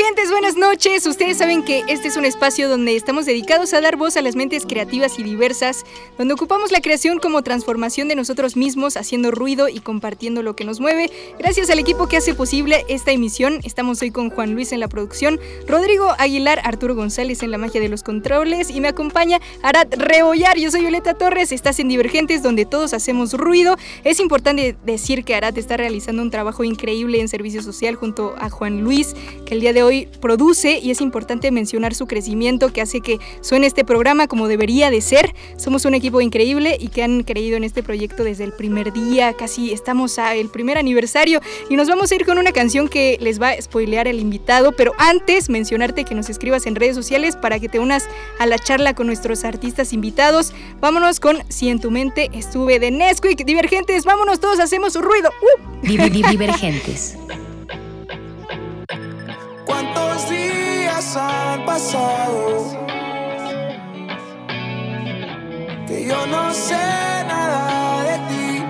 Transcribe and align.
¡Hey! 0.00 0.04
¿Qué 0.04 0.04
onda, 0.04 0.22
divergentes? 0.22 0.30
Buenas 0.30 0.56
noches. 0.56 1.06
Ustedes 1.06 1.38
saben 1.38 1.64
que 1.64 1.82
este 1.88 2.08
es 2.08 2.16
un 2.16 2.24
espacio 2.24 2.68
donde 2.68 2.94
estamos 2.94 3.26
dedicados 3.26 3.74
a 3.74 3.80
dar 3.80 3.96
voz 3.96 4.16
a 4.16 4.22
las 4.22 4.36
mentes 4.36 4.64
creativas 4.64 5.18
y 5.18 5.24
diversas, 5.24 5.84
donde 6.16 6.34
ocupamos 6.34 6.70
la 6.70 6.80
creación 6.80 7.18
como 7.18 7.42
transformación 7.42 8.06
de 8.06 8.14
nosotros 8.14 8.56
mismos, 8.56 8.96
haciendo 8.96 9.32
ruido 9.32 9.68
y 9.68 9.80
compartiendo 9.80 10.42
lo 10.42 10.54
que 10.54 10.64
nos 10.64 10.78
mueve. 10.80 11.10
Gracias 11.38 11.68
al 11.70 11.80
equipo 11.80 12.06
que 12.06 12.16
hace 12.16 12.34
posible 12.34 12.84
esta 12.88 13.10
emisión. 13.10 13.60
Estamos 13.64 14.00
hoy 14.02 14.10
con 14.12 14.30
Juan 14.30 14.54
Luis 14.54 14.72
en 14.72 14.80
la 14.80 14.88
producción, 14.88 15.40
Rodrigo 15.66 16.14
Aguilar, 16.18 16.60
Arturo 16.62 16.94
González 16.94 17.42
en 17.42 17.50
la 17.50 17.58
magia 17.58 17.80
de 17.80 17.88
los 17.88 18.02
controles 18.02 18.70
y 18.70 18.80
me 18.80 18.88
acompaña 18.88 19.40
Arat 19.62 19.94
Rebollar. 19.94 20.58
Yo 20.58 20.70
soy 20.70 20.82
Violeta 20.82 21.14
Torres. 21.14 21.50
Estás 21.50 21.80
en 21.80 21.88
Divergentes, 21.88 22.42
donde 22.42 22.66
todos 22.66 22.94
hacemos 22.94 23.32
ruido. 23.32 23.76
Es 24.04 24.20
importante 24.20 24.76
decir 24.84 25.24
que 25.24 25.34
Arat 25.34 25.58
está 25.58 25.76
realizando 25.76 26.22
un 26.22 26.30
trabajo 26.30 26.62
increíble 26.62 27.20
en 27.20 27.28
servicio 27.28 27.62
social 27.62 27.96
junto 27.96 28.34
a 28.38 28.48
Juan 28.48 28.82
Luis, 28.82 29.14
que 29.44 29.54
el 29.54 29.60
día 29.60 29.72
de 29.72 29.82
hoy 29.82 29.87
produce 30.20 30.78
y 30.78 30.90
es 30.90 31.00
importante 31.00 31.50
mencionar 31.50 31.94
su 31.94 32.06
crecimiento 32.06 32.72
que 32.72 32.80
hace 32.80 33.00
que 33.00 33.18
suene 33.40 33.66
este 33.66 33.84
programa 33.84 34.26
como 34.26 34.48
debería 34.48 34.90
de 34.90 35.00
ser. 35.00 35.34
Somos 35.56 35.84
un 35.84 35.94
equipo 35.94 36.20
increíble 36.20 36.76
y 36.78 36.88
que 36.88 37.02
han 37.02 37.22
creído 37.22 37.56
en 37.56 37.64
este 37.64 37.82
proyecto 37.82 38.24
desde 38.24 38.44
el 38.44 38.52
primer 38.52 38.92
día, 38.92 39.32
casi 39.34 39.72
estamos 39.72 40.18
a 40.18 40.34
el 40.34 40.48
primer 40.48 40.78
aniversario 40.78 41.40
y 41.68 41.76
nos 41.76 41.88
vamos 41.88 42.10
a 42.10 42.14
ir 42.14 42.24
con 42.24 42.38
una 42.38 42.52
canción 42.52 42.88
que 42.88 43.18
les 43.20 43.40
va 43.40 43.50
a 43.50 43.60
spoilear 43.60 44.08
el 44.08 44.20
invitado, 44.20 44.72
pero 44.72 44.92
antes 44.98 45.48
mencionarte 45.48 46.04
que 46.04 46.14
nos 46.14 46.30
escribas 46.30 46.66
en 46.66 46.74
redes 46.74 46.94
sociales 46.94 47.36
para 47.36 47.58
que 47.58 47.68
te 47.68 47.78
unas 47.78 48.08
a 48.38 48.46
la 48.46 48.58
charla 48.58 48.94
con 48.94 49.06
nuestros 49.06 49.44
artistas 49.44 49.92
invitados. 49.92 50.52
Vámonos 50.80 51.20
con 51.20 51.38
Si 51.48 51.68
en 51.68 51.80
tu 51.80 51.90
mente 51.90 52.30
estuve 52.32 52.78
de 52.78 52.90
Nesquik, 52.90 53.44
divergentes, 53.44 54.04
vámonos 54.04 54.40
todos, 54.40 54.60
hacemos 54.60 54.94
ruido. 54.94 55.30
¡Uh! 55.42 55.86
Divergentes. 55.86 57.16
¿Cuántos 60.18 60.36
días 60.36 61.16
han 61.16 61.64
pasado? 61.64 62.76
Que 65.86 66.06
yo 66.08 66.26
no 66.26 66.52
sé 66.52 66.74
nada 67.28 68.02
de 68.02 68.18
ti. 68.28 68.64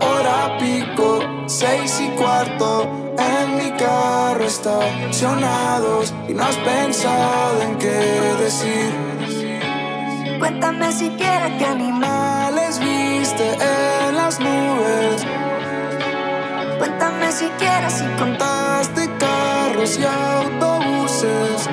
Hora 0.00 0.58
pico, 0.58 1.20
seis 1.46 2.00
y 2.00 2.08
cuarto. 2.20 2.90
En 3.16 3.56
mi 3.56 3.70
carro 3.72 4.44
estacionados 4.44 6.12
y 6.28 6.32
no 6.34 6.42
has 6.42 6.56
pensado 6.56 7.62
en 7.62 7.78
qué 7.78 8.34
decir. 8.40 8.90
Cuéntame 10.40 10.90
siquiera 10.92 11.56
qué 11.56 11.66
animal. 11.66 12.30
Animales 12.50 12.80
viste 12.80 13.46
en 13.54 14.16
las 14.16 14.40
nubes. 14.40 15.24
Cuéntame 17.30 17.52
siquiera 17.52 17.90
si 17.90 18.04
con 18.04 18.30
Contaste 18.30 19.08
carros 19.18 19.98
y 19.98 20.04
autobuses. 20.04 21.68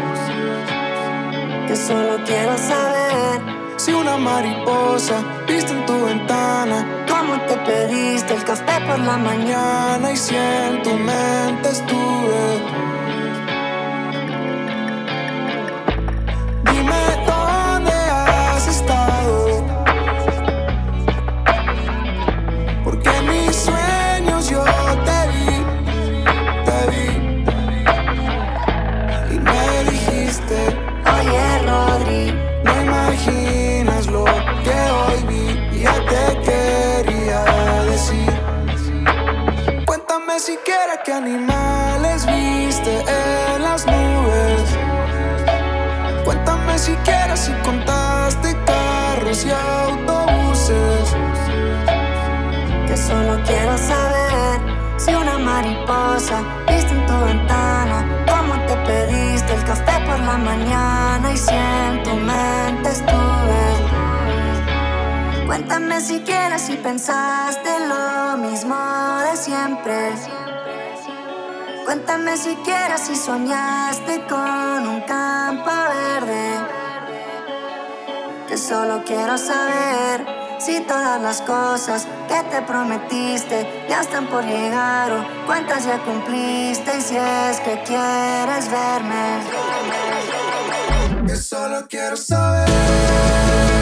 que 1.68 1.76
solo 1.76 2.24
quiero 2.26 2.56
saber 2.58 3.42
Si 3.78 3.92
una 3.92 4.18
mariposa 4.18 5.24
viste 5.48 5.72
en 5.74 5.86
tu 5.88 6.06
ventana 6.06 6.86
cómo 7.10 7.42
te 7.48 7.56
pediste 7.58 8.36
el 8.36 8.44
café 8.44 8.80
por 8.86 9.00
la 9.00 9.18
mañana 9.18 10.12
y 10.12 10.18
si 10.18 10.36
en 10.36 10.84
tu 10.84 10.94
mente 10.94 11.70
estuve. 11.70 12.97
Siquiera 40.48 41.04
qué 41.04 41.12
animales 41.12 42.26
viste 42.26 42.94
en 43.02 43.64
las 43.64 43.86
nubes. 43.86 44.68
Cuéntame 46.24 46.80
siquiera 46.80 47.36
si 47.36 47.52
contaste 47.68 48.56
carros 48.66 49.46
y 49.46 49.52
autobuses. 49.52 51.08
que 52.88 52.96
solo 52.96 53.34
quiero 53.46 53.78
saber 53.78 54.56
si 54.96 55.14
una 55.14 55.38
mariposa 55.38 56.38
viste 56.70 56.94
en 56.94 57.06
tu 57.08 57.18
ventana. 57.26 57.98
Cómo 58.32 58.54
te 58.68 58.76
pediste 58.88 59.54
el 59.54 59.64
café 59.66 59.96
por 60.08 60.20
la 60.30 60.38
mañana 60.38 61.26
y 61.34 61.38
si 61.38 61.56
en 61.56 62.04
tu 62.04 62.14
mente 62.32 62.88
estuve. 62.98 63.64
Cuéntame 65.46 66.00
siquiera 66.00 66.58
si 66.58 66.78
pensaste 66.78 67.70
lo 67.92 68.38
mismo 68.38 68.87
siempre. 69.48 70.12
Cuéntame 71.86 72.36
siquiera 72.36 72.98
si 72.98 73.16
soñaste 73.16 74.26
con 74.28 74.88
un 74.94 75.02
campo 75.02 75.72
verde. 76.02 76.48
Que 78.48 78.58
solo 78.58 79.04
quiero 79.06 79.38
saber 79.38 80.26
si 80.60 80.82
todas 80.82 81.22
las 81.22 81.42
cosas 81.42 82.08
que 82.28 82.40
te 82.52 82.62
prometiste 82.64 83.86
ya 83.90 84.02
están 84.02 84.28
por 84.28 84.44
llegar 84.44 85.12
o 85.14 85.46
cuántas 85.46 85.86
ya 85.86 85.98
cumpliste 86.04 86.98
y 86.98 87.02
si 87.02 87.16
es 87.16 87.60
que 87.62 87.84
quieres 87.86 88.66
verme. 88.70 89.28
Que 91.26 91.36
solo 91.38 91.88
quiero 91.88 92.18
saber. 92.18 93.77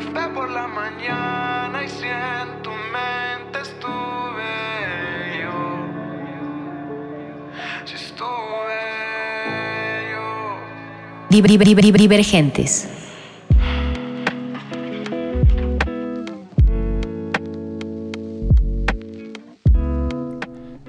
Café 0.00 0.28
por 0.34 0.50
la 0.50 0.66
mañana 0.66 1.84
y 1.84 1.88
si 1.88 2.06
en 2.06 2.62
tu 2.62 2.70
mente 2.70 3.60
estuve 3.62 5.42
yo. 5.42 5.86
Si 7.84 7.94
estuve 7.94 8.80
yo. 10.12 10.56
Divergentes. 11.28 12.99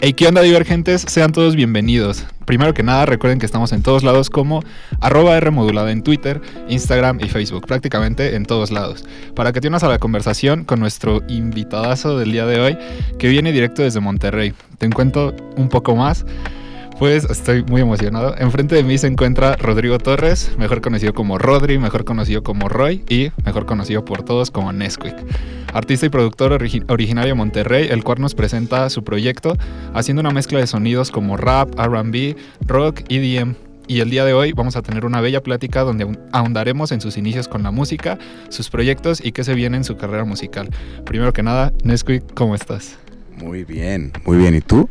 Hey, 0.03 0.13
¿qué 0.13 0.27
onda 0.27 0.42
divergentes? 0.42 1.03
Sean 1.07 1.31
todos 1.31 1.56
bienvenidos. 1.56 2.25
Primero 2.48 2.74
que 2.74 2.81
nada, 2.81 3.06
recuerden 3.06 3.38
que 3.38 3.45
estamos 3.45 3.71
en 3.71 3.83
todos 3.83 4.01
lados 4.01 4.31
como 4.31 4.63
arroba 5.00 5.39
Rmodulada 5.39 5.92
en 5.92 6.01
Twitter, 6.01 6.42
Instagram 6.69 7.19
y 7.19 7.30
Facebook, 7.30 7.68
prácticamente 7.68 8.36
en 8.36 8.48
todos 8.48 8.71
lados. 8.71 9.06
Para 9.36 9.53
que 9.53 9.62
te 9.62 9.68
unas 9.68 9.83
a 9.83 9.89
la 9.89 10.00
conversación 10.00 10.63
con 10.63 10.80
nuestro 10.80 11.21
invitadazo 11.27 12.18
del 12.18 12.31
día 12.31 12.48
de 12.48 12.59
hoy, 12.59 12.77
que 13.19 13.27
viene 13.27 13.51
directo 13.51 13.83
desde 13.83 14.00
Monterrey. 14.00 14.53
Te 14.80 14.89
cuento 14.89 15.36
un 15.56 15.69
poco 15.69 15.95
más. 15.95 16.25
Pues 17.01 17.24
estoy 17.24 17.63
muy 17.63 17.81
emocionado. 17.81 18.36
Enfrente 18.38 18.75
de 18.75 18.83
mí 18.83 18.95
se 18.95 19.07
encuentra 19.07 19.56
Rodrigo 19.56 19.98
Torres, 19.98 20.51
mejor 20.59 20.81
conocido 20.81 21.15
como 21.15 21.39
Rodri, 21.39 21.80
mejor 21.80 22.06
conocido 22.06 22.44
como 22.44 22.69
Roy 22.69 23.03
y 23.09 23.31
mejor 23.44 23.65
conocido 23.65 24.06
por 24.06 24.21
todos 24.21 24.51
como 24.51 24.71
Nesquik. 24.71 25.15
Artista 25.74 26.06
y 26.06 26.09
productor 26.09 26.53
originario 26.53 27.30
de 27.30 27.33
Monterrey, 27.33 27.88
el 27.89 28.03
cual 28.03 28.21
nos 28.21 28.36
presenta 28.36 28.88
su 28.92 29.03
proyecto 29.03 29.57
haciendo 29.95 30.19
una 30.19 30.30
mezcla 30.30 30.59
de 30.59 30.68
sonidos 30.68 31.09
como 31.09 31.38
rap, 31.38 31.74
RB, 31.74 32.36
rock, 32.68 33.01
EDM. 33.09 33.56
Y 33.88 34.01
el 34.01 34.12
día 34.12 34.24
de 34.24 34.33
hoy 34.33 34.53
vamos 34.53 34.75
a 34.75 34.83
tener 34.83 35.03
una 35.03 35.21
bella 35.21 35.42
plática 35.42 35.81
donde 35.81 36.19
ahondaremos 36.31 36.92
en 36.92 37.01
sus 37.01 37.18
inicios 37.18 37.48
con 37.48 37.63
la 37.63 37.71
música, 37.71 38.19
sus 38.50 38.69
proyectos 38.69 39.25
y 39.25 39.31
qué 39.31 39.44
se 39.44 39.56
viene 39.56 39.77
en 39.77 39.86
su 39.86 39.98
carrera 39.98 40.24
musical. 40.24 40.69
Primero 41.03 41.33
que 41.33 41.42
nada, 41.42 41.74
Nesquik, 41.83 42.36
¿cómo 42.36 42.53
estás? 42.53 43.00
Muy 43.38 43.63
bien, 43.63 44.12
muy 44.24 44.38
bien. 44.38 44.53
¿Y 44.53 44.62
tú? 44.62 44.88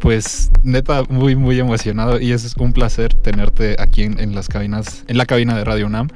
Pues 0.00 0.50
neta 0.62 1.04
muy 1.08 1.36
muy 1.36 1.58
emocionado 1.58 2.20
y 2.20 2.32
es 2.32 2.54
un 2.56 2.72
placer 2.72 3.14
tenerte 3.14 3.76
aquí 3.78 4.02
en, 4.02 4.34
las 4.34 4.48
cabinas, 4.48 5.04
en 5.08 5.18
la 5.18 5.26
cabina 5.26 5.56
de 5.56 5.64
Radio 5.64 5.86
UNAM. 5.86 6.08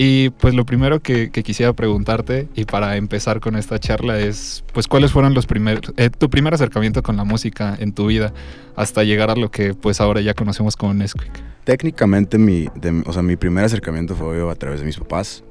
Y 0.00 0.30
pues 0.30 0.54
lo 0.54 0.64
primero 0.64 1.00
que, 1.00 1.30
quisiera 1.30 1.72
preguntarte 1.72 2.48
y 2.54 2.66
para 2.66 2.96
empezar 2.96 3.40
con 3.40 3.56
esta 3.56 3.80
charla 3.80 4.20
es, 4.20 4.62
pues 4.72 4.86
cuáles 4.86 5.10
fueron 5.10 5.34
los 5.34 5.46
primeros, 5.46 5.92
eh, 5.96 6.08
tu 6.08 6.30
primer 6.30 6.54
acercamiento 6.54 7.02
con 7.02 7.16
la 7.16 7.24
música 7.24 7.76
en 7.80 7.92
tu 7.92 8.06
vida 8.06 8.32
hasta 8.76 9.02
llegar 9.02 9.28
a 9.30 9.34
lo 9.34 9.50
que 9.50 9.74
pues 9.74 10.00
ahora 10.00 10.20
ya 10.20 10.34
conocemos 10.34 10.76
como 10.76 10.94
Nesquik. 10.94 11.32
Técnicamente 11.64 12.38
mi, 12.38 12.68
o 13.06 13.12
sea, 13.12 13.22
mi 13.22 13.34
primer 13.34 13.64
acercamiento 13.64 14.14
fue 14.14 14.48
a 14.48 14.54
través 14.54 14.78
de 14.78 14.86
mis 14.86 14.98
papás, 14.98 15.42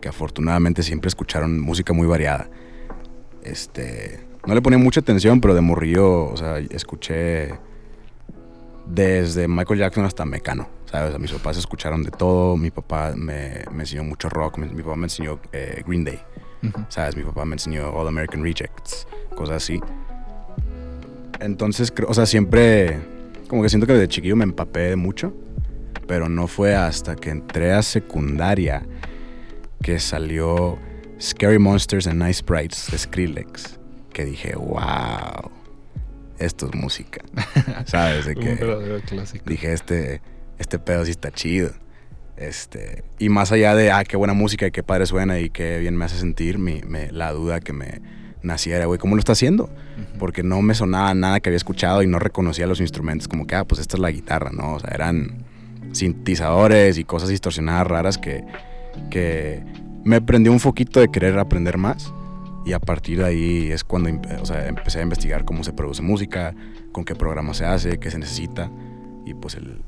que 0.00 0.08
afortunadamente 0.08 0.84
siempre 0.84 1.08
escucharon 1.08 1.58
música 1.58 1.92
muy 1.92 2.06
variada. 2.06 2.48
Este, 3.42 4.25
no 4.46 4.54
le 4.54 4.62
ponía 4.62 4.78
mucha 4.78 5.00
atención, 5.00 5.40
pero 5.40 5.54
de 5.54 5.60
morrillo, 5.60 6.26
o 6.26 6.36
sea, 6.36 6.58
escuché 6.58 7.54
desde 8.86 9.48
Michael 9.48 9.80
Jackson 9.80 10.04
hasta 10.04 10.24
Mecano, 10.24 10.68
¿sabes? 10.90 11.18
mis 11.18 11.32
papás 11.32 11.56
escucharon 11.56 12.04
de 12.04 12.12
todo, 12.12 12.56
mi 12.56 12.70
papá 12.70 13.12
me, 13.16 13.64
enseñó 13.78 14.04
mucho 14.04 14.28
rock, 14.28 14.58
mi, 14.58 14.82
papá 14.82 14.94
me 14.94 15.06
enseñó 15.06 15.40
eh, 15.52 15.82
Green 15.84 16.04
Day, 16.04 16.20
¿sabes? 16.88 17.16
Mi 17.16 17.24
papá 17.24 17.44
me 17.44 17.54
enseñó 17.54 17.90
All 17.90 18.06
American 18.06 18.44
Rejects, 18.44 19.08
cosas 19.34 19.56
así. 19.56 19.80
Entonces, 21.40 21.92
o 22.06 22.14
sea, 22.14 22.24
siempre, 22.24 23.00
como 23.48 23.62
que 23.62 23.68
siento 23.68 23.86
que 23.88 23.94
desde 23.94 24.08
chiquillo 24.08 24.36
me 24.36 24.44
empapé 24.44 24.90
de 24.90 24.96
mucho, 24.96 25.34
pero 26.06 26.28
no 26.28 26.46
fue 26.46 26.76
hasta 26.76 27.16
que 27.16 27.30
entré 27.30 27.72
a 27.72 27.82
secundaria 27.82 28.86
que 29.82 29.98
salió 29.98 30.78
Scary 31.20 31.58
Monsters 31.58 32.06
and 32.06 32.22
Nice 32.22 32.38
Sprites 32.38 32.88
de 32.92 32.98
Skrillex 32.98 33.75
que 34.16 34.24
dije, 34.24 34.56
wow, 34.56 35.50
esto 36.38 36.70
es 36.72 36.74
música. 36.74 37.20
¿Sabes? 37.84 38.24
De 38.24 38.34
que 38.34 39.02
dije, 39.44 39.74
este, 39.74 40.22
este 40.58 40.78
pedo 40.78 41.04
sí 41.04 41.10
está 41.10 41.30
chido. 41.30 41.72
Este, 42.38 43.04
y 43.18 43.28
más 43.28 43.52
allá 43.52 43.74
de, 43.74 43.90
ah, 43.90 44.04
qué 44.04 44.16
buena 44.16 44.32
música 44.32 44.66
y 44.66 44.70
qué 44.70 44.82
padre 44.82 45.04
suena 45.04 45.38
y 45.38 45.50
qué 45.50 45.76
bien 45.80 45.96
me 45.96 46.06
hace 46.06 46.18
sentir, 46.18 46.56
mi, 46.56 46.80
me, 46.80 47.12
la 47.12 47.30
duda 47.32 47.60
que 47.60 47.74
me 47.74 48.00
naciera, 48.40 48.86
güey, 48.86 48.98
¿cómo 48.98 49.16
lo 49.16 49.18
está 49.18 49.32
haciendo? 49.32 49.68
Porque 50.18 50.42
no 50.42 50.62
me 50.62 50.74
sonaba 50.74 51.12
nada 51.12 51.40
que 51.40 51.50
había 51.50 51.58
escuchado 51.58 52.02
y 52.02 52.06
no 52.06 52.18
reconocía 52.18 52.66
los 52.66 52.80
instrumentos, 52.80 53.28
como 53.28 53.46
que, 53.46 53.54
ah, 53.54 53.66
pues 53.66 53.82
esta 53.82 53.98
es 53.98 54.00
la 54.00 54.10
guitarra, 54.10 54.48
¿no? 54.50 54.76
O 54.76 54.80
sea, 54.80 54.92
eran 54.94 55.44
sintetizadores 55.92 56.96
y 56.96 57.04
cosas 57.04 57.28
distorsionadas 57.28 57.86
raras 57.86 58.16
que, 58.16 58.44
que 59.10 59.62
me 60.04 60.22
prendió 60.22 60.52
un 60.52 60.60
foquito 60.60 61.00
de 61.00 61.10
querer 61.10 61.38
aprender 61.38 61.76
más 61.76 62.14
y 62.66 62.72
a 62.72 62.80
partir 62.80 63.18
de 63.18 63.24
ahí 63.24 63.70
es 63.70 63.84
cuando 63.84 64.08
empecé 64.08 64.98
a 64.98 65.02
investigar 65.02 65.44
cómo 65.44 65.62
se 65.62 65.72
produce 65.72 66.02
música, 66.02 66.52
con 66.90 67.04
qué 67.04 67.14
programa 67.14 67.54
se 67.54 67.64
hace, 67.64 67.98
qué 67.98 68.10
se 68.10 68.18
necesita 68.18 68.70
y 69.24 69.34
pues 69.34 69.54
el, 69.54 69.82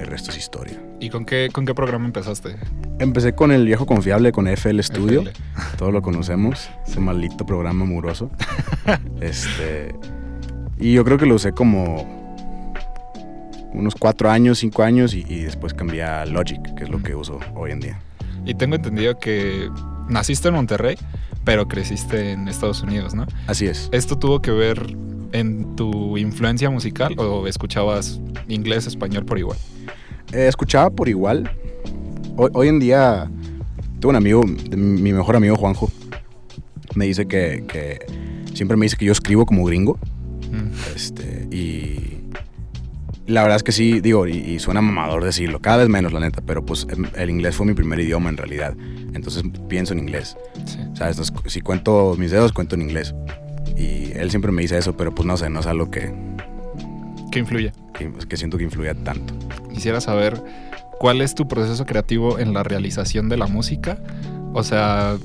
el 0.00 0.06
resto 0.08 0.32
es 0.32 0.38
historia. 0.38 0.76
¿Y 0.98 1.08
con 1.08 1.24
qué, 1.24 1.50
con 1.52 1.64
qué 1.64 1.72
programa 1.72 2.06
empezaste? 2.06 2.56
Empecé 2.98 3.34
con 3.34 3.52
el 3.52 3.64
viejo 3.64 3.86
confiable, 3.86 4.32
con 4.32 4.48
FL 4.48 4.82
Studio. 4.82 5.22
Todos 5.78 5.92
lo 5.92 6.02
conocemos, 6.02 6.68
ese 6.84 6.98
maldito 6.98 7.46
programa 7.46 7.84
muroso. 7.84 8.28
este, 9.20 9.94
y 10.78 10.94
yo 10.94 11.04
creo 11.04 11.16
que 11.16 11.26
lo 11.26 11.36
usé 11.36 11.52
como 11.52 12.24
unos 13.72 13.94
cuatro 13.94 14.30
años, 14.30 14.58
cinco 14.58 14.82
años 14.82 15.14
y, 15.14 15.24
y 15.28 15.42
después 15.42 15.74
cambié 15.74 16.02
a 16.02 16.26
Logic, 16.26 16.74
que 16.74 16.84
es 16.84 16.90
lo 16.90 17.00
que 17.00 17.14
uso 17.14 17.38
hoy 17.54 17.70
en 17.70 17.78
día. 17.78 18.00
Y 18.44 18.54
tengo 18.54 18.74
entendido 18.74 19.16
que 19.18 19.70
naciste 20.08 20.48
en 20.48 20.54
Monterrey, 20.54 20.96
pero 21.44 21.68
creciste 21.68 22.32
en 22.32 22.48
Estados 22.48 22.82
Unidos, 22.82 23.14
¿no? 23.14 23.26
Así 23.46 23.66
es. 23.66 23.88
¿Esto 23.92 24.18
tuvo 24.18 24.40
que 24.40 24.50
ver 24.50 24.96
en 25.32 25.76
tu 25.76 26.16
influencia 26.16 26.70
musical 26.70 27.14
o 27.18 27.46
escuchabas 27.46 28.20
inglés, 28.48 28.86
español 28.86 29.24
por 29.24 29.38
igual? 29.38 29.58
Eh, 30.32 30.46
escuchaba 30.48 30.90
por 30.90 31.08
igual. 31.08 31.50
Hoy, 32.36 32.68
en 32.68 32.80
día 32.80 33.30
tengo 34.00 34.10
un 34.10 34.16
amigo, 34.16 34.42
mi 34.42 35.12
mejor 35.12 35.36
amigo 35.36 35.54
Juanjo, 35.56 35.90
me 36.94 37.06
dice 37.06 37.26
que, 37.26 38.00
siempre 38.54 38.76
me 38.76 38.86
dice 38.86 38.96
que 38.96 39.04
yo 39.04 39.12
escribo 39.12 39.46
como 39.46 39.64
gringo. 39.64 39.98
Mm. 40.50 40.94
Este, 40.94 41.48
y 41.50 42.13
la 43.26 43.42
verdad 43.42 43.56
es 43.56 43.62
que 43.62 43.72
sí, 43.72 44.00
digo, 44.00 44.26
y, 44.26 44.58
suena 44.58 44.82
mamador 44.82 45.24
decirlo, 45.24 45.60
cada 45.60 45.78
vez 45.78 45.88
menos, 45.88 46.12
la 46.12 46.20
neta, 46.20 46.42
pero 46.44 46.64
pues 46.64 46.86
em, 46.90 47.06
el 47.16 47.30
inglés 47.30 47.56
fue 47.56 47.66
mi 47.66 47.74
primer 47.74 47.98
idioma 48.00 48.28
en 48.28 48.36
realidad. 48.36 48.74
Entonces 49.14 49.44
pienso 49.68 49.94
en 49.94 50.00
inglés. 50.00 50.36
Sí. 50.66 50.78
¿Sabes? 50.94 51.32
si 51.46 51.60
cuento 51.60 52.14
mis 52.18 52.30
dedos, 52.30 52.52
cuento 52.52 52.74
en 52.74 52.82
inglés. 52.82 53.14
Y 53.76 54.12
él 54.12 54.30
siempre 54.30 54.52
me 54.52 54.62
dice 54.62 54.76
eso, 54.76 54.96
pero 54.96 55.14
pues 55.14 55.26
no 55.26 55.36
sé, 55.36 55.48
no 55.48 55.60
es 55.60 55.66
algo 55.66 55.90
que. 55.90 56.12
Que 57.30 57.38
influye. 57.38 57.72
Que, 57.94 58.12
que 58.28 58.36
siento 58.36 58.58
que 58.58 58.64
influye 58.64 58.94
tanto. 58.94 59.34
Quisiera 59.72 60.00
saber 60.00 60.40
cuál 60.98 61.20
es 61.20 61.34
tu 61.34 61.48
proceso 61.48 61.86
creativo 61.86 62.38
en 62.38 62.52
la 62.52 62.62
realización 62.62 63.28
de 63.28 63.36
la 63.38 63.46
música. 63.46 63.98
O 64.52 64.62
sea, 64.62 65.16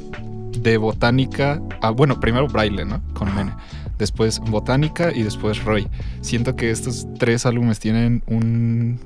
de 0.57 0.77
botánica 0.77 1.61
a. 1.81 1.89
Bueno, 1.89 2.19
primero 2.19 2.47
braille, 2.47 2.85
¿no? 2.85 3.01
Con 3.13 3.35
Mene 3.35 3.51
después 3.99 4.39
Botánica 4.39 5.11
y 5.13 5.21
después 5.21 5.63
Roy. 5.63 5.87
Siento 6.21 6.55
que 6.55 6.71
estos 6.71 7.05
tres 7.19 7.45
álbumes 7.45 7.79
tienen 7.79 8.23
un, 8.25 8.99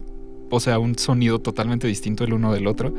o 0.50 0.60
sea, 0.62 0.80
un 0.80 0.98
sonido 0.98 1.40
totalmente 1.40 1.88
distinto 1.88 2.24
el 2.24 2.34
uno 2.34 2.54
del 2.54 2.68
otro. 2.68 2.94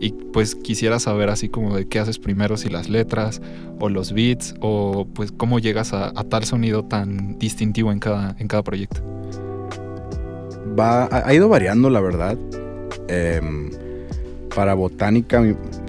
Y 0.00 0.12
pues 0.12 0.54
quisiera 0.54 1.00
saber 1.00 1.28
así 1.28 1.48
como 1.48 1.74
de 1.74 1.88
qué 1.88 1.98
haces 1.98 2.20
primero, 2.20 2.56
si 2.56 2.68
las 2.68 2.88
letras 2.88 3.42
o 3.80 3.88
los 3.88 4.12
beats 4.12 4.54
o 4.60 5.08
pues 5.12 5.32
cómo 5.32 5.58
llegas 5.58 5.92
a, 5.92 6.12
tal 6.12 6.44
sonido 6.44 6.84
tan 6.84 7.36
distintivo 7.40 7.90
en 7.90 7.98
cada, 7.98 8.36
en 8.38 8.46
cada 8.46 8.62
proyecto. 8.62 9.02
Va, 10.78 11.08
ha 11.10 11.34
ido 11.34 11.48
variando 11.48 11.90
la 11.90 12.00
verdad. 12.00 12.38
Em, 13.08 13.70
para 14.54 14.74
Botánica, 14.74 15.42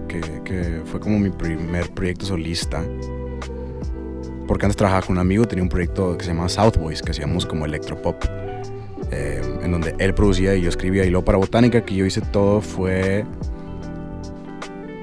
que, 0.07 0.21
que 0.43 0.81
fue 0.85 0.99
como 0.99 1.19
mi 1.19 1.29
primer 1.29 1.91
proyecto 1.91 2.25
solista, 2.25 2.83
porque 4.49 4.65
antes 4.65 4.77
trabajaba 4.77 5.05
con 5.05 5.17
un 5.17 5.19
amigo, 5.19 5.45
tenía 5.45 5.61
un 5.61 5.69
proyecto 5.69 6.17
que 6.17 6.25
se 6.25 6.31
llamaba 6.31 6.49
South 6.49 6.77
Boys, 6.79 7.03
que 7.03 7.11
hacíamos 7.11 7.45
como 7.45 7.67
electropop, 7.67 8.15
eh, 9.11 9.43
en 9.61 9.71
donde 9.71 9.93
él 9.99 10.15
producía 10.15 10.55
y 10.55 10.61
yo 10.63 10.69
escribía. 10.69 11.05
Y 11.05 11.11
luego 11.11 11.23
para 11.23 11.37
Botánica, 11.37 11.85
que 11.85 11.93
yo 11.93 12.03
hice 12.03 12.21
todo, 12.21 12.59
fue... 12.59 13.25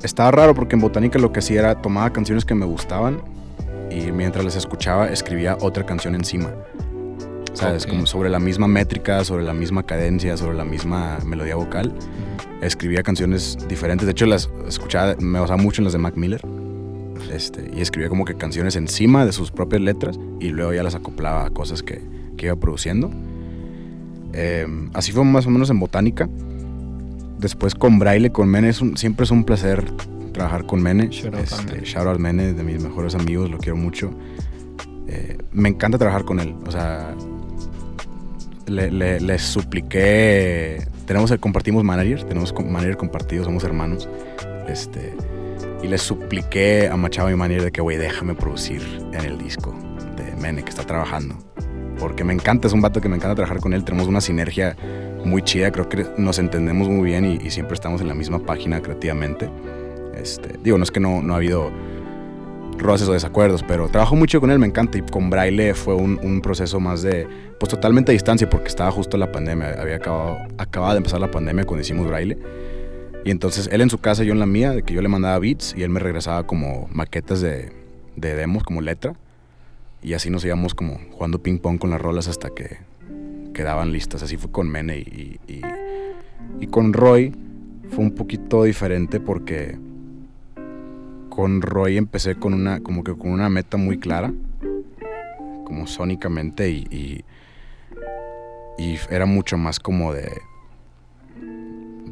Estaba 0.02 0.32
raro 0.32 0.52
porque 0.52 0.74
en 0.74 0.80
Botánica 0.80 1.20
lo 1.20 1.30
que 1.30 1.38
hacía 1.38 1.60
era 1.60 1.80
tomaba 1.80 2.12
canciones 2.12 2.44
que 2.44 2.56
me 2.56 2.66
gustaban 2.66 3.22
y 3.88 4.10
mientras 4.10 4.44
las 4.44 4.56
escuchaba 4.56 5.10
escribía 5.10 5.56
otra 5.60 5.86
canción 5.86 6.16
encima. 6.16 6.50
¿Sabes? 7.52 7.86
Como 7.86 8.04
sobre 8.06 8.28
la 8.28 8.40
misma 8.40 8.66
métrica, 8.66 9.22
sobre 9.22 9.44
la 9.44 9.54
misma 9.54 9.84
cadencia, 9.84 10.36
sobre 10.36 10.56
la 10.56 10.64
misma 10.64 11.20
melodía 11.24 11.54
vocal. 11.54 11.94
Escribía 12.62 13.04
canciones 13.04 13.56
diferentes. 13.68 14.06
De 14.06 14.10
hecho, 14.10 14.26
las 14.26 14.50
escuchaba, 14.66 15.14
me 15.20 15.38
basaba 15.38 15.62
mucho 15.62 15.82
en 15.82 15.84
las 15.84 15.92
de 15.92 16.00
Mac 16.00 16.16
Miller. 16.16 16.40
Este, 17.36 17.70
y 17.76 17.82
escribía 17.82 18.08
como 18.08 18.24
que 18.24 18.34
canciones 18.34 18.76
encima 18.76 19.26
de 19.26 19.32
sus 19.32 19.50
propias 19.50 19.82
letras 19.82 20.18
y 20.40 20.48
luego 20.48 20.72
ya 20.72 20.82
las 20.82 20.94
acoplaba 20.94 21.44
a 21.44 21.50
cosas 21.50 21.82
que, 21.82 22.00
que 22.38 22.46
iba 22.46 22.56
produciendo. 22.56 23.10
Em, 24.32 24.90
así 24.94 25.12
fue 25.12 25.22
más 25.22 25.46
o 25.46 25.50
menos 25.50 25.68
en 25.68 25.78
botánica. 25.78 26.30
Después 27.38 27.74
con 27.74 27.98
Braille, 27.98 28.32
con 28.32 28.48
Mene, 28.48 28.72
siempre 28.72 29.24
es 29.24 29.30
un 29.30 29.44
placer 29.44 29.84
trabajar 30.32 30.64
con 30.64 30.82
Mene. 30.82 31.08
Shout 31.10 31.34
out, 31.34 31.44
este, 31.44 32.18
Mene, 32.18 32.54
de 32.54 32.62
mis 32.62 32.82
mejores 32.82 33.14
amigos, 33.14 33.50
lo 33.50 33.58
quiero 33.58 33.76
mucho. 33.76 34.10
Eh, 35.06 35.36
me 35.52 35.68
encanta 35.68 35.98
trabajar 35.98 36.24
con 36.24 36.40
él. 36.40 36.54
O 36.66 36.70
sea, 36.70 37.14
le, 38.66 39.20
le, 39.20 39.38
supliqué. 39.38 40.86
Tenemos, 41.04 41.30
compartimos 41.38 41.84
manager, 41.84 42.24
tenemos 42.24 42.54
manager 42.54 42.96
compartido, 42.96 43.44
somos 43.44 43.62
hermanos. 43.62 44.08
Este, 44.68 45.14
y 45.82 45.88
le 45.88 45.98
supliqué 45.98 46.88
a 46.88 46.96
Machado 46.96 47.30
y 47.30 47.36
Manier 47.36 47.62
de 47.62 47.72
que, 47.72 47.80
güey, 47.80 47.96
déjame 47.96 48.34
producir 48.34 48.82
en 49.12 49.24
el 49.24 49.38
disco 49.38 49.74
de 50.16 50.34
Mene 50.36 50.62
que 50.62 50.70
está 50.70 50.84
trabajando. 50.84 51.36
porque 51.98 52.24
me 52.24 52.34
encanta, 52.34 52.68
es 52.68 52.74
un 52.74 52.82
vato 52.82 53.00
que 53.00 53.08
me 53.08 53.16
encanta 53.16 53.34
trabajar 53.34 53.60
con 53.60 53.72
él, 53.72 53.82
tenemos 53.82 54.06
una 54.06 54.20
sinergia 54.20 54.76
muy 55.24 55.42
chida, 55.42 55.70
creo 55.70 55.88
que 55.88 56.06
nos 56.18 56.38
entendemos 56.38 56.88
muy 56.88 57.06
bien 57.06 57.24
y, 57.24 57.38
y 57.42 57.50
siempre 57.50 57.74
estamos 57.74 58.00
en 58.02 58.08
la 58.08 58.14
misma 58.14 58.38
página 58.38 58.82
creativamente. 58.82 59.48
Este, 60.14 60.58
digo, 60.62 60.78
no 60.78 60.84
es 60.84 60.90
que 60.90 61.00
no, 61.00 61.22
no 61.22 61.34
ha 61.34 61.36
habido 61.36 61.70
roces 62.78 63.08
o 63.08 63.12
desacuerdos, 63.12 63.62
pero 63.62 63.88
trabajo 63.88 64.16
mucho 64.16 64.40
con 64.40 64.50
él, 64.50 64.58
me 64.58 64.66
encanta. 64.66 64.98
Y 64.98 65.02
con 65.02 65.30
Braille 65.30 65.74
fue 65.74 65.94
un, 65.94 66.18
un, 66.22 66.40
proceso 66.40 66.80
más 66.80 67.02
de, 67.02 67.26
pues 67.58 67.70
totalmente 67.70 68.12
a 68.12 68.14
distancia, 68.14 68.48
porque 68.48 68.68
estaba 68.68 68.90
justo 68.90 69.16
la 69.16 69.30
pandemia, 69.32 69.80
había 69.80 69.96
acabado, 69.96 70.38
acababa 70.58 70.92
de 70.92 70.98
empezar 70.98 71.20
la 71.20 71.30
pandemia 71.30 71.64
cuando 71.64 71.82
hicimos 71.82 72.06
Braille. 72.06 72.38
Y 73.26 73.32
entonces 73.32 73.68
él 73.72 73.80
en 73.80 73.90
su 73.90 73.98
casa, 73.98 74.22
yo 74.22 74.32
en 74.32 74.38
la 74.38 74.46
mía, 74.46 74.70
de 74.70 74.84
que 74.84 74.94
yo 74.94 75.02
le 75.02 75.08
mandaba 75.08 75.36
beats 75.40 75.74
y 75.76 75.82
él 75.82 75.90
me 75.90 75.98
regresaba 75.98 76.46
como 76.46 76.88
maquetas 76.92 77.40
de, 77.40 77.72
de 78.14 78.36
demos, 78.36 78.62
como 78.62 78.80
letra. 78.80 79.14
Y 80.00 80.12
así 80.12 80.30
nos 80.30 80.44
íbamos 80.44 80.76
como 80.76 81.00
jugando 81.10 81.42
ping 81.42 81.58
pong 81.58 81.76
con 81.80 81.90
las 81.90 82.00
rolas 82.00 82.28
hasta 82.28 82.50
que 82.50 82.78
quedaban 83.52 83.90
listas. 83.90 84.22
Así 84.22 84.36
fue 84.36 84.52
con 84.52 84.70
Mene 84.70 84.98
y, 84.98 85.40
y, 85.48 86.66
con 86.68 86.92
Roy 86.92 87.34
fue 87.90 88.04
un 88.04 88.12
poquito 88.12 88.62
diferente 88.62 89.18
porque 89.18 89.76
con 91.28 91.62
Roy 91.62 91.96
empecé 91.96 92.36
con 92.36 92.54
una, 92.54 92.78
como 92.78 93.02
que 93.02 93.12
con 93.16 93.32
una 93.32 93.48
meta 93.48 93.76
muy 93.76 93.98
clara, 93.98 94.32
como 95.64 95.88
sónicamente, 95.88 96.70
y, 96.70 96.86
y, 96.92 97.24
y 98.78 99.00
era 99.10 99.26
mucho 99.26 99.58
más 99.58 99.80
como 99.80 100.12
de. 100.14 100.30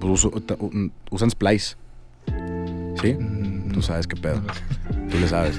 Pues, 0.01 0.27
usan 1.11 1.31
Splice. 1.31 1.77
¿Sí? 3.01 3.17
Tú 3.73 3.83
sabes 3.83 4.07
qué 4.07 4.17
pedo. 4.17 4.43
Tú 5.11 5.19
le 5.19 5.29
sabes. 5.29 5.59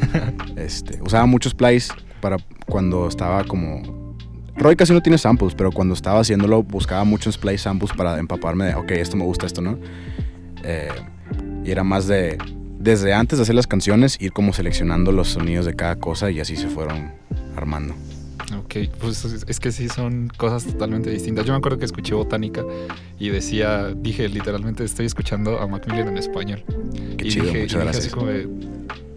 Este, 0.55 1.01
usaba 1.01 1.25
mucho 1.25 1.49
Splice 1.49 1.93
para 2.21 2.37
cuando 2.65 3.07
estaba 3.07 3.43
como. 3.43 4.15
Roy 4.57 4.75
casi 4.75 4.93
no 4.93 5.01
tiene 5.01 5.17
samples, 5.17 5.53
pero 5.53 5.71
cuando 5.71 5.93
estaba 5.93 6.21
haciéndolo 6.21 6.63
buscaba 6.63 7.03
mucho 7.03 7.31
Splice 7.31 7.63
samples 7.63 7.91
para 7.91 8.17
empaparme 8.19 8.65
de, 8.65 8.75
ok, 8.75 8.91
esto 8.91 9.17
me 9.17 9.25
gusta, 9.25 9.45
esto 9.45 9.61
no. 9.61 9.77
Eh, 10.63 10.87
y 11.65 11.71
era 11.71 11.83
más 11.83 12.07
de 12.07 12.37
desde 12.85 13.13
antes 13.15 13.39
de 13.39 13.43
hacer 13.43 13.55
las 13.55 13.65
canciones, 13.65 14.15
ir 14.21 14.31
como 14.31 14.53
seleccionando 14.53 15.11
los 15.11 15.29
sonidos 15.29 15.65
de 15.65 15.75
cada 15.75 15.95
cosa 15.95 16.29
y 16.29 16.39
así 16.39 16.55
se 16.55 16.67
fueron 16.67 17.13
armando. 17.55 17.95
Ok, 18.53 18.75
pues 18.99 19.25
es 19.25 19.59
que 19.59 19.71
sí 19.71 19.89
son 19.89 20.31
cosas 20.37 20.65
totalmente 20.65 21.09
distintas. 21.09 21.45
Yo 21.45 21.53
me 21.53 21.57
acuerdo 21.57 21.79
que 21.79 21.85
escuché 21.85 22.13
Botánica 22.13 22.63
y 23.19 23.29
decía, 23.29 23.93
dije 23.95 24.29
literalmente 24.29 24.83
estoy 24.83 25.07
escuchando 25.07 25.59
a 25.59 25.67
Macmillan 25.67 26.09
en 26.09 26.17
español. 26.17 26.63
Qué 27.17 27.27
y 27.27 27.31
chido, 27.31 27.45
dije, 27.45 27.61
muchas 27.61 27.83
y 27.83 27.87
dije 27.87 27.97
así 27.97 28.09
como 28.09 28.27
de, 28.27 28.45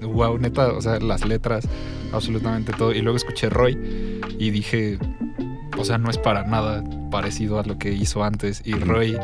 wow, 0.00 0.38
neta, 0.38 0.72
o 0.72 0.80
sea, 0.80 0.98
las 0.98 1.26
letras, 1.26 1.68
absolutamente 2.12 2.72
todo. 2.72 2.92
Y 2.92 3.02
luego 3.02 3.16
escuché 3.16 3.50
Roy 3.50 3.76
y 4.38 4.50
dije, 4.50 4.98
o 5.76 5.84
sea, 5.84 5.98
no 5.98 6.10
es 6.10 6.18
para 6.18 6.44
nada 6.44 6.82
parecido 7.10 7.58
a 7.58 7.64
lo 7.64 7.78
que 7.78 7.92
hizo 7.92 8.24
antes. 8.24 8.62
Y. 8.64 8.72
Roy, 8.72 9.16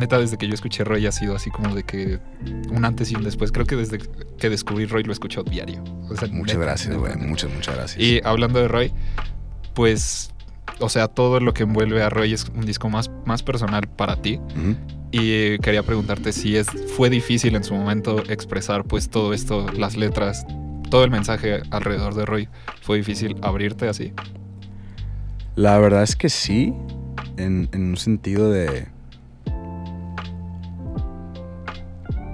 neta, 0.00 0.18
desde 0.18 0.36
que 0.36 0.48
yo 0.48 0.54
escuché 0.54 0.82
Roy 0.84 1.06
ha 1.06 1.12
sido 1.12 1.36
así 1.36 1.50
como 1.50 1.74
de 1.74 1.84
que 1.84 2.18
un 2.70 2.84
antes 2.84 3.12
y 3.12 3.14
un 3.14 3.22
después. 3.22 3.52
Creo 3.52 3.66
que 3.66 3.76
desde 3.76 3.98
que 4.38 4.50
descubrí 4.50 4.86
Roy 4.86 5.04
lo 5.04 5.12
escucho 5.12 5.42
diario. 5.44 5.84
O 6.08 6.16
sea, 6.16 6.28
Muchas 6.28 6.56
neta, 6.56 6.66
gracias, 6.66 6.96
güey. 6.96 7.16
Muchas, 7.16 7.52
muchas 7.52 7.76
gracias. 7.76 8.02
Y 8.02 8.20
hablando 8.24 8.58
de 8.58 8.68
Roy, 8.68 8.92
pues, 9.74 10.32
o 10.80 10.88
sea, 10.88 11.08
todo 11.08 11.40
lo 11.40 11.54
que 11.54 11.62
envuelve 11.62 12.02
a 12.02 12.10
Roy 12.10 12.32
es 12.32 12.46
un 12.54 12.66
disco 12.66 12.88
más, 12.88 13.10
más 13.24 13.42
personal 13.42 13.88
para 13.88 14.20
ti. 14.20 14.40
Y 15.12 15.58
quería 15.58 15.82
preguntarte 15.82 16.32
si 16.32 16.56
es, 16.56 16.68
fue 16.96 17.10
difícil 17.10 17.56
en 17.56 17.64
su 17.64 17.74
momento 17.74 18.22
expresar 18.28 18.84
pues 18.84 19.08
todo 19.08 19.34
esto, 19.34 19.66
las 19.72 19.96
letras, 19.96 20.46
todo 20.88 21.04
el 21.04 21.10
mensaje 21.10 21.62
alrededor 21.70 22.14
de 22.14 22.24
Roy. 22.24 22.48
¿Fue 22.82 22.96
difícil 22.96 23.36
abrirte 23.42 23.88
así? 23.88 24.12
La 25.56 25.78
verdad 25.78 26.04
es 26.04 26.14
que 26.14 26.28
sí, 26.28 26.72
en, 27.36 27.68
en 27.72 27.90
un 27.90 27.96
sentido 27.96 28.50
de... 28.50 28.86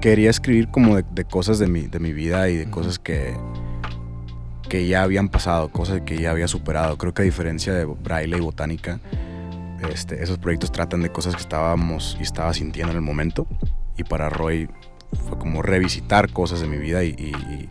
Quería 0.07 0.31
escribir 0.31 0.69
como 0.69 0.95
de, 0.95 1.05
de 1.11 1.25
cosas 1.25 1.59
de 1.59 1.67
mi, 1.67 1.89
de 1.89 1.99
mi 1.99 2.13
vida 2.13 2.49
y 2.49 2.57
de 2.57 2.71
cosas 2.71 3.01
que, 3.01 3.35
que 4.69 4.87
ya 4.87 5.03
habían 5.03 5.29
pasado, 5.29 5.69
cosas 5.71 6.03
que 6.03 6.17
ya 6.17 6.31
había 6.31 6.47
superado. 6.47 6.97
Creo 6.97 7.13
que 7.13 7.23
a 7.23 7.25
diferencia 7.25 7.75
de 7.75 7.87
Braille 7.87 8.37
y 8.37 8.41
Botánica, 8.41 9.01
este, 9.93 10.23
esos 10.23 10.39
proyectos 10.39 10.71
tratan 10.71 11.03
de 11.03 11.11
cosas 11.11 11.35
que 11.35 11.41
estábamos 11.43 12.17
y 12.21 12.23
estaba 12.23 12.55
sintiendo 12.55 12.93
en 12.93 12.99
el 12.99 13.03
momento. 13.03 13.49
Y 13.97 14.05
para 14.05 14.29
Roy 14.29 14.69
fue 15.29 15.39
como 15.41 15.61
revisitar 15.61 16.31
cosas 16.31 16.61
de 16.61 16.69
mi 16.69 16.77
vida 16.77 17.03
y, 17.03 17.09
y- 17.09 17.33
y 17.35 17.71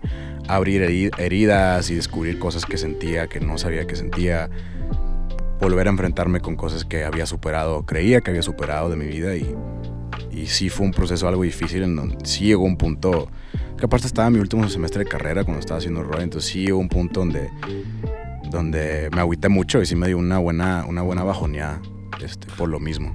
abrir 0.49 0.81
heri- 0.81 1.17
heridas 1.17 1.89
y 1.89 1.95
descubrir 1.95 2.37
cosas 2.37 2.65
que 2.65 2.77
sentía, 2.77 3.27
que 3.27 3.39
no 3.39 3.57
sabía 3.57 3.87
que 3.87 3.95
sentía 3.95 4.49
volver 5.61 5.87
a 5.87 5.91
enfrentarme 5.91 6.41
con 6.41 6.57
cosas 6.57 6.83
que 6.83 7.05
había 7.05 7.27
superado, 7.27 7.85
creía 7.85 8.19
que 8.19 8.31
había 8.31 8.43
superado 8.43 8.89
de 8.89 8.97
mi 8.97 9.05
vida 9.05 9.37
y, 9.37 9.55
y 10.35 10.47
sí 10.47 10.69
fue 10.69 10.85
un 10.85 10.91
proceso 10.91 11.27
algo 11.27 11.43
difícil 11.43 11.83
en 11.83 11.95
donde 11.95 12.17
sí 12.25 12.45
llegó 12.45 12.65
un 12.65 12.77
punto, 12.77 13.29
que 13.77 13.85
aparte 13.85 14.07
estaba 14.07 14.27
en 14.27 14.33
mi 14.33 14.39
último 14.39 14.67
semestre 14.67 15.05
de 15.05 15.09
carrera 15.09 15.43
cuando 15.43 15.59
estaba 15.59 15.77
haciendo 15.77 16.03
Roy, 16.03 16.23
entonces 16.23 16.51
sí 16.51 16.65
llegó 16.65 16.77
un 16.77 16.89
punto 16.89 17.21
donde, 17.21 17.49
donde 18.51 19.09
me 19.13 19.21
agüité 19.21 19.47
mucho 19.47 19.81
y 19.81 19.85
sí 19.85 19.95
me 19.95 20.07
dio 20.07 20.17
una 20.17 20.37
buena, 20.39 20.85
una 20.85 21.01
buena 21.01 21.23
bajoneada 21.23 21.81
este, 22.21 22.47
por 22.57 22.69
lo 22.69 22.79
mismo. 22.79 23.13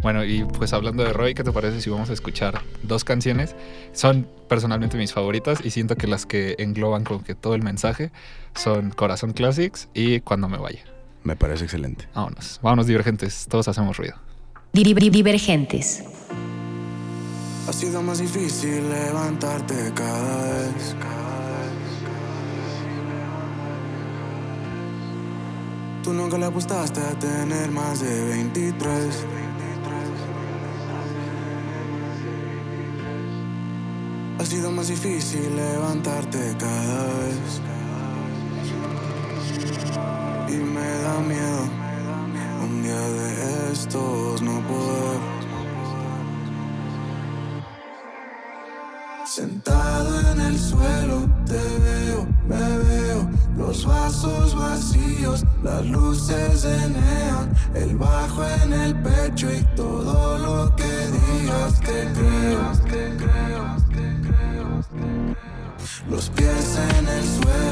Bueno, 0.00 0.24
y 0.24 0.44
pues 0.44 0.72
hablando 0.72 1.02
de 1.02 1.12
Roy, 1.12 1.34
¿qué 1.34 1.42
te 1.42 1.50
parece 1.50 1.80
si 1.80 1.90
vamos 1.90 2.08
a 2.10 2.12
escuchar 2.12 2.60
dos 2.84 3.02
canciones? 3.02 3.56
Son 3.92 4.28
personalmente 4.48 4.96
mis 4.96 5.12
favoritas 5.12 5.58
y 5.64 5.70
siento 5.70 5.96
que 5.96 6.06
las 6.06 6.24
que 6.24 6.54
engloban 6.58 7.02
como 7.02 7.24
que 7.24 7.34
todo 7.34 7.54
el 7.54 7.62
mensaje 7.62 8.12
son 8.54 8.90
Corazón 8.90 9.32
Classics 9.32 9.88
y 9.94 10.20
Cuando 10.20 10.48
me 10.48 10.58
vaya. 10.58 10.84
Me 11.24 11.34
parece 11.34 11.64
excelente. 11.64 12.06
Vámonos, 12.14 12.60
vámonos 12.62 12.86
divergentes, 12.86 13.48
todos 13.50 13.66
hacemos 13.66 13.96
ruido. 13.96 14.27
Di- 14.72 14.82
di- 14.94 15.10
Divergentes. 15.10 16.02
Ha 17.66 17.72
sido 17.72 18.02
más 18.02 18.18
difícil 18.18 18.88
levantarte 18.88 19.92
cada 19.94 20.52
vez. 20.52 20.94
Tú 26.02 26.12
nunca 26.14 26.38
le 26.38 26.46
apostaste 26.46 27.00
a 27.00 27.18
tener 27.18 27.70
más 27.70 28.00
de 28.00 28.24
23. 28.24 29.26
Ha 34.38 34.44
sido 34.46 34.70
más 34.70 34.88
difícil 34.88 35.54
levantarte 35.56 36.54
cada 36.58 37.04
vez. 37.04 37.60
Y 40.48 40.56
me 40.56 40.88
da 41.02 41.20
miedo 41.20 41.87
de 42.94 43.72
estos 43.72 44.42
no 44.42 44.60
poder. 44.66 45.20
Sentado 49.26 50.20
en 50.32 50.40
el 50.40 50.58
suelo, 50.58 51.28
te 51.44 51.60
veo, 51.84 52.26
me 52.48 52.78
veo, 52.78 53.30
los 53.56 53.84
vasos 53.84 54.54
vacíos, 54.54 55.44
las 55.62 55.84
luces 55.86 56.62
de 56.62 56.88
neón, 56.88 57.54
el 57.74 57.96
bajo 57.96 58.42
en 58.62 58.72
el 58.72 58.94
pecho 59.02 59.52
y 59.52 59.62
todo 59.76 60.38
lo 60.38 60.74
que 60.74 60.84
digas 60.84 61.80
te 61.80 62.10
creo. 62.14 62.78
Los 66.08 66.30
pies 66.30 66.78
en 66.96 67.06
el 67.06 67.24
suelo, 67.24 67.67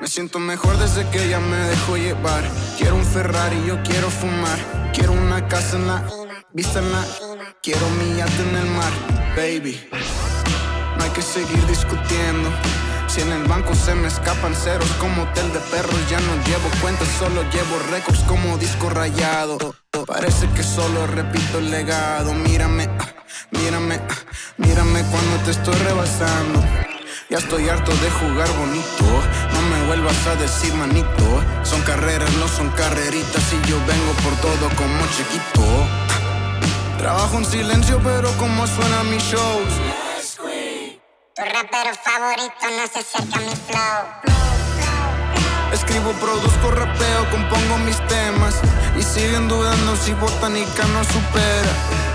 Me 0.00 0.06
siento 0.06 0.38
mejor 0.38 0.78
desde 0.78 1.08
que 1.10 1.24
ella 1.24 1.40
me 1.40 1.56
dejó 1.56 1.96
llevar. 1.96 2.44
Quiero 2.76 2.94
un 2.94 3.04
Ferrari, 3.04 3.64
yo 3.66 3.82
quiero 3.82 4.08
fumar. 4.08 4.58
Quiero 4.92 5.12
una 5.12 5.48
casa 5.48 5.76
en 5.76 5.88
la 5.88 6.04
vista 6.52 6.78
en 6.78 6.92
la. 6.92 7.04
Quiero 7.60 7.88
mi 7.90 8.16
yate 8.16 8.42
en 8.48 8.56
el 8.56 8.66
mar, 8.66 8.92
baby. 9.36 9.88
No 10.96 11.02
hay 11.02 11.10
que 11.10 11.22
seguir 11.22 11.66
discutiendo. 11.66 12.48
Si 13.08 13.22
en 13.22 13.32
el 13.32 13.42
banco 13.48 13.74
se 13.74 13.94
me 13.96 14.06
escapan 14.06 14.54
ceros 14.54 14.90
como 15.00 15.22
hotel 15.22 15.52
de 15.52 15.58
perros, 15.60 15.98
ya 16.08 16.20
no 16.20 16.34
llevo 16.44 16.70
cuentas, 16.80 17.08
solo 17.18 17.42
llevo 17.50 17.78
récords 17.90 18.20
como 18.20 18.56
disco 18.58 18.90
rayado. 18.90 19.58
Parece 20.06 20.48
que 20.50 20.62
solo 20.62 21.08
repito 21.08 21.58
el 21.58 21.72
legado. 21.72 22.34
Mírame, 22.34 22.88
ah, 23.00 23.08
mírame, 23.50 23.96
ah, 23.96 24.14
mírame 24.58 25.02
cuando 25.10 25.36
te 25.44 25.50
estoy 25.50 25.74
rebasando. 25.74 26.87
Ya 27.30 27.36
estoy 27.36 27.68
harto 27.68 27.92
de 27.92 28.10
jugar 28.10 28.48
bonito. 28.56 29.04
No 29.52 29.60
me 29.60 29.86
vuelvas 29.86 30.26
a 30.28 30.34
decir 30.36 30.72
manito. 30.72 31.44
Son 31.62 31.78
carreras, 31.82 32.32
no 32.36 32.48
son 32.48 32.70
carreritas. 32.70 33.42
Y 33.52 33.68
yo 33.68 33.76
vengo 33.86 34.12
por 34.24 34.34
todo 34.40 34.70
como 34.76 35.06
chiquito. 35.14 35.62
Trabajo 36.96 37.36
en 37.36 37.44
silencio, 37.44 38.00
pero 38.02 38.30
como 38.38 38.66
suena 38.66 39.02
mis 39.04 39.22
shows. 39.24 39.74
Tu 41.36 41.42
rapero 41.42 41.94
favorito 42.02 42.64
no 42.64 42.86
se 42.90 43.00
acerca 43.00 43.36
a 43.36 43.42
mi 43.42 43.54
flow. 43.66 44.32
Escribo, 45.70 46.12
produzco, 46.12 46.70
rapeo, 46.70 47.30
compongo 47.30 47.76
mis 47.84 47.98
temas. 48.08 48.54
Y 48.98 49.02
siguen 49.02 49.48
dudando 49.48 49.96
si 49.96 50.14
botánica 50.14 50.82
no 50.94 51.04
supera. 51.04 52.07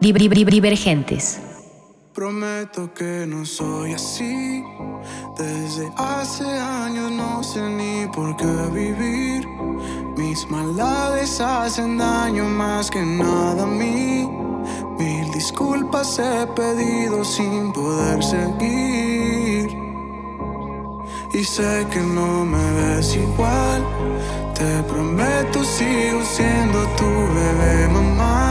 Divergentes. 0.00 1.38
Prometo 2.14 2.92
que 2.94 3.26
no 3.26 3.44
soy 3.44 3.92
así. 3.92 4.64
Desde 5.36 5.92
hace 5.94 6.44
años 6.44 7.12
no 7.12 7.42
sé 7.42 7.60
ni 7.60 8.06
por 8.06 8.34
qué 8.38 8.46
vivir. 8.72 9.46
Mis 10.16 10.50
maldades 10.50 11.38
hacen 11.40 11.98
daño 11.98 12.44
más 12.44 12.90
que 12.90 13.02
nada 13.02 13.64
a 13.64 13.66
mí. 13.66 14.26
Mil 14.98 15.30
disculpas 15.32 16.18
he 16.18 16.46
pedido 16.56 17.22
sin 17.22 17.70
poder 17.70 18.22
seguir. 18.24 19.68
Y 21.34 21.44
sé 21.44 21.86
que 21.90 22.00
no 22.00 22.46
me 22.46 22.72
ves 22.72 23.16
igual. 23.16 23.84
Te 24.54 24.82
prometo 24.84 25.62
sigo 25.62 26.22
siendo 26.24 26.86
tu 26.96 27.04
bebé 27.04 27.88
mamá. 27.88 28.49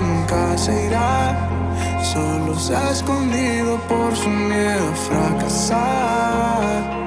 Nunca 0.00 0.56
se 0.56 0.86
irá. 0.86 1.36
Solo 2.02 2.58
se 2.58 2.74
ha 2.74 2.90
escondido 2.90 3.78
por 3.88 4.16
su 4.16 4.28
miedo 4.28 4.90
a 4.90 4.96
fracasar. 4.96 7.01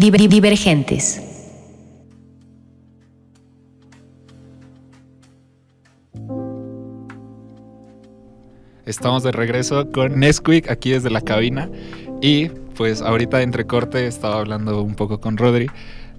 Divergentes. 0.00 1.20
Estamos 8.86 9.22
de 9.22 9.32
regreso 9.32 9.90
con 9.90 10.18
Nesquik 10.18 10.70
aquí 10.70 10.90
desde 10.92 11.10
la 11.10 11.20
cabina 11.20 11.70
y 12.22 12.48
pues 12.76 13.02
ahorita 13.02 13.42
entre 13.42 13.66
corte 13.66 14.06
estaba 14.06 14.38
hablando 14.38 14.82
un 14.82 14.94
poco 14.94 15.20
con 15.20 15.36
Rodri 15.36 15.68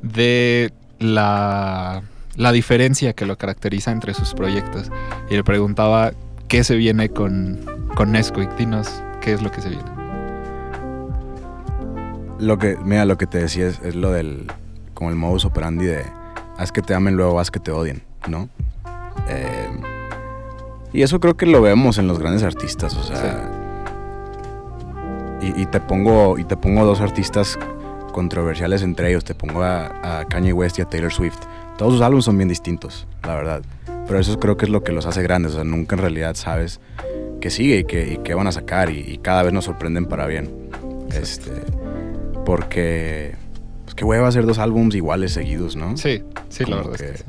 de 0.01 0.71
la, 0.99 2.03
la 2.35 2.51
diferencia 2.51 3.13
que 3.13 3.25
lo 3.25 3.37
caracteriza 3.37 3.91
entre 3.91 4.13
sus 4.13 4.33
proyectos 4.33 4.91
y 5.29 5.35
le 5.35 5.43
preguntaba 5.43 6.11
qué 6.47 6.63
se 6.63 6.75
viene 6.75 7.09
con, 7.09 7.59
con 7.95 8.11
Nesquik, 8.11 8.55
dinos 8.55 8.87
qué 9.21 9.33
es 9.33 9.41
lo 9.41 9.51
que 9.51 9.61
se 9.61 9.69
viene. 9.69 9.92
Lo 12.43 12.57
que, 12.57 12.77
mira, 12.83 13.05
lo 13.05 13.17
que 13.17 13.25
te 13.25 13.37
decía 13.37 13.67
es, 13.67 13.79
es 13.83 13.95
lo 13.95 14.11
del, 14.11 14.51
como 14.93 15.09
el 15.09 15.15
modus 15.15 15.45
operandi 15.45 15.85
de 15.85 16.03
haz 16.57 16.71
que 16.73 16.81
te 16.81 16.93
amen, 16.93 17.15
luego 17.15 17.39
haz 17.39 17.49
que 17.49 17.59
te 17.59 17.71
odien, 17.71 18.03
¿no? 18.27 18.49
Eh, 19.29 19.69
y 20.91 21.01
eso 21.03 21.21
creo 21.21 21.37
que 21.37 21.45
lo 21.45 21.61
vemos 21.61 21.97
en 21.97 22.07
los 22.07 22.19
grandes 22.19 22.43
artistas, 22.43 22.95
o 22.95 23.03
sea. 23.03 23.49
Y, 25.41 25.61
y 25.61 25.65
te 25.67 25.79
pongo, 25.79 26.37
y 26.37 26.43
te 26.43 26.57
pongo 26.57 26.85
dos 26.85 26.99
artistas 26.99 27.57
controversiales 28.11 28.83
entre 28.83 29.09
ellos. 29.09 29.23
Te 29.23 29.35
pongo 29.35 29.63
a, 29.63 30.19
a 30.19 30.25
Kanye 30.25 30.51
West 30.53 30.79
y 30.79 30.81
a 30.81 30.85
Taylor 30.85 31.11
Swift. 31.11 31.39
Todos 31.77 31.93
sus 31.93 32.01
álbumes 32.01 32.25
son 32.25 32.37
bien 32.37 32.49
distintos, 32.49 33.07
la 33.23 33.35
verdad. 33.35 33.61
Pero 34.05 34.19
eso 34.19 34.37
creo 34.39 34.57
que 34.57 34.65
es 34.65 34.71
lo 34.71 34.83
que 34.83 34.91
los 34.91 35.05
hace 35.05 35.23
grandes. 35.23 35.53
O 35.53 35.55
sea, 35.55 35.63
nunca 35.63 35.95
en 35.95 36.01
realidad 36.01 36.35
sabes 36.35 36.81
qué 37.39 37.49
sigue 37.49 37.79
y 37.79 37.83
qué, 37.85 38.13
y 38.13 38.17
qué 38.17 38.33
van 38.33 38.47
a 38.47 38.51
sacar. 38.51 38.89
Y, 38.89 38.99
y 38.99 39.17
cada 39.17 39.43
vez 39.43 39.53
nos 39.53 39.65
sorprenden 39.65 40.05
para 40.05 40.27
bien. 40.27 40.69
Este, 41.11 41.51
porque, 42.45 43.35
pues 43.85 43.95
qué 43.95 44.05
hueva 44.05 44.27
hacer 44.27 44.45
dos 44.45 44.59
álbumes 44.59 44.95
iguales 44.95 45.31
seguidos, 45.33 45.75
¿no? 45.75 45.95
Sí, 45.97 46.23
sí, 46.49 46.65
la 46.65 46.77
verdad 46.77 46.93
es 46.95 47.01
que 47.01 47.11
que- 47.11 47.17
sí. 47.17 47.23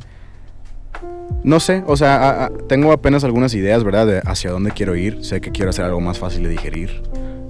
No 1.42 1.60
sé, 1.60 1.82
o 1.86 1.96
sea, 1.96 2.16
a- 2.16 2.44
a- 2.46 2.50
tengo 2.68 2.92
apenas 2.92 3.24
algunas 3.24 3.54
ideas, 3.54 3.84
¿verdad? 3.84 4.06
De 4.06 4.22
hacia 4.24 4.50
dónde 4.50 4.70
quiero 4.70 4.96
ir. 4.96 5.24
Sé 5.24 5.40
que 5.40 5.50
quiero 5.50 5.70
hacer 5.70 5.84
algo 5.84 6.00
más 6.00 6.18
fácil 6.18 6.42
de 6.44 6.48
digerir, 6.50 7.02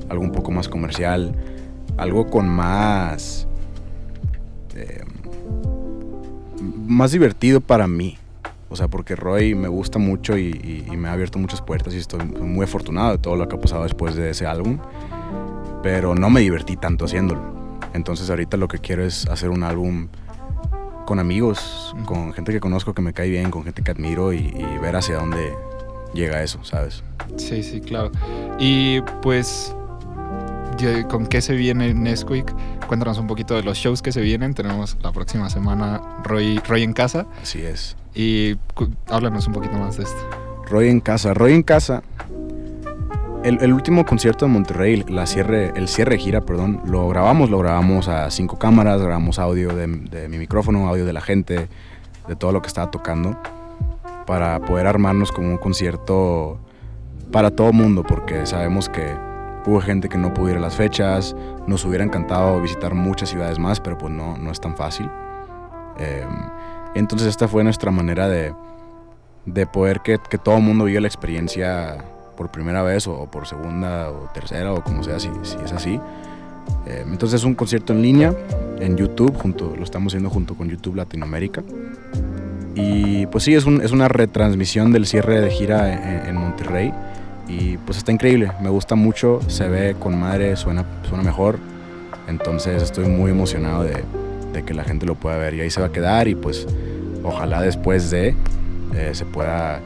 algo 0.09 0.25
un 0.25 0.33
poco 0.33 0.51
más 0.51 0.69
comercial, 0.69 1.35
algo 1.97 2.27
con 2.27 2.49
más... 2.49 3.47
eh, 4.75 5.03
más 6.87 7.13
divertido 7.13 7.61
para 7.61 7.87
mí. 7.87 8.19
O 8.69 8.77
sea, 8.77 8.89
porque 8.89 9.15
Roy 9.15 9.55
me 9.55 9.69
gusta 9.69 9.99
mucho 10.01 10.37
y, 10.37 10.47
y- 10.49 10.93
y 10.93 10.97
me 10.97 11.09
ha 11.09 11.13
abierto 11.13 11.39
muchas 11.39 11.63
puertas 11.63 11.95
y 11.95 11.99
estoy 11.99 12.25
muy 12.25 12.65
afortunado 12.65 13.13
de 13.13 13.19
todo 13.19 13.37
lo 13.37 13.47
que 13.47 13.55
ha 13.55 13.61
pasado 13.61 13.85
después 13.85 14.17
de 14.17 14.31
ese 14.31 14.47
álbum. 14.47 14.79
Pero 15.85 16.15
no 16.15 16.31
me 16.31 16.41
divertí 16.41 16.77
tanto 16.77 17.05
haciéndolo. 17.05 17.43
Entonces 17.93 18.31
ahorita 18.31 18.57
lo 18.57 18.69
que 18.69 18.79
quiero 18.79 19.05
es 19.05 19.29
hacer 19.29 19.51
un 19.51 19.63
álbum 19.63 20.09
con 21.05 21.19
amigos, 21.21 21.95
con 22.07 22.33
gente 22.33 22.53
que 22.53 22.59
conozco 22.59 22.95
que 22.95 23.03
me 23.03 23.13
cae 23.13 23.29
bien, 23.29 23.51
con 23.51 23.65
gente 23.65 23.83
que 23.83 23.91
admiro 23.91 24.33
y, 24.33 24.39
y 24.39 24.79
ver 24.81 24.97
hacia 24.97 25.17
dónde 25.17 25.53
llega 26.15 26.43
eso, 26.43 26.65
¿sabes? 26.65 27.05
Sí, 27.37 27.63
sí, 27.63 27.83
claro. 27.83 28.11
Y 28.59 29.03
pues, 29.21 29.77
¿con 31.11 31.27
qué 31.27 31.43
se 31.43 31.55
viene 31.55 31.93
Nesquik? 31.93 32.51
Cuéntanos 32.87 33.19
un 33.19 33.27
poquito 33.27 33.55
de 33.55 33.63
los 33.63 33.77
shows 33.77 34.01
que 34.01 34.11
se 34.11 34.23
vienen. 34.23 34.55
Tenemos 34.55 34.97
la 35.03 35.13
próxima 35.13 35.51
semana 35.51 36.01
Roy, 36.25 36.63
Roy 36.67 36.83
en 36.83 36.95
casa. 36.95 37.27
Así 37.43 37.61
es. 37.61 37.95
Y 38.15 38.57
háblanos 39.09 39.47
un 39.49 39.53
poquito 39.53 39.77
más 39.77 39.99
de 39.99 40.05
esto. 40.05 40.31
Roy 40.71 40.89
en 40.89 41.01
casa. 41.01 41.35
Roy 41.35 41.53
en 41.53 41.63
casa. 41.63 42.03
El, 43.45 43.75
último 43.75 44.07
concierto 44.07 44.47
de 44.47 44.53
Monterrey, 44.53 45.05
la 45.07 45.27
cierre, 45.27 45.75
el 45.77 45.87
cierre 45.87 46.13
de 46.13 46.19
gira, 46.19 46.41
perdón, 46.41 46.81
lo 46.87 47.07
grabamos, 47.11 47.51
lo 47.51 47.59
grabamos 47.59 48.09
a 48.09 48.31
cinco 48.31 48.59
cámaras, 48.59 49.03
grabamos 49.03 49.39
audio 49.39 49.75
de, 49.77 49.87
mi 49.87 50.39
micrófono, 50.39 50.89
audio 50.89 51.05
de 51.05 51.13
la 51.13 51.21
gente, 51.21 51.69
de 52.27 52.37
todo 52.37 52.53
lo 52.53 52.63
que 52.63 52.69
estaba 52.69 52.91
tocando, 52.91 53.37
para 54.25 54.61
poder 54.61 54.87
armarnos 54.87 55.31
como 55.31 55.51
un 55.51 55.59
concierto 55.59 56.59
para 57.33 57.51
todo 57.51 57.71
mundo, 57.75 58.03
porque 58.03 58.47
sabemos 58.47 58.89
que 58.89 59.15
hubo 59.67 59.79
gente 59.83 60.09
que 60.09 60.17
no 60.17 60.33
pudo 60.33 60.53
ir 60.53 60.57
a 60.57 60.61
las 60.61 60.77
fechas, 60.77 61.37
nos 61.67 61.85
hubiera 61.85 62.03
encantado 62.03 62.63
visitar 62.63 62.95
muchas 62.95 63.29
ciudades 63.29 63.59
más, 63.59 63.79
pero 63.79 63.99
pues 63.99 64.11
no, 64.11 64.39
no 64.39 64.53
es 64.53 64.59
tan 64.59 64.75
fácil. 64.75 65.11
Eh, 65.99 66.27
entonces 66.95 67.29
esta 67.29 67.47
fue 67.47 67.63
nuestra 67.63 67.91
manera 67.91 68.27
de, 68.27 68.55
de 69.45 69.67
poder 69.67 70.01
que, 70.01 70.19
que 70.31 70.39
todo 70.39 70.57
el 70.57 70.63
mundo 70.63 70.87
viva 70.87 71.03
la 71.03 71.09
experiencia 71.09 72.03
por 72.37 72.51
primera 72.51 72.83
vez 72.83 73.07
o, 73.07 73.15
o 73.15 73.27
por 73.31 73.47
segunda 73.47 74.11
o 74.11 74.29
tercera 74.33 74.73
o 74.73 74.83
como 74.83 75.03
sea, 75.03 75.19
si, 75.21 75.29
si 75.43 75.57
es 75.65 75.73
así. 75.73 76.01
Eh, 76.87 77.05
entonces 77.07 77.41
es 77.41 77.45
un 77.45 77.55
concierto 77.55 77.93
en 77.93 78.03
línea, 78.03 78.35
en 78.81 78.97
YouTube, 78.97 79.35
junto, 79.37 79.75
lo 79.77 79.85
estamos 79.85 80.13
haciendo 80.13 80.31
junto 80.31 80.55
con 80.55 80.69
YouTube 80.69 80.97
Latinoamérica. 80.97 81.63
Y 82.75 83.27
pues 83.27 83.45
sí, 83.45 83.55
es, 83.55 83.65
un- 83.67 83.81
es 83.83 83.93
una 83.93 84.09
retransmisión 84.09 84.93
del 84.93 85.07
cierre 85.07 85.41
de 85.41 85.51
gira 85.51 85.93
en, 86.23 86.29
en 86.29 86.37
Monterrey. 86.37 86.93
Y 87.47 87.77
pues 87.79 87.99
está 87.99 88.11
increíble, 88.11 88.51
me 88.63 88.71
gusta 88.71 88.95
mucho, 88.95 89.41
se 89.49 89.69
ve 89.69 89.95
con 89.99 90.19
madre, 90.19 90.57
suena, 90.57 90.85
suena 91.09 91.23
mejor. 91.23 91.59
Entonces 92.27 92.83
estoy 92.83 93.07
muy 93.07 93.31
emocionado 93.31 93.85
de, 93.85 94.03
de 94.53 94.63
que 94.65 94.73
la 94.73 94.83
gente 94.83 95.05
lo 95.05 95.15
pueda 95.15 95.37
ver 95.37 95.55
y 95.55 95.61
ahí 95.61 95.71
se 95.71 95.81
va 95.81 95.89
a 95.89 95.93
quedar 95.93 96.27
y 96.27 96.35
pues 96.35 96.67
ojalá 97.23 97.61
después 97.61 98.11
de 98.11 98.35
eh, 98.95 99.11
se 99.13 99.27
pueda 99.27 99.81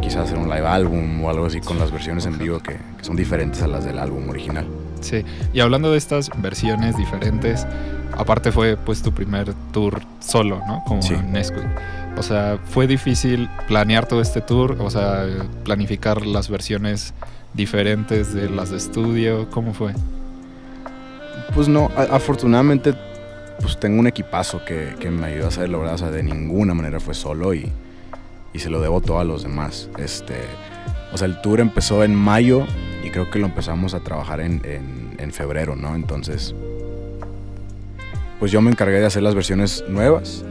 quizás 0.00 0.24
hacer 0.24 0.38
un 0.38 0.48
live 0.48 0.66
álbum 0.66 1.22
o 1.24 1.30
algo 1.30 1.46
así 1.46 1.60
con 1.60 1.78
las 1.78 1.90
versiones 1.90 2.26
en 2.26 2.38
vivo 2.38 2.60
que, 2.60 2.74
que 2.74 3.04
son 3.04 3.16
diferentes 3.16 3.62
a 3.62 3.66
las 3.66 3.84
del 3.84 3.98
álbum 3.98 4.28
original. 4.28 4.66
Sí. 5.00 5.24
Y 5.52 5.60
hablando 5.60 5.92
de 5.92 5.98
estas 5.98 6.30
versiones 6.38 6.96
diferentes, 6.96 7.66
aparte 8.16 8.52
fue 8.52 8.76
pues 8.76 9.02
tu 9.02 9.12
primer 9.12 9.54
tour 9.72 10.00
solo, 10.20 10.60
¿no? 10.66 10.82
Como 10.86 11.02
Sí. 11.02 11.14
Nesquik. 11.30 11.64
O 12.16 12.22
sea, 12.22 12.58
fue 12.64 12.86
difícil 12.86 13.48
planear 13.68 14.06
todo 14.06 14.20
este 14.20 14.40
tour, 14.40 14.76
o 14.80 14.90
sea, 14.90 15.24
planificar 15.64 16.26
las 16.26 16.48
versiones 16.48 17.14
diferentes 17.54 18.34
de 18.34 18.50
las 18.50 18.70
de 18.70 18.76
estudio, 18.76 19.48
¿cómo 19.50 19.72
fue? 19.72 19.92
Pues 21.54 21.68
no, 21.68 21.90
afortunadamente 21.96 22.94
pues 23.60 23.78
tengo 23.78 23.98
un 23.98 24.06
equipazo 24.06 24.64
que, 24.64 24.94
que 25.00 25.10
me 25.10 25.26
ayudó 25.26 25.46
a 25.46 25.48
hacerlo, 25.48 25.80
¿verdad? 25.80 25.94
O 25.94 25.98
sea, 25.98 26.10
de 26.10 26.22
ninguna 26.22 26.74
manera 26.74 27.00
fue 27.00 27.14
solo 27.14 27.54
y, 27.54 27.70
y 28.52 28.58
se 28.60 28.70
lo 28.70 28.80
debo 28.80 29.00
todo 29.00 29.20
a 29.20 29.24
los 29.24 29.42
demás. 29.42 29.88
Este, 29.98 30.34
o 31.12 31.18
sea, 31.18 31.26
el 31.26 31.40
tour 31.40 31.60
empezó 31.60 32.04
en 32.04 32.14
mayo 32.14 32.66
y 33.04 33.10
creo 33.10 33.30
que 33.30 33.38
lo 33.38 33.46
empezamos 33.46 33.94
a 33.94 34.00
trabajar 34.00 34.40
en, 34.40 34.60
en- 34.64 35.32
febrero, 35.32 35.76
¿no? 35.76 35.94
Entonces, 35.94 36.54
pues 38.38 38.50
yo 38.50 38.62
me 38.62 38.70
encargué 38.70 38.98
de 38.98 39.06
hacer 39.06 39.22
las 39.22 39.34
versiones 39.34 39.84
nuevas, 39.88 40.42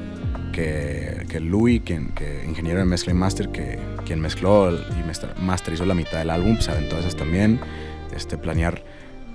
que, 0.54 1.26
que 1.30 1.40
Louis, 1.40 1.82
quien, 1.84 2.10
que 2.10 2.46
ingeniero 2.48 2.80
de 2.80 2.86
mezcla 2.86 3.12
y 3.12 3.16
master, 3.16 3.50
que, 3.50 3.80
quien 4.06 4.20
mezcló 4.22 4.72
y 4.72 5.04
master- 5.08 5.36
masterizó 5.40 5.84
la 5.86 5.94
mitad 5.96 6.20
del 6.20 6.30
álbum, 6.30 6.56
pues 6.56 6.70
aventó 6.70 6.98
esas 7.00 7.16
también, 7.16 7.60
este, 8.16 8.38
planear 8.38 8.84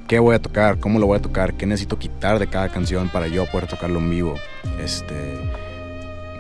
qué 0.06 0.18
voy 0.20 0.34
a 0.36 0.42
tocar, 0.42 0.78
cómo 0.78 0.98
lo 0.98 1.06
voy 1.06 1.18
a 1.18 1.22
tocar, 1.22 1.54
qué 1.54 1.66
necesito 1.66 1.98
quitar 1.98 2.38
de 2.38 2.46
cada 2.46 2.68
canción 2.68 3.08
para 3.08 3.26
yo 3.26 3.46
poder 3.50 3.66
tocarlo 3.66 3.98
en 3.98 4.10
vivo. 4.10 4.34
Este, 4.82 5.14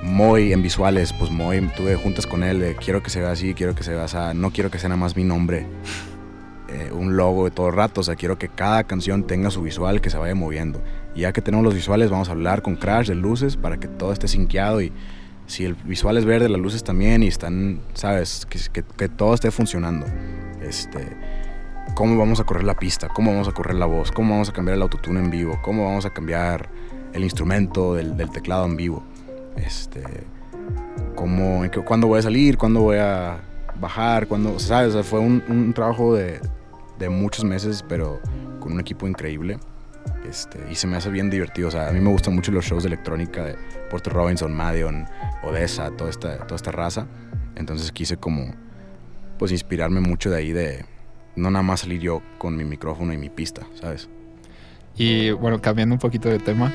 muy 0.02 0.52
en 0.52 0.62
visuales, 0.62 1.12
pues 1.12 1.30
muy, 1.30 1.60
tuve 1.76 1.94
juntas 1.96 2.26
con 2.26 2.42
él 2.42 2.60
de 2.60 2.74
quiero 2.76 3.02
que 3.02 3.10
se 3.10 3.20
vea 3.20 3.30
así, 3.32 3.54
quiero 3.54 3.74
que 3.74 3.82
se 3.84 3.92
vea 3.94 4.04
así, 4.04 4.16
no 4.34 4.50
quiero 4.50 4.70
que 4.70 4.78
sea 4.78 4.88
nada 4.88 5.00
más 5.00 5.16
mi 5.16 5.24
nombre, 5.24 5.66
eh, 6.68 6.90
un 6.92 7.16
logo 7.16 7.44
de 7.44 7.50
todo 7.50 7.70
rato, 7.70 8.00
o 8.00 8.04
sea, 8.04 8.16
quiero 8.16 8.38
que 8.38 8.48
cada 8.48 8.84
canción 8.84 9.26
tenga 9.26 9.50
su 9.50 9.62
visual 9.62 10.00
que 10.00 10.10
se 10.10 10.18
vaya 10.18 10.34
moviendo. 10.34 10.82
Y 11.14 11.20
ya 11.20 11.32
que 11.32 11.42
tenemos 11.42 11.64
los 11.64 11.74
visuales, 11.74 12.10
vamos 12.10 12.28
a 12.28 12.32
hablar 12.32 12.62
con 12.62 12.76
Crash 12.76 13.08
de 13.08 13.14
luces 13.14 13.56
para 13.56 13.78
que 13.78 13.86
todo 13.88 14.12
esté 14.12 14.26
sinqueado 14.28 14.80
y 14.80 14.92
si 15.46 15.64
el 15.64 15.74
visual 15.74 16.16
es 16.16 16.24
verde, 16.24 16.48
las 16.48 16.60
luces 16.60 16.82
también 16.82 17.22
y 17.22 17.26
están, 17.28 17.80
sabes, 17.94 18.46
que, 18.48 18.58
que- 18.72 18.84
que 18.96 19.08
todo 19.08 19.34
esté 19.34 19.50
funcionando. 19.50 20.06
Este, 20.62 21.06
cómo 21.94 22.16
vamos 22.16 22.40
a 22.40 22.44
correr 22.44 22.64
la 22.64 22.74
pista, 22.74 23.08
cómo 23.08 23.32
vamos 23.32 23.48
a 23.48 23.52
correr 23.52 23.74
la 23.74 23.86
voz, 23.86 24.10
cómo 24.10 24.30
vamos 24.34 24.48
a 24.48 24.52
cambiar 24.52 24.76
el 24.76 24.82
autotune 24.82 25.20
en 25.20 25.30
vivo, 25.30 25.58
cómo 25.62 25.84
vamos 25.84 26.06
a 26.06 26.10
cambiar 26.10 26.70
el 27.12 27.22
instrumento 27.24 27.94
del, 27.94 28.16
del 28.16 28.30
teclado 28.30 28.64
en 28.64 28.76
vivo. 28.76 29.04
Este, 29.56 30.02
cómo, 31.14 31.62
cuándo 31.84 32.06
voy 32.06 32.18
a 32.18 32.22
salir, 32.22 32.58
cuándo 32.58 32.80
voy 32.80 32.98
a 32.98 33.40
bajar, 33.80 34.26
cuándo, 34.26 34.58
¿sabes? 34.58 34.94
O 34.94 35.02
fue 35.02 35.20
un, 35.20 35.42
un 35.48 35.72
trabajo 35.72 36.14
de, 36.14 36.40
de 36.98 37.08
muchos 37.08 37.44
meses, 37.44 37.84
pero 37.88 38.20
con 38.60 38.72
un 38.72 38.80
equipo 38.80 39.06
increíble. 39.06 39.58
Este, 40.28 40.58
y 40.70 40.74
se 40.74 40.86
me 40.86 40.96
hace 40.96 41.10
bien 41.10 41.30
divertido. 41.30 41.68
O 41.68 41.70
sea, 41.70 41.88
a 41.88 41.92
mí 41.92 42.00
me 42.00 42.10
gustan 42.10 42.34
mucho 42.34 42.52
los 42.52 42.64
shows 42.64 42.82
de 42.84 42.88
electrónica 42.88 43.44
de 43.44 43.56
Porter 43.90 44.12
Robinson, 44.12 44.54
Madion, 44.54 45.06
Odessa, 45.42 45.90
toda 45.90 46.10
esta, 46.10 46.38
toda 46.38 46.56
esta 46.56 46.70
raza. 46.70 47.06
Entonces 47.56 47.92
quise 47.92 48.16
como, 48.16 48.54
pues 49.38 49.52
inspirarme 49.52 50.00
mucho 50.00 50.30
de 50.30 50.36
ahí 50.36 50.52
de 50.52 50.84
no 51.36 51.50
nada 51.50 51.62
más 51.62 51.80
salir 51.80 52.00
yo 52.00 52.22
con 52.38 52.56
mi 52.56 52.64
micrófono 52.64 53.12
y 53.12 53.16
mi 53.16 53.30
pista, 53.30 53.62
¿sabes? 53.80 54.08
Y 54.96 55.30
bueno, 55.30 55.60
cambiando 55.60 55.94
un 55.94 55.98
poquito 55.98 56.28
de 56.28 56.38
tema, 56.38 56.72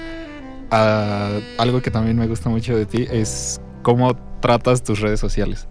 ah, 0.72 1.40
algo 1.58 1.82
que 1.82 1.92
también 1.92 2.18
me 2.18 2.28
gusta 2.28 2.50
mucho 2.50 2.76
de 2.76 2.86
ti 2.86 3.08
es 3.12 3.62
cómo 3.84 4.16
tratas 4.42 4.84
tus 4.84 5.00
redes 5.00 5.20
sociales 5.20 5.68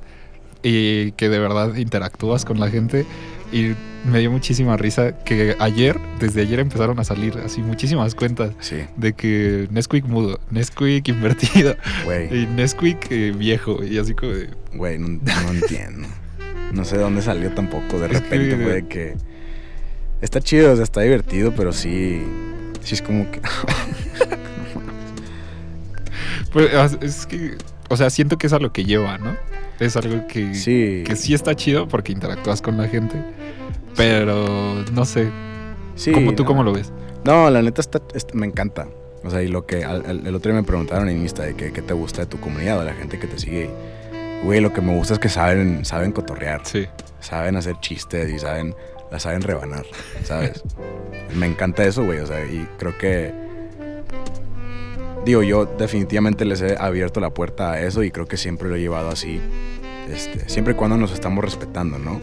y 0.62 1.12
que 1.12 1.28
de 1.28 1.38
verdad 1.38 1.74
interactúas 1.76 2.44
con 2.44 2.58
la 2.60 2.70
gente. 2.70 3.06
Y 3.52 3.74
me 4.10 4.18
dio 4.18 4.32
muchísima 4.32 4.76
risa 4.76 5.16
que 5.24 5.54
ayer, 5.60 6.00
desde 6.18 6.40
ayer 6.42 6.58
empezaron 6.58 6.98
a 6.98 7.04
salir 7.04 7.38
así 7.44 7.60
muchísimas 7.62 8.16
cuentas 8.16 8.50
Sí, 8.58 8.78
de 8.96 9.12
que 9.12 9.68
Nesquik 9.70 10.04
mudo, 10.04 10.40
Nesquik 10.50 11.06
invertido 11.08 11.76
güey, 12.04 12.42
y 12.42 12.46
Nesquik 12.48 13.06
eh, 13.10 13.32
viejo 13.36 13.84
y 13.84 13.98
así 13.98 14.14
como 14.14 14.32
de... 14.32 14.50
güey, 14.74 14.98
no, 14.98 15.06
no 15.08 15.50
entiendo. 15.52 16.08
No 16.72 16.84
sé 16.84 16.96
de 16.96 17.02
dónde 17.04 17.22
salió 17.22 17.52
tampoco. 17.52 18.00
De 18.00 18.08
que- 18.08 18.14
repente 18.14 18.56
fue 18.56 18.72
de 18.72 18.86
que 18.88 19.14
está 20.20 20.40
chido, 20.40 20.72
o 20.72 20.74
sea, 20.74 20.82
está 20.82 21.02
divertido, 21.02 21.52
pero 21.56 21.72
sí, 21.72 22.22
sí 22.82 22.94
es 22.96 23.02
como 23.02 23.30
que 23.30 23.40
Pues, 26.52 26.72
as- 26.74 26.98
es 27.00 27.26
que, 27.26 27.56
o 27.88 27.96
sea, 27.96 28.10
siento 28.10 28.38
que 28.38 28.46
es 28.46 28.52
a 28.52 28.58
lo 28.58 28.72
que 28.72 28.84
lleva, 28.84 29.18
¿no? 29.18 29.36
Es 29.80 29.96
algo 29.96 30.26
que 30.26 30.54
sí, 30.54 31.02
que 31.06 31.16
sí 31.16 31.34
está 31.34 31.54
chido 31.54 31.86
porque 31.88 32.12
interactúas 32.12 32.62
con 32.62 32.78
la 32.78 32.88
gente, 32.88 33.16
pero 33.96 34.84
no 34.92 35.04
sé, 35.04 35.28
sí. 35.96 36.12
¿cómo, 36.12 36.34
¿tú 36.34 36.42
no. 36.44 36.48
cómo 36.48 36.62
lo 36.62 36.72
ves? 36.72 36.92
No, 37.24 37.50
la 37.50 37.60
neta 37.62 37.80
está, 37.80 38.00
est- 38.14 38.32
me 38.32 38.46
encanta. 38.46 38.86
O 39.24 39.30
sea, 39.30 39.42
y 39.42 39.48
lo 39.48 39.66
que 39.66 39.84
al- 39.84 40.04
al- 40.06 40.26
el 40.26 40.34
otro 40.34 40.52
día 40.52 40.60
me 40.60 40.66
preguntaron 40.66 41.08
en 41.08 41.20
Insta 41.20 41.42
de 41.42 41.54
que- 41.54 41.72
qué 41.72 41.82
te 41.82 41.92
gusta 41.94 42.22
de 42.22 42.26
tu 42.26 42.38
comunidad, 42.38 42.78
de 42.78 42.84
la 42.84 42.94
gente 42.94 43.18
que 43.18 43.26
te 43.26 43.38
sigue. 43.38 43.70
Güey, 44.44 44.60
lo 44.60 44.72
que 44.72 44.80
me 44.80 44.94
gusta 44.94 45.14
es 45.14 45.18
que 45.20 45.28
saben, 45.28 45.84
saben 45.84 46.12
cotorrear, 46.12 46.60
Sí. 46.64 46.86
saben 47.20 47.56
hacer 47.56 47.76
chistes 47.80 48.30
y 48.30 48.38
saben, 48.38 48.74
la 49.10 49.18
saben 49.18 49.42
rebanar, 49.42 49.84
¿sabes? 50.24 50.62
me 51.34 51.46
encanta 51.46 51.84
eso, 51.84 52.04
güey. 52.04 52.20
O 52.20 52.26
sea, 52.26 52.44
y 52.44 52.66
creo 52.78 52.96
que. 52.98 53.32
Digo, 55.26 55.42
yo 55.42 55.66
definitivamente 55.66 56.44
les 56.44 56.62
he 56.62 56.76
abierto 56.78 57.18
la 57.18 57.30
puerta 57.30 57.72
a 57.72 57.80
eso 57.80 58.04
y 58.04 58.12
creo 58.12 58.26
que 58.26 58.36
siempre 58.36 58.68
lo 58.68 58.76
he 58.76 58.80
llevado 58.80 59.08
así. 59.08 59.40
Este, 60.08 60.48
siempre 60.48 60.74
y 60.74 60.76
cuando 60.76 60.96
nos 60.96 61.10
estamos 61.10 61.44
respetando, 61.44 61.98
¿no? 61.98 62.20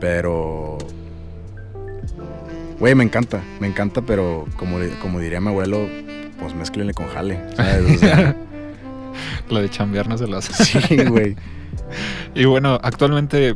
Pero. 0.00 0.76
Güey, 2.80 2.96
me 2.96 3.04
encanta, 3.04 3.40
me 3.60 3.68
encanta, 3.68 4.02
pero 4.02 4.46
como, 4.56 4.78
como 5.00 5.20
diría 5.20 5.40
mi 5.40 5.50
abuelo, 5.50 5.86
pues 6.40 6.52
mézclenle 6.52 6.94
con 6.94 7.06
jale, 7.06 7.38
¿sabes? 7.54 7.96
O 7.96 7.98
sea, 7.98 8.36
Lo 9.48 9.60
de 9.60 9.70
chambear 9.70 10.08
no 10.08 10.18
se 10.18 10.26
lo 10.26 10.38
hace. 10.38 10.52
sí, 10.64 10.96
güey. 11.04 11.36
Y 12.34 12.44
bueno, 12.44 12.78
actualmente, 12.82 13.54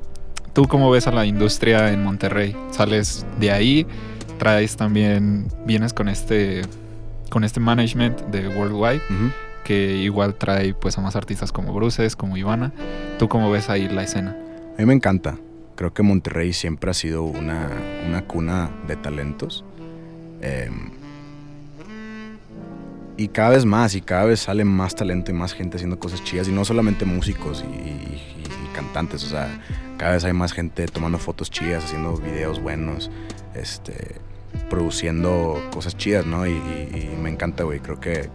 ¿tú 0.53 0.69
cómo 0.69 0.93
ves 0.93 1.09
a 1.09 1.13
la 1.13 1.27
industria 1.27 1.93
en 1.93 2.05
Monterrey? 2.05 2.57
¿Sales 2.71 3.27
de 3.41 3.51
ahí? 3.51 3.87
¿Traes 4.39 4.77
también, 4.77 5.49
vienes 5.67 5.93
con 5.93 6.09
este, 6.09 6.63
con 7.31 7.45
este 7.45 7.61
management 7.61 8.21
de 8.27 8.49
Worldwide, 8.49 9.01
que 9.65 9.97
igual 9.97 10.35
trae 10.35 10.75
pues 10.75 10.99
a 10.99 11.01
más 11.01 11.17
artistas 11.17 11.51
como 11.53 11.73
Bruces, 11.73 12.17
como 12.17 12.37
Ivana? 12.37 12.73
¿Tú 13.19 13.29
cómo 13.29 13.51
ves 13.51 13.69
ahí 13.71 13.89
la 13.89 14.03
escena? 14.03 14.37
A 14.77 14.81
mí 14.81 14.87
me 14.87 14.95
encanta. 14.95 15.37
Creo 15.77 15.93
que 15.93 16.03
Monterrey 16.03 16.53
siempre 16.53 16.91
ha 16.91 16.95
sido 16.95 17.25
una, 17.25 17.69
una 18.07 18.23
cuna 18.27 18.71
de 18.87 18.97
talentos. 18.97 19.65
Em, 20.41 20.91
y 23.17 23.29
cada 23.29 23.51
vez 23.51 23.65
más, 23.65 23.95
y 23.95 24.01
cada 24.01 24.25
vez 24.25 24.41
sale 24.41 24.65
más 24.65 24.95
talento 24.95 25.31
y 25.31 25.35
más 25.35 25.53
gente 25.55 25.77
haciendo 25.77 25.99
cosas 25.99 26.23
chidas. 26.25 26.49
Y 26.49 26.53
no 26.53 26.65
solamente 26.65 27.05
músicos 27.05 27.65
y- 27.69 27.77
y 27.79 28.43
cantantes. 28.75 29.25
O 29.25 29.29
sea, 29.29 29.49
cada 29.97 30.13
vez 30.13 30.25
hay 30.25 30.33
más 30.33 30.53
gente 30.53 30.87
tomando 30.87 31.19
fotos 31.19 31.51
chidas, 31.51 31.85
haciendo 31.85 32.17
videos 32.17 32.61
buenos, 32.61 33.11
este, 33.55 34.17
produciendo 34.71 35.61
cosas 35.73 35.97
chidas, 35.97 36.27
¿no? 36.27 36.47
Y, 36.47 36.51
y- 36.53 37.11
y 37.13 37.17
me 37.23 37.31
encanta, 37.31 37.65
güey. 37.65 37.81
Creo 37.81 38.01
que... 38.01 38.29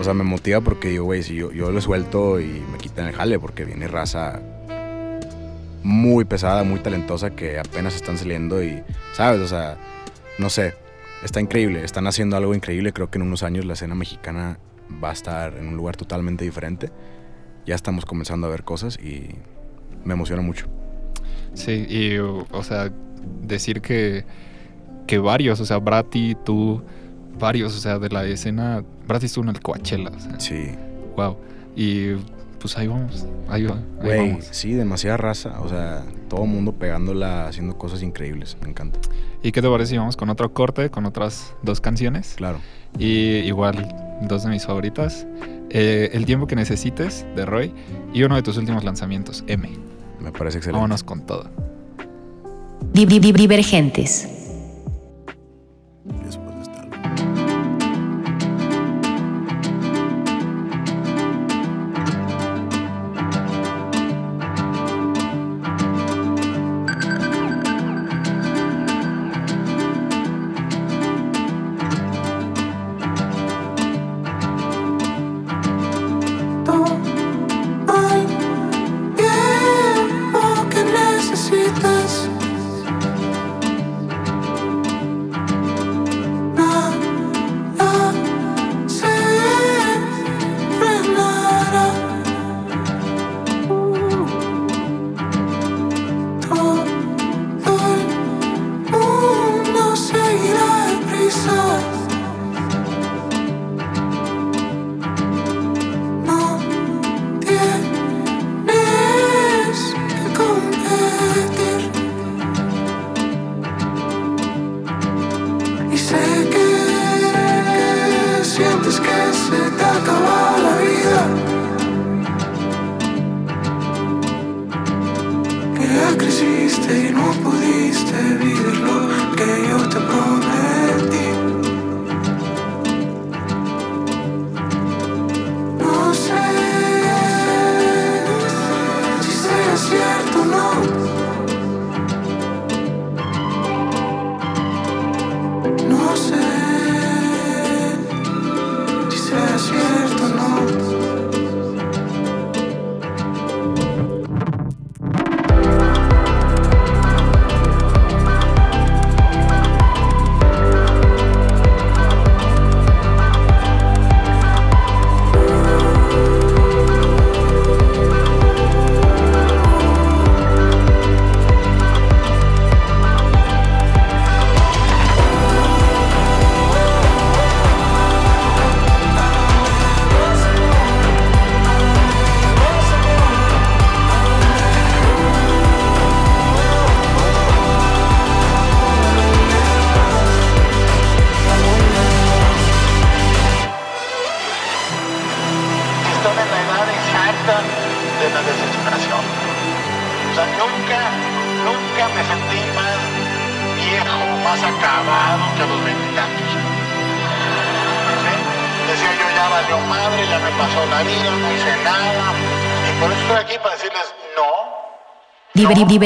O 0.00 0.04
sea, 0.04 0.12
me 0.14 0.24
motiva 0.24 0.60
porque 0.60 0.88
digo, 0.88 1.04
güey, 1.04 1.22
si 1.22 1.36
yo, 1.36 1.52
yo 1.52 1.70
lo 1.70 1.80
suelto 1.80 2.40
y 2.40 2.46
me 2.72 2.78
quitan 2.78 3.06
el 3.06 3.14
jale 3.14 3.38
porque 3.38 3.64
viene 3.64 3.86
raza 3.86 4.40
muy 5.82 6.24
pesada, 6.24 6.64
muy 6.64 6.80
talentosa 6.80 7.30
que 7.30 7.58
apenas 7.58 7.94
están 7.94 8.16
saliendo 8.18 8.62
y, 8.62 8.82
¿sabes? 9.12 9.40
O 9.40 9.46
sea, 9.46 9.76
no 10.38 10.48
sé, 10.50 10.74
está 11.22 11.40
increíble, 11.40 11.84
están 11.84 12.06
haciendo 12.06 12.36
algo 12.36 12.54
increíble, 12.54 12.92
creo 12.92 13.10
que 13.10 13.18
en 13.18 13.22
unos 13.22 13.42
años 13.42 13.66
la 13.66 13.74
escena 13.74 13.94
mexicana 13.94 14.58
va 15.02 15.10
a 15.10 15.12
estar 15.12 15.54
en 15.56 15.68
un 15.68 15.76
lugar 15.76 15.96
totalmente 15.96 16.44
diferente. 16.44 16.90
Ya 17.66 17.74
estamos 17.74 18.04
comenzando 18.06 18.46
a 18.46 18.50
ver 18.50 18.64
cosas 18.64 18.98
y 18.98 19.28
me 20.04 20.14
emociona 20.14 20.42
mucho. 20.42 20.66
Sí, 21.52 21.86
y 21.88 22.18
o 22.18 22.62
sea, 22.62 22.90
decir 23.42 23.80
que, 23.80 24.24
que 25.06 25.18
varios, 25.18 25.60
o 25.60 25.64
sea, 25.64 25.78
Brati, 25.78 26.36
tú, 26.44 26.82
varios, 27.38 27.76
o 27.76 27.80
sea, 27.80 27.98
de 27.98 28.08
la 28.08 28.24
escena, 28.24 28.82
Brati 29.06 29.26
estuvo 29.26 29.44
en 29.44 29.50
el 29.50 29.60
Coachella, 29.60 30.10
o 30.14 30.20
sea, 30.20 30.40
Sí, 30.40 30.70
wow. 31.16 31.36
Y 31.76 32.14
pues 32.60 32.78
ahí 32.78 32.86
vamos, 32.86 33.26
ahí 33.48 33.64
va, 33.64 33.74
ahí 33.74 34.06
güey, 34.06 34.28
vamos. 34.30 34.48
sí, 34.50 34.72
demasiada 34.72 35.16
raza, 35.18 35.60
o 35.60 35.68
sea, 35.68 36.02
todo 36.28 36.44
el 36.44 36.50
mundo 36.50 36.72
pegándola, 36.72 37.46
haciendo 37.46 37.76
cosas 37.76 38.02
increíbles, 38.02 38.56
me 38.62 38.70
encanta. 38.70 38.98
¿Y 39.42 39.52
qué 39.52 39.60
te 39.60 39.68
parece 39.68 39.90
si 39.90 39.98
vamos 39.98 40.16
con 40.16 40.30
otro 40.30 40.52
corte, 40.54 40.90
con 40.90 41.04
otras 41.04 41.54
dos 41.62 41.82
canciones? 41.82 42.34
Claro. 42.36 42.60
Y 42.98 43.40
igual, 43.40 43.94
dos 44.22 44.44
de 44.44 44.50
mis 44.50 44.64
favoritas. 44.64 45.26
Eh, 45.68 46.10
el 46.12 46.24
tiempo 46.24 46.46
que 46.46 46.56
necesites, 46.56 47.26
de 47.36 47.44
Roy, 47.44 47.74
y 48.14 48.22
uno 48.22 48.36
de 48.36 48.42
tus 48.42 48.56
últimos 48.56 48.84
lanzamientos, 48.84 49.44
M. 49.46 49.68
Me 50.20 50.32
parece 50.32 50.58
excelente. 50.58 50.76
Vámonos 50.76 51.02
con 51.02 51.26
todo. 51.26 51.50
Di- 52.92 53.06
di- 53.06 53.18
di- 53.18 53.32
Divergentes. 53.32 54.26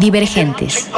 Divergentes. 0.01 0.89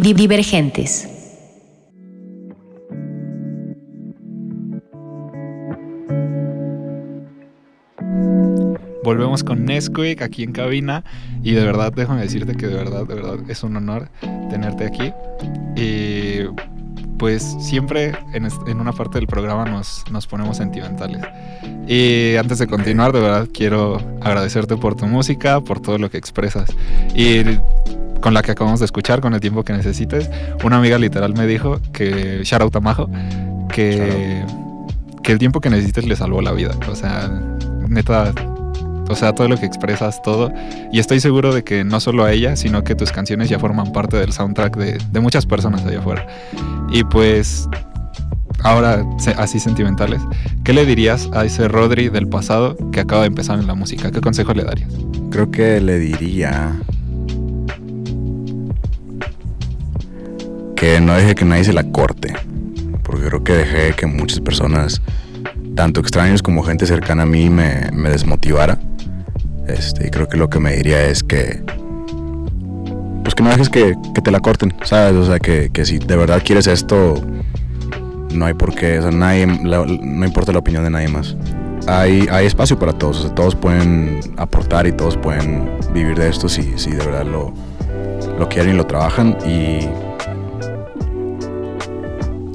Divergentes. 0.00 1.08
Volvemos 9.04 9.42
con 9.42 9.64
Nesquik 9.64 10.22
aquí 10.22 10.44
en 10.44 10.52
cabina 10.52 11.04
y 11.42 11.52
de 11.52 11.64
verdad 11.64 11.92
déjame 11.92 12.22
decirte 12.22 12.54
que 12.54 12.68
de 12.68 12.74
verdad, 12.74 13.04
de 13.06 13.14
verdad 13.14 13.38
es 13.48 13.62
un 13.64 13.76
honor 13.76 14.08
tenerte 14.48 14.86
aquí. 14.86 15.12
Y 15.76 16.46
pues 17.18 17.56
siempre 17.60 18.12
en, 18.32 18.48
en 18.66 18.80
una 18.80 18.92
parte 18.92 19.18
del 19.18 19.26
programa 19.26 19.64
nos, 19.64 20.04
nos 20.10 20.26
ponemos 20.26 20.56
sentimentales. 20.56 21.22
Y 21.86 22.36
antes 22.36 22.58
de 22.58 22.66
continuar, 22.66 23.12
de 23.12 23.20
verdad 23.20 23.48
quiero 23.52 24.00
agradecerte 24.20 24.76
por 24.76 24.94
tu 24.94 25.06
música, 25.06 25.60
por 25.60 25.80
todo 25.80 25.98
lo 25.98 26.10
que 26.10 26.16
expresas. 26.16 26.70
Y 27.14 27.42
con 28.22 28.32
la 28.32 28.40
que 28.40 28.52
acabamos 28.52 28.80
de 28.80 28.86
escuchar, 28.86 29.20
con 29.20 29.34
el 29.34 29.40
tiempo 29.40 29.64
que 29.64 29.74
necesites, 29.74 30.30
una 30.64 30.78
amiga 30.78 30.96
literal 30.96 31.34
me 31.34 31.46
dijo 31.46 31.80
que, 31.92 32.40
shout 32.44 32.62
out 32.62 32.76
a 32.76 32.80
Majo, 32.80 33.10
que, 33.68 34.44
que 35.22 35.32
el 35.32 35.38
tiempo 35.38 35.60
que 35.60 35.68
necesites 35.68 36.06
le 36.06 36.16
salvó 36.16 36.40
la 36.40 36.52
vida. 36.52 36.74
O 36.88 36.94
sea, 36.94 37.28
neta, 37.88 38.32
o 39.10 39.16
sea, 39.16 39.34
todo 39.34 39.48
lo 39.48 39.58
que 39.58 39.66
expresas, 39.66 40.22
todo. 40.22 40.52
Y 40.92 41.00
estoy 41.00 41.18
seguro 41.18 41.52
de 41.52 41.64
que 41.64 41.82
no 41.82 41.98
solo 41.98 42.24
a 42.24 42.32
ella, 42.32 42.54
sino 42.54 42.84
que 42.84 42.94
tus 42.94 43.10
canciones 43.10 43.48
ya 43.48 43.58
forman 43.58 43.92
parte 43.92 44.16
del 44.16 44.32
soundtrack 44.32 44.76
de, 44.76 44.98
de 45.10 45.20
muchas 45.20 45.44
personas 45.44 45.84
allá 45.84 45.98
afuera. 45.98 46.24
Y 46.92 47.02
pues, 47.02 47.68
ahora, 48.62 49.04
así 49.36 49.58
sentimentales, 49.58 50.22
¿qué 50.62 50.72
le 50.72 50.86
dirías 50.86 51.28
a 51.34 51.44
ese 51.44 51.66
Rodri 51.66 52.08
del 52.08 52.28
pasado 52.28 52.76
que 52.92 53.00
acaba 53.00 53.22
de 53.22 53.28
empezar 53.28 53.58
en 53.58 53.66
la 53.66 53.74
música? 53.74 54.12
¿Qué 54.12 54.20
consejo 54.20 54.54
le 54.54 54.62
darías? 54.62 54.92
Creo 55.30 55.50
que 55.50 55.80
le 55.80 55.98
diría 55.98 56.72
que 60.82 61.00
no 61.00 61.14
deje 61.14 61.36
que 61.36 61.44
nadie 61.44 61.62
se 61.62 61.72
la 61.72 61.84
corte. 61.84 62.34
Porque 63.04 63.26
creo 63.26 63.44
que 63.44 63.52
dejé 63.52 63.92
que 63.92 64.06
muchas 64.06 64.40
personas, 64.40 65.00
tanto 65.76 66.00
extraños 66.00 66.42
como 66.42 66.64
gente 66.64 66.86
cercana 66.86 67.22
a 67.22 67.26
mí, 67.26 67.48
me, 67.50 67.88
me 67.92 68.10
desmotivara. 68.10 68.80
Este, 69.68 70.08
y 70.08 70.10
creo 70.10 70.28
que 70.28 70.36
lo 70.36 70.50
que 70.50 70.58
me 70.58 70.74
diría 70.74 71.04
es 71.04 71.22
que. 71.22 71.62
Pues 73.22 73.36
que 73.36 73.44
no 73.44 73.50
dejes 73.50 73.68
que, 73.68 73.94
que 74.12 74.22
te 74.22 74.32
la 74.32 74.40
corten, 74.40 74.74
¿sabes? 74.82 75.14
O 75.14 75.24
sea, 75.24 75.38
que, 75.38 75.70
que 75.72 75.84
si 75.84 75.98
de 75.98 76.16
verdad 76.16 76.42
quieres 76.44 76.66
esto, 76.66 77.14
no 78.32 78.44
hay 78.44 78.54
por 78.54 78.74
qué, 78.74 78.98
o 78.98 79.02
sea, 79.02 79.12
nadie, 79.12 79.46
no 79.46 80.26
importa 80.26 80.50
la 80.50 80.58
opinión 80.58 80.82
de 80.82 80.90
nadie 80.90 81.06
más. 81.06 81.36
Hay, 81.86 82.26
hay 82.28 82.46
espacio 82.46 82.76
para 82.76 82.92
todos, 82.92 83.32
todos 83.36 83.54
pueden 83.54 84.18
aportar 84.36 84.88
y 84.88 84.92
todos 84.92 85.16
pueden 85.16 85.78
vivir 85.94 86.18
de 86.18 86.28
esto 86.28 86.48
si, 86.48 86.76
si 86.76 86.90
de 86.90 87.06
verdad 87.06 87.24
lo, 87.24 87.54
lo 88.36 88.48
quieren 88.48 88.74
y 88.74 88.76
lo 88.76 88.84
trabajan. 88.84 89.38
Y 89.46 89.86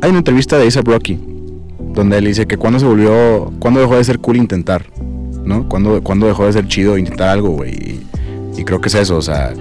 hay 0.02 0.10
una 0.10 0.20
entrevista 0.20 0.58
de 0.58 0.66
A$AP 0.66 0.88
Rocky 0.88 1.20
donde 1.94 2.18
él 2.18 2.26
dice 2.26 2.46
que 2.46 2.58
cuando 2.58 2.80
se 2.80 2.86
volvió, 2.86 3.52
cuando 3.60 3.80
dejó 3.80 3.96
de 3.96 4.04
ser 4.04 4.20
cool 4.20 4.38
intentar, 4.38 4.86
¿no? 5.44 5.68
Cuando, 5.68 6.02
cuando 6.04 6.28
dejó 6.28 6.46
de 6.46 6.54
ser 6.54 6.68
chido 6.68 6.98
intentar 6.98 7.30
algo, 7.30 7.50
güey. 7.50 7.72
Y, 7.74 8.08
y 8.58 8.64
creo 8.64 8.82
que 8.82 8.90
es 8.90 8.96
eso, 8.96 9.18
o 9.18 9.22
sea, 9.22 9.54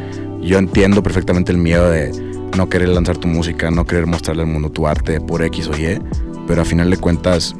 yo 0.42 0.58
entiendo 0.58 1.02
perfectamente 1.02 1.52
el 1.52 1.58
miedo 1.58 1.90
de 1.90 2.12
no 2.56 2.68
querer 2.68 2.88
lanzar 2.88 3.16
tu 3.16 3.28
música, 3.28 3.70
no 3.70 3.84
querer 3.84 4.06
mostrarle 4.06 4.42
al 4.42 4.48
mundo 4.48 4.70
tu 4.70 4.86
arte 4.86 5.20
por 5.20 5.42
X 5.42 5.68
o 5.68 5.76
Y, 5.76 6.00
pero 6.46 6.62
a 6.62 6.64
final 6.64 6.90
de 6.90 6.96
cuentas, 6.96 7.54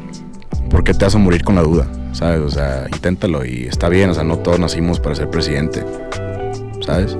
¿por 0.71 0.85
qué 0.85 0.95
te 0.95 1.05
vas 1.05 1.15
a 1.15 1.19
morir 1.19 1.43
con 1.45 1.55
la 1.55 1.63
duda? 1.63 1.91
¿Sabes? 2.13 2.41
O 2.41 2.51
sea, 2.51 2.87
inténtalo 2.93 3.45
y 3.45 3.65
está 3.65 3.89
bien, 3.89 4.11
o 4.11 4.15
sea, 4.15 4.25
no 4.25 4.39
todos 4.39 4.59
nacimos 4.59 5.01
para 5.01 5.15
ser 5.15 5.29
presidente, 5.29 5.85
¿sabes? 6.85 7.17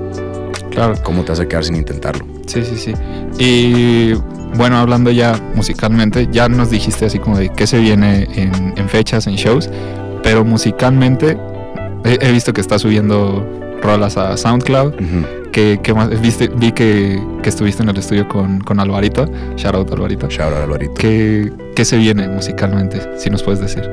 Claro. 0.71 0.95
¿Cómo 1.03 1.23
te 1.23 1.31
a 1.31 1.47
quedar 1.47 1.63
sin 1.63 1.75
intentarlo? 1.75 2.25
Sí, 2.45 2.63
sí, 2.63 2.77
sí. 2.77 2.93
Y 3.39 4.13
bueno, 4.55 4.77
hablando 4.77 5.11
ya 5.11 5.39
musicalmente, 5.55 6.27
ya 6.31 6.47
nos 6.49 6.69
dijiste 6.69 7.05
así 7.05 7.19
como 7.19 7.37
de 7.37 7.49
qué 7.49 7.67
se 7.67 7.79
viene 7.79 8.27
en, 8.33 8.73
en 8.75 8.89
fechas, 8.89 9.27
en 9.27 9.35
shows, 9.35 9.69
pero 10.23 10.43
musicalmente 10.45 11.37
he, 12.03 12.17
he 12.21 12.31
visto 12.31 12.53
que 12.53 12.61
está 12.61 12.79
subiendo 12.79 13.45
rolas 13.81 14.17
a 14.17 14.35
SoundCloud, 14.37 14.93
Ujú. 14.95 15.37
¿Qué, 15.51 15.79
qué 15.81 15.91
más? 15.91 16.21
¿Viste, 16.21 16.49
vi 16.49 16.71
que, 16.71 17.19
que 17.41 17.49
estuviste 17.49 17.81
en 17.81 17.89
el 17.89 17.97
estudio 17.97 18.27
con, 18.27 18.59
con 18.59 18.79
Alvarito. 18.79 19.25
Shout 19.55 19.73
out 19.73 19.91
Alvarito. 19.91 20.27
Shout 20.29 20.53
out 20.53 20.63
Alvarito. 20.63 20.93
¿Qué, 20.93 21.51
¿Qué 21.75 21.83
se 21.83 21.97
viene 21.97 22.27
musicalmente? 22.27 23.01
Si 23.17 23.31
nos 23.31 23.41
puedes 23.41 23.59
decir. 23.59 23.89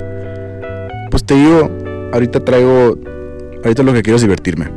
Pues 1.11 1.25
te 1.25 1.35
digo, 1.35 1.71
ahorita 2.13 2.41
traigo. 2.45 2.99
Ahorita 3.65 3.83
lo 3.83 3.95
que 3.95 4.03
quiero 4.03 4.17
es 4.17 4.23
divertirme. 4.23 4.69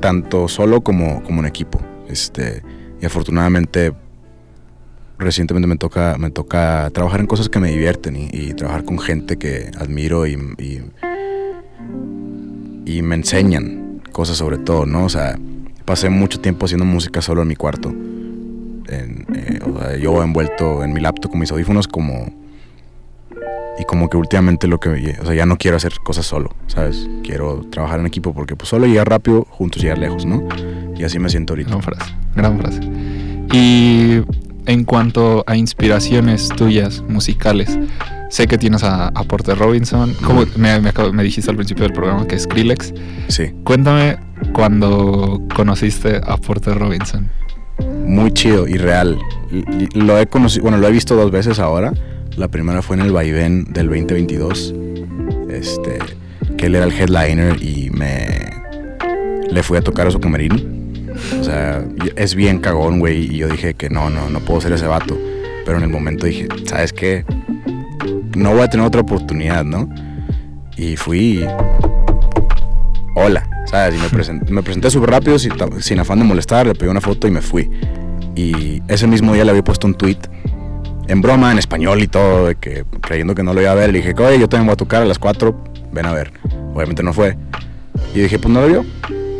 Tanto 0.00 0.48
solo 0.48 0.80
como, 0.80 1.22
como 1.22 1.38
en 1.42 1.46
equipo. 1.46 1.80
Este. 2.08 2.64
Y 3.00 3.06
afortunadamente. 3.06 3.92
Recientemente 5.22 5.68
me 5.68 5.76
toca, 5.76 6.16
me 6.18 6.30
toca 6.30 6.90
trabajar 6.92 7.20
en 7.20 7.26
cosas 7.26 7.48
que 7.48 7.60
me 7.60 7.70
divierten 7.70 8.16
y, 8.16 8.54
trabajar 8.54 8.84
con 8.84 8.98
gente 8.98 9.36
que 9.36 9.70
admiro 9.78 10.26
y, 10.26 10.36
y, 12.84 13.02
me 13.02 13.14
enseñan 13.14 14.02
cosas 14.10 14.36
sobre 14.36 14.58
todo, 14.58 14.84
¿no? 14.84 15.04
O 15.04 15.08
sea, 15.08 15.38
pasé 15.84 16.08
mucho 16.08 16.40
tiempo 16.40 16.66
haciendo 16.66 16.84
música 16.84 17.22
solo 17.22 17.42
en 17.42 17.48
mi 17.48 17.54
cuarto. 17.54 17.94
Eh, 18.88 19.60
o 19.64 19.78
sea, 19.78 19.96
yo 19.96 20.22
envuelto 20.24 20.82
en 20.82 20.92
mi 20.92 21.00
laptop 21.00 21.30
con 21.30 21.40
mis 21.40 21.52
audífonos 21.52 21.86
como... 21.86 22.26
Y 23.78 23.84
como 23.84 24.08
que 24.10 24.16
últimamente 24.16 24.66
lo 24.66 24.80
que... 24.80 25.16
O 25.20 25.24
sea, 25.24 25.34
ya 25.34 25.46
no 25.46 25.56
quiero 25.56 25.76
hacer 25.76 25.94
cosas 26.04 26.26
solo, 26.26 26.54
¿sabes? 26.66 27.08
Quiero 27.22 27.62
trabajar 27.70 28.00
en 28.00 28.06
equipo 28.06 28.34
porque 28.34 28.56
pues 28.56 28.68
solo 28.68 28.86
llegar 28.86 29.08
rápido, 29.08 29.46
juntos 29.50 29.80
llegar 29.80 29.98
lejos, 29.98 30.26
¿no? 30.26 30.46
Y 30.96 31.04
así 31.04 31.20
me 31.20 31.30
siento 31.30 31.52
ahorita. 31.52 31.70
Gran 31.70 31.82
frase, 31.82 32.12
gran 32.34 32.58
frase. 32.58 32.80
Y 33.52 34.22
en 34.66 34.84
cuanto 34.84 35.44
a 35.46 35.56
inspiraciones 35.56 36.48
tuyas 36.56 37.02
musicales, 37.08 37.78
sé 38.30 38.46
que 38.46 38.58
tienes 38.58 38.82
a, 38.84 39.08
a 39.08 39.24
Porter 39.24 39.58
Robinson, 39.58 40.14
como 40.24 40.44
me, 40.56 40.80
me, 40.80 40.90
acabo- 40.90 41.12
me 41.12 41.22
dijiste 41.22 41.50
al 41.50 41.56
principio 41.56 41.84
del 41.84 41.92
programa 41.92 42.26
que 42.26 42.36
es 42.36 42.42
Skrillex. 42.42 42.94
Sí. 43.28 43.52
Cuéntame 43.64 44.18
cuando 44.52 45.40
conociste 45.54 46.20
a 46.24 46.36
Porter 46.36 46.78
Robinson. 46.78 47.28
muy 48.06 48.30
chido 48.32 48.66
y 48.68 48.74
real. 48.76 49.18
Lo 49.94 50.18
he 50.18 50.26
conocido, 50.26 50.62
bueno, 50.62 50.78
lo 50.78 50.86
he 50.88 50.92
visto 50.92 51.14
dos 51.16 51.30
veces 51.30 51.58
ahora. 51.58 51.92
La 52.36 52.48
primera 52.48 52.80
fue 52.82 52.96
en 52.96 53.02
el 53.02 53.12
vaivén 53.12 53.64
del 53.72 53.86
2022. 53.88 54.74
Este, 55.50 55.98
que 56.56 56.66
él 56.66 56.74
era 56.76 56.86
el 56.86 56.92
headliner 56.92 57.62
y 57.62 57.90
me 57.90 58.50
le 59.50 59.62
fui 59.62 59.76
a 59.76 59.82
tocar 59.82 60.06
a 60.06 60.10
su 60.10 60.18
camerino. 60.20 60.56
O 61.40 61.44
sea, 61.44 61.84
es 62.16 62.34
bien 62.34 62.58
cagón, 62.58 62.98
güey, 62.98 63.34
y 63.34 63.38
yo 63.38 63.48
dije 63.48 63.74
que 63.74 63.90
no, 63.90 64.10
no, 64.10 64.28
no 64.30 64.40
puedo 64.40 64.60
ser 64.60 64.72
ese 64.72 64.86
vato. 64.86 65.18
Pero 65.64 65.78
en 65.78 65.84
el 65.84 65.90
momento 65.90 66.26
dije, 66.26 66.48
¿sabes 66.66 66.92
qué? 66.92 67.24
No 68.36 68.52
voy 68.52 68.62
a 68.62 68.68
tener 68.68 68.86
otra 68.86 69.00
oportunidad, 69.00 69.64
¿no? 69.64 69.88
Y 70.76 70.96
fui 70.96 71.44
hola, 73.14 73.48
¿sabes? 73.66 73.94
Y 73.98 74.02
me 74.02 74.08
presenté, 74.08 74.52
me 74.52 74.62
presenté 74.62 74.90
súper 74.90 75.10
rápido, 75.10 75.38
sin, 75.38 75.52
sin 75.80 75.98
afán 75.98 76.18
de 76.18 76.24
molestar, 76.24 76.66
le 76.66 76.74
pedí 76.74 76.88
una 76.88 77.00
foto 77.00 77.28
y 77.28 77.30
me 77.30 77.42
fui. 77.42 77.70
Y 78.34 78.82
ese 78.88 79.06
mismo 79.06 79.34
día 79.34 79.44
le 79.44 79.50
había 79.50 79.64
puesto 79.64 79.86
un 79.86 79.94
tweet 79.94 80.18
en 81.08 81.20
broma, 81.20 81.52
en 81.52 81.58
español 81.58 82.02
y 82.02 82.08
todo, 82.08 82.46
de 82.46 82.54
que 82.54 82.84
creyendo 83.00 83.34
que 83.34 83.42
no 83.42 83.52
lo 83.52 83.60
iba 83.60 83.70
a 83.72 83.74
ver, 83.74 83.92
le 83.92 83.98
dije, 83.98 84.14
oye, 84.18 84.38
yo 84.38 84.48
también 84.48 84.66
voy 84.66 84.74
a 84.74 84.76
tocar 84.76 85.02
a 85.02 85.04
las 85.04 85.18
4, 85.18 85.64
ven 85.92 86.06
a 86.06 86.12
ver. 86.12 86.32
Obviamente 86.74 87.02
no 87.02 87.12
fue. 87.12 87.36
Y 88.14 88.20
dije, 88.20 88.38
pues 88.38 88.52
no 88.52 88.60
lo 88.62 88.68
vio. 88.68 88.84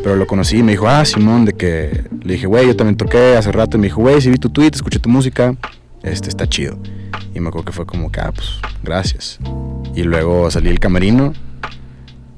Pero 0.03 0.17
lo 0.17 0.27
conocí 0.27 0.59
y 0.59 0.63
me 0.63 0.73
dijo, 0.73 0.89
ah, 0.89 1.05
Simón, 1.05 1.45
de 1.45 1.53
que 1.53 2.05
le 2.23 2.35
dije, 2.35 2.47
güey, 2.47 2.67
yo 2.67 2.75
también 2.75 2.97
toqué 2.97 3.37
hace 3.37 3.53
rato. 3.53 3.77
Y 3.77 3.81
me 3.81 3.87
dijo, 3.87 4.01
güey, 4.01 4.21
si 4.21 4.31
vi 4.31 4.37
tu 4.37 4.51
tweet, 4.51 4.73
escuché 4.75 4.99
tu 4.99 5.09
música, 5.09 5.55
este 6.03 6.29
está 6.29 6.49
chido. 6.49 6.77
Y 7.35 7.41
me 7.41 7.49
acuerdo 7.49 7.67
que 7.67 7.73
fue 7.73 7.87
como 7.87 8.11
que, 8.11 8.21
ah, 8.21 8.33
pues 8.35 8.59
gracias. 8.83 9.39
Y 9.95 10.03
luego 10.03 10.51
salí 10.51 10.69
del 10.69 10.81
camerino 10.81 11.33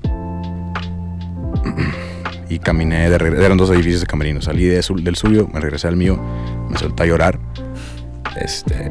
y 2.51 2.59
caminé 2.59 3.09
de 3.09 3.17
regreso. 3.17 3.45
Eran 3.45 3.57
dos 3.57 3.71
edificios 3.71 4.03
de 4.03 4.07
camerino. 4.07 4.43
Salí 4.43 4.67
del 4.67 5.17
suyo, 5.17 5.49
me 5.53 5.61
regresé 5.61 5.89
al 5.89 5.97
mío, 5.97 6.21
me 6.69 6.79
solté 6.79 7.05
a 7.05 7.07
llorar. 7.07 7.41
Este. 8.39 8.91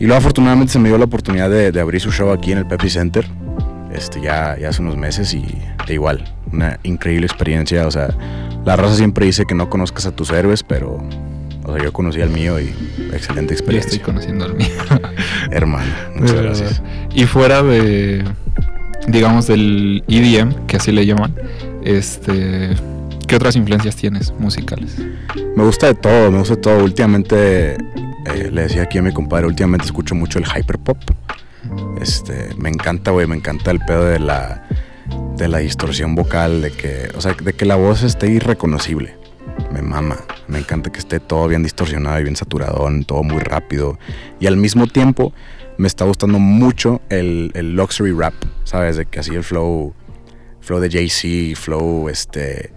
Y 0.00 0.06
luego 0.06 0.18
afortunadamente 0.18 0.72
se 0.72 0.78
me 0.78 0.88
dio 0.88 0.96
la 0.96 1.04
oportunidad 1.04 1.50
de, 1.50 1.70
de 1.70 1.80
abrir 1.80 2.00
su 2.00 2.12
show 2.12 2.30
aquí 2.30 2.52
en 2.52 2.58
el 2.58 2.66
Pepsi 2.66 2.88
Center. 2.88 3.26
Este, 3.92 4.20
ya, 4.20 4.56
ya 4.58 4.68
hace 4.68 4.82
unos 4.82 4.96
meses 4.96 5.32
y 5.34 5.44
de 5.86 5.94
igual, 5.94 6.24
una 6.52 6.78
increíble 6.82 7.26
experiencia. 7.26 7.86
O 7.86 7.90
sea, 7.90 8.08
la 8.64 8.76
raza 8.76 8.94
siempre 8.96 9.26
dice 9.26 9.44
que 9.46 9.54
no 9.54 9.70
conozcas 9.70 10.06
a 10.06 10.12
tus 10.12 10.30
héroes, 10.30 10.62
pero 10.62 11.02
o 11.64 11.74
sea, 11.74 11.84
yo 11.84 11.92
conocí 11.92 12.20
al 12.22 12.30
mío 12.30 12.58
y 12.58 12.74
excelente 13.12 13.54
Yo 13.54 13.58
estoy 13.58 13.76
experiencia. 13.76 14.02
conociendo 14.02 14.44
al 14.46 14.54
mío. 14.54 14.68
Hermano, 15.50 15.90
muchas 16.14 16.36
gracias. 16.42 16.82
Y 17.14 17.26
fuera 17.26 17.62
de, 17.62 18.24
digamos, 19.06 19.46
del 19.46 20.02
EDM, 20.08 20.66
que 20.66 20.76
así 20.78 20.92
le 20.92 21.04
llaman, 21.04 21.34
este, 21.84 22.70
¿qué 23.26 23.36
otras 23.36 23.56
influencias 23.56 23.96
tienes 23.96 24.32
musicales? 24.38 24.96
Me 25.56 25.62
gusta 25.64 25.88
de 25.88 25.94
todo, 25.94 26.30
me 26.30 26.38
gusta 26.38 26.54
de 26.54 26.60
todo. 26.62 26.84
Últimamente, 26.84 27.74
eh, 27.74 28.50
le 28.50 28.62
decía 28.62 28.82
aquí 28.82 28.98
a 28.98 29.02
mi 29.02 29.12
compadre, 29.12 29.46
últimamente 29.46 29.84
escucho 29.84 30.14
mucho 30.14 30.38
el 30.38 30.46
hyperpop. 30.46 30.96
Este, 32.00 32.54
me 32.56 32.68
encanta, 32.68 33.10
güey, 33.10 33.26
me 33.26 33.36
encanta 33.36 33.70
el 33.70 33.80
pedo 33.80 34.04
de 34.04 34.18
la, 34.18 34.66
de 35.36 35.48
la 35.48 35.58
distorsión 35.58 36.14
vocal, 36.14 36.62
de 36.62 36.70
que, 36.70 37.08
o 37.16 37.20
sea, 37.20 37.34
de 37.34 37.52
que 37.52 37.64
la 37.64 37.76
voz 37.76 38.02
esté 38.02 38.30
irreconocible. 38.30 39.16
Me 39.72 39.82
mama, 39.82 40.18
me 40.46 40.58
encanta 40.58 40.90
que 40.90 40.98
esté 40.98 41.20
todo 41.20 41.48
bien 41.48 41.62
distorsionado 41.62 42.20
y 42.20 42.22
bien 42.22 42.36
saturadón, 42.36 43.04
todo 43.04 43.22
muy 43.22 43.40
rápido. 43.40 43.98
Y 44.40 44.46
al 44.46 44.56
mismo 44.56 44.86
tiempo, 44.86 45.32
me 45.78 45.88
está 45.88 46.04
gustando 46.04 46.38
mucho 46.38 47.00
el, 47.08 47.50
el 47.54 47.74
luxury 47.74 48.12
rap, 48.12 48.34
¿sabes? 48.64 48.96
De 48.96 49.06
que 49.06 49.20
así 49.20 49.34
el 49.34 49.44
flow, 49.44 49.94
flow 50.60 50.80
de 50.80 50.90
Jay-Z, 50.90 51.58
flow, 51.60 52.08
este, 52.08 52.72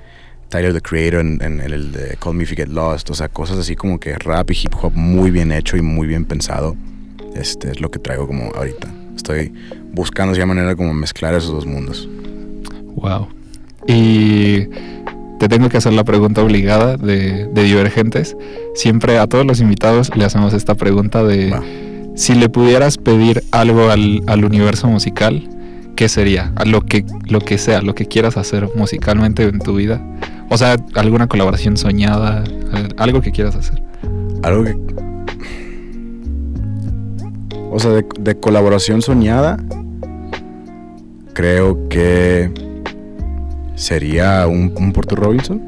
Tyler 0.50 0.74
the 0.74 0.82
Creator 0.82 1.22
en, 1.22 1.42
en 1.42 1.62
el 1.62 1.92
de 1.92 2.18
Call 2.20 2.36
Me 2.36 2.44
If 2.44 2.52
You 2.52 2.56
Get 2.58 2.68
Lost, 2.68 3.10
o 3.10 3.14
sea, 3.14 3.30
cosas 3.30 3.58
así 3.58 3.76
como 3.76 4.00
que 4.00 4.16
rap 4.18 4.52
y 4.52 4.54
hip 4.54 4.74
hop 4.82 4.92
muy 4.94 5.32
bien 5.32 5.52
hecho 5.52 5.78
y 5.78 5.82
muy 5.82 6.08
bien 6.08 6.26
pensado. 6.26 6.76
Este 7.36 7.72
es 7.72 7.82
lo 7.82 7.90
que 7.90 8.00
traigo 8.00 8.28
como 8.28 8.52
ahorita. 8.56 8.88
Estoy 9.16 9.54
buscando 9.94 10.34
de 10.34 10.46
manera 10.46 10.76
como 10.76 10.94
mezclar 10.94 11.34
esos 11.36 11.52
dos 11.52 11.66
mundos. 11.66 12.10
Wow. 12.96 13.28
Y 13.88 14.66
te 15.40 15.48
tengo 15.50 15.70
que 15.70 15.78
hacer 15.78 15.94
la 15.94 16.04
pregunta 16.04 16.42
obligada 16.42 16.98
de, 16.98 17.48
de 17.48 17.64
Divergentes. 17.64 18.36
Siempre 18.76 19.18
a 19.18 19.28
todos 19.28 19.46
los 19.46 19.60
invitados 19.60 20.16
le 20.16 20.26
hacemos 20.26 20.54
esta 20.54 20.76
pregunta 20.76 21.24
de 21.24 21.54
si 22.16 22.36
le 22.36 22.50
pudieras 22.50 22.98
pedir 22.98 23.44
algo 23.52 23.90
al, 23.90 24.22
al 24.28 24.46
universo 24.46 24.88
musical, 24.88 25.48
¿qué 25.96 26.10
sería? 26.10 26.52
A 26.56 26.66
lo 26.66 26.82
que, 26.82 27.06
lo 27.28 27.40
que 27.40 27.58
sea, 27.58 27.82
lo 27.82 27.96
que 27.96 28.06
quieras 28.06 28.38
hacer 28.38 28.70
musicalmente 28.76 29.44
en 29.44 29.60
tu 29.60 29.76
vida. 29.76 30.02
O 30.50 30.58
sea, 30.58 30.76
alguna 30.96 31.28
colaboración 31.28 31.78
soñada, 31.78 32.44
al- 32.74 32.94
algo 32.98 33.22
que 33.22 33.32
quieras 33.32 33.56
hacer. 33.56 33.82
Algo 34.44 34.64
que... 34.66 34.76
O 37.72 37.80
sea, 37.80 37.92
de, 37.92 38.06
de 38.20 38.40
colaboración 38.40 39.02
soñada, 39.02 39.58
creo 41.34 41.88
que 41.90 42.52
sería 43.76 44.46
un, 44.46 44.74
un 44.78 44.94
Porter 44.94 45.18
Robinson 45.18 45.60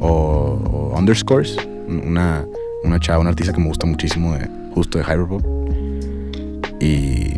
o, 0.00 0.92
Underscores, 0.96 1.56
una, 1.86 2.44
una 2.84 3.00
chava, 3.00 3.20
una 3.20 3.30
artista 3.30 3.52
que 3.52 3.60
me 3.60 3.68
gusta 3.68 3.86
muchísimo, 3.86 4.34
de, 4.34 4.48
justo 4.74 4.98
de 4.98 5.04
Hyperpop. 5.04 5.42
Y 6.80 7.34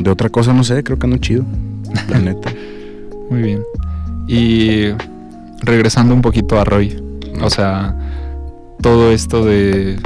de 0.00 0.10
otra 0.10 0.28
cosa, 0.28 0.52
no 0.52 0.64
sé, 0.64 0.82
creo 0.82 0.98
que 0.98 1.06
ando 1.06 1.18
chido, 1.18 1.44
la 2.08 2.18
neta. 2.18 2.50
Muy 3.30 3.42
bien. 3.42 3.62
Y 4.26 4.86
regresando 5.60 6.14
un 6.14 6.22
poquito 6.22 6.58
a 6.58 6.64
Roy, 6.64 7.00
o 7.42 7.50
sea, 7.50 7.96
todo 8.80 9.10
esto 9.10 9.44
de 9.44 9.98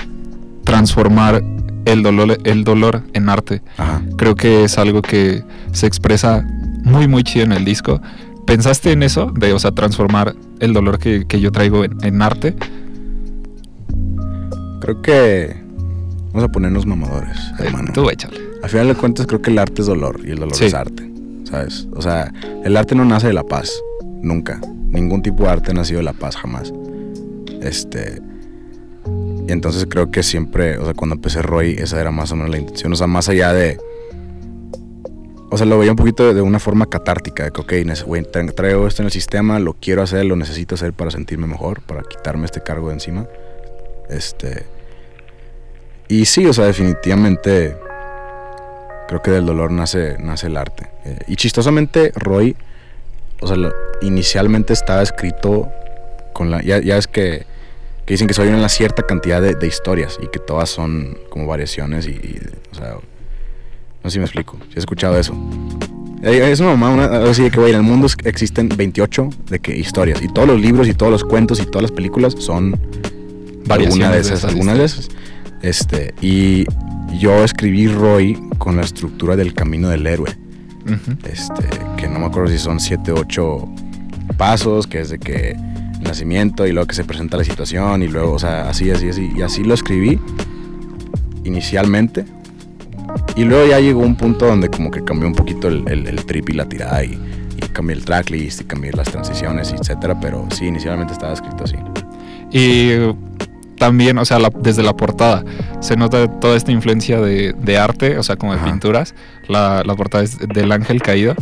transformar 0.65 1.43
el 1.85 2.03
dolor, 2.03 2.39
el 2.45 2.65
dolor 2.65 3.03
en 3.15 3.29
arte, 3.29 3.63
Ajá. 3.77 4.03
creo 4.17 4.35
que 4.35 4.65
es 4.65 4.79
algo 4.79 5.03
que 5.03 5.43
se 5.73 5.87
expresa 5.87 6.47
muy, 6.85 7.09
muy 7.09 7.23
chido 7.25 7.45
en 7.45 7.53
el 7.53 7.65
disco. 7.65 8.01
¿Pensaste 8.47 8.93
en 8.93 9.03
eso? 9.03 9.33
De, 9.35 9.53
o 9.53 9.59
sea, 9.59 9.71
transformar 9.73 10.35
el 10.59 10.73
dolor 10.73 10.99
que, 10.99 11.25
que 11.27 11.41
yo 11.41 11.53
traigo 11.53 11.85
en, 11.85 11.97
en 12.03 12.21
arte. 12.23 12.57
Creo 14.81 15.03
que 15.03 15.57
vamos 16.33 16.45
a 16.45 16.49
ponernos 16.49 16.87
mamadores, 16.87 17.39
hermano. 17.59 17.93
Tú 17.93 18.09
échale. 18.11 18.39
Al 18.63 18.69
final 18.71 18.89
de 18.89 18.95
cuentas 18.95 19.27
creo 19.27 19.41
que 19.43 19.51
el 19.51 19.59
arte 19.59 19.83
es 19.83 19.87
dolor 19.87 20.21
y 20.25 20.31
el 20.31 20.39
dolor 20.39 20.55
Sí. 20.57 20.65
es 20.67 20.75
arte, 20.75 21.11
¿sabes? 21.45 21.87
O 21.95 22.03
sea, 22.03 22.33
el 22.65 22.77
arte 22.77 22.95
no 22.95 23.05
nace 23.05 23.29
de 23.29 23.33
la 23.35 23.45
paz, 23.45 23.71
nunca. 24.23 24.61
Ningún 24.89 25.23
tipo 25.23 25.45
de 25.45 25.51
arte 25.51 25.71
ha 25.71 25.75
nacido 25.75 25.99
de 25.99 26.05
la 26.05 26.13
paz, 26.13 26.37
jamás. 26.37 26.73
Este... 27.63 28.21
Y 29.51 29.53
entonces 29.53 29.85
creo 29.91 30.13
que 30.13 30.23
siempre, 30.23 30.79
o 30.79 30.85
sea, 30.85 30.95
cuando 30.95 31.17
empecé 31.17 31.43
Roy, 31.43 31.73
esa 31.73 32.01
era 32.01 32.13
más 32.13 32.31
o 32.31 32.37
menos 32.37 32.53
la 32.53 32.59
intención. 32.59 32.93
O 32.93 32.95
sea, 32.95 33.09
más 33.09 33.29
allá 33.29 33.53
de... 33.53 33.81
O 35.51 35.57
sea, 35.57 35.67
lo 35.67 35.77
veía 35.77 35.91
un 35.91 35.97
poquito 35.97 36.33
de, 36.33 36.41
una 36.41 36.61
forma 36.61 36.87
catártica, 36.87 37.43
de 37.43 37.51
que, 37.51 37.61
ok, 37.61 38.53
traigo 38.55 38.87
esto 38.87 39.03
en 39.03 39.07
el 39.07 39.11
sistema, 39.11 39.59
lo 39.59 39.73
quiero 39.73 40.03
hacer, 40.03 40.25
lo 40.25 40.37
necesito 40.37 40.77
hacer 40.77 40.93
para 40.93 41.11
sentirme 41.11 41.49
mejor, 41.49 41.81
para 41.81 42.03
quitarme 42.03 42.45
este 42.45 42.63
cargo 42.63 42.91
de 42.91 42.95
encima. 42.95 43.27
Este... 44.09 44.67
Y 46.07 46.27
sí, 46.27 46.47
o 46.47 46.53
sea, 46.53 46.67
definitivamente 46.67 47.77
creo 49.09 49.21
que 49.21 49.33
del 49.33 49.47
dolor 49.47 49.73
nace, 49.73 50.17
nace 50.21 50.47
el 50.47 50.57
arte. 50.57 50.87
Eh, 51.05 51.19
y 51.27 51.35
chistosamente, 51.35 52.13
Roy, 52.15 52.55
o 53.41 53.49
sea, 53.49 53.57
inicialmente 54.01 54.75
estaba 54.75 55.03
escrito 55.03 55.73
con 56.35 56.53
la, 56.53 56.63
ya 56.63 56.97
es 56.97 57.09
que, 57.09 57.51
que 58.11 58.15
dicen 58.15 58.27
que 58.27 58.35
soy 58.35 58.49
una 58.49 58.69
cierta 58.69 59.05
cantidad 59.05 59.41
de, 59.41 59.55
de 59.55 59.69
historias 59.69 60.19
y 60.21 60.27
que 60.27 60.41
todas 60.41 60.69
son 60.69 61.17
como 61.29 61.47
variaciones 61.47 62.09
y, 62.09 62.11
y, 62.11 62.41
o 62.73 62.75
sea, 62.75 62.95
no 62.95 64.11
sé 64.11 64.15
si 64.15 64.19
me 64.19 64.25
explico, 64.25 64.59
si 64.69 64.75
he 64.75 64.79
escuchado 64.81 65.17
eso. 65.17 65.33
Eh, 66.21 66.51
Es 66.51 66.59
una 66.59 66.71
mamá, 66.75 66.91
una, 66.91 67.31
así 67.31 67.45
de 67.45 67.53
que, 67.53 67.61
güey, 67.61 67.71
en 67.71 67.77
el 67.77 67.83
mundo 67.85 68.09
existen 68.25 68.69
28 68.69 69.29
de 69.51 69.61
que 69.61 69.77
historias 69.77 70.21
y 70.23 70.27
todos 70.27 70.49
los 70.49 70.61
libros 70.61 70.89
y 70.89 70.95
todos 70.95 71.13
los 71.13 71.23
cuentos 71.23 71.61
y 71.61 71.67
todas 71.67 71.83
las 71.83 71.93
películas 71.93 72.35
son 72.37 72.81
alguna 73.69 74.11
de 74.11 74.19
esas, 74.19 74.45
algunas 74.45 74.77
de 74.79 74.85
esas. 74.87 75.09
Este, 75.63 76.13
y 76.21 76.65
yo 77.17 77.45
escribí 77.45 77.87
Roy 77.87 78.37
con 78.59 78.75
la 78.75 78.83
estructura 78.83 79.37
del 79.37 79.55
camino 79.55 79.89
del 79.89 80.05
héroe 80.05 80.37
este, 81.31 81.69
que 81.97 82.09
no 82.09 82.19
me 82.19 82.27
acuerdo 82.27 82.51
si 82.51 82.59
son 82.59 82.81
7, 82.81 83.13
8 83.13 83.69
pasos, 84.37 84.89
que 84.89 84.99
es 84.99 85.11
de 85.11 85.21
que 85.21 85.57
nacimiento 86.01 86.67
y 86.67 86.73
luego 86.73 86.87
que 86.87 86.95
se 86.95 87.05
presenta 87.05 87.37
la 87.37 87.45
situación 87.45 88.03
y 88.03 88.09
luego, 88.09 88.33
o 88.33 88.39
sea, 88.39 88.69
así, 88.69 88.91
así, 88.91 89.09
así. 89.11 89.31
Y 89.37 89.43
así 89.43 89.63
lo 89.65 89.75
escribí 89.75 90.19
inicialmente. 91.45 92.25
Y 93.37 93.45
luego 93.45 93.67
ya 93.69 93.81
llegó 93.81 94.01
un 94.01 94.17
punto 94.17 94.47
donde 94.47 94.69
como 94.69 94.91
que 94.91 95.03
cambió 95.05 95.27
un 95.29 95.35
poquito 95.35 95.69
el, 95.69 95.87
el- 95.89 96.07
el 96.07 96.25
trip 96.25 96.51
y 96.51 96.53
la 96.53 96.67
tirada 96.69 97.03
y, 97.05 97.19
y 97.57 97.61
cambié 97.73 97.97
el 97.97 98.05
tracklist 98.05 98.61
y 98.61 98.65
cambié 98.65 98.93
las 98.93 99.11
transiciones, 99.11 99.73
etcétera. 99.73 100.19
Pero 100.21 100.47
sí, 100.51 100.67
inicialmente 100.67 101.13
estaba 101.13 101.33
escrito 101.33 101.65
así. 101.65 101.77
Y 102.53 102.93
también, 103.79 104.19
o 104.19 104.25
sea, 104.25 104.39
la- 104.39 104.53
desde 104.63 104.83
la 104.83 104.95
portada 104.95 105.45
se 105.81 105.97
nota 105.97 106.29
toda 106.41 106.57
esta 106.57 106.71
influencia 106.73 107.21
de, 107.21 107.53
de 107.55 107.79
arte, 107.79 108.19
o 108.19 108.23
sea, 108.23 108.37
como 108.37 108.53
de 108.53 108.59
Ajá. 108.61 108.71
pinturas. 108.71 109.15
La, 109.49 109.83
la 109.85 109.95
portada 109.97 110.23
es 110.23 110.39
del 110.39 110.71
ángel 110.71 111.03
caído. 111.03 111.35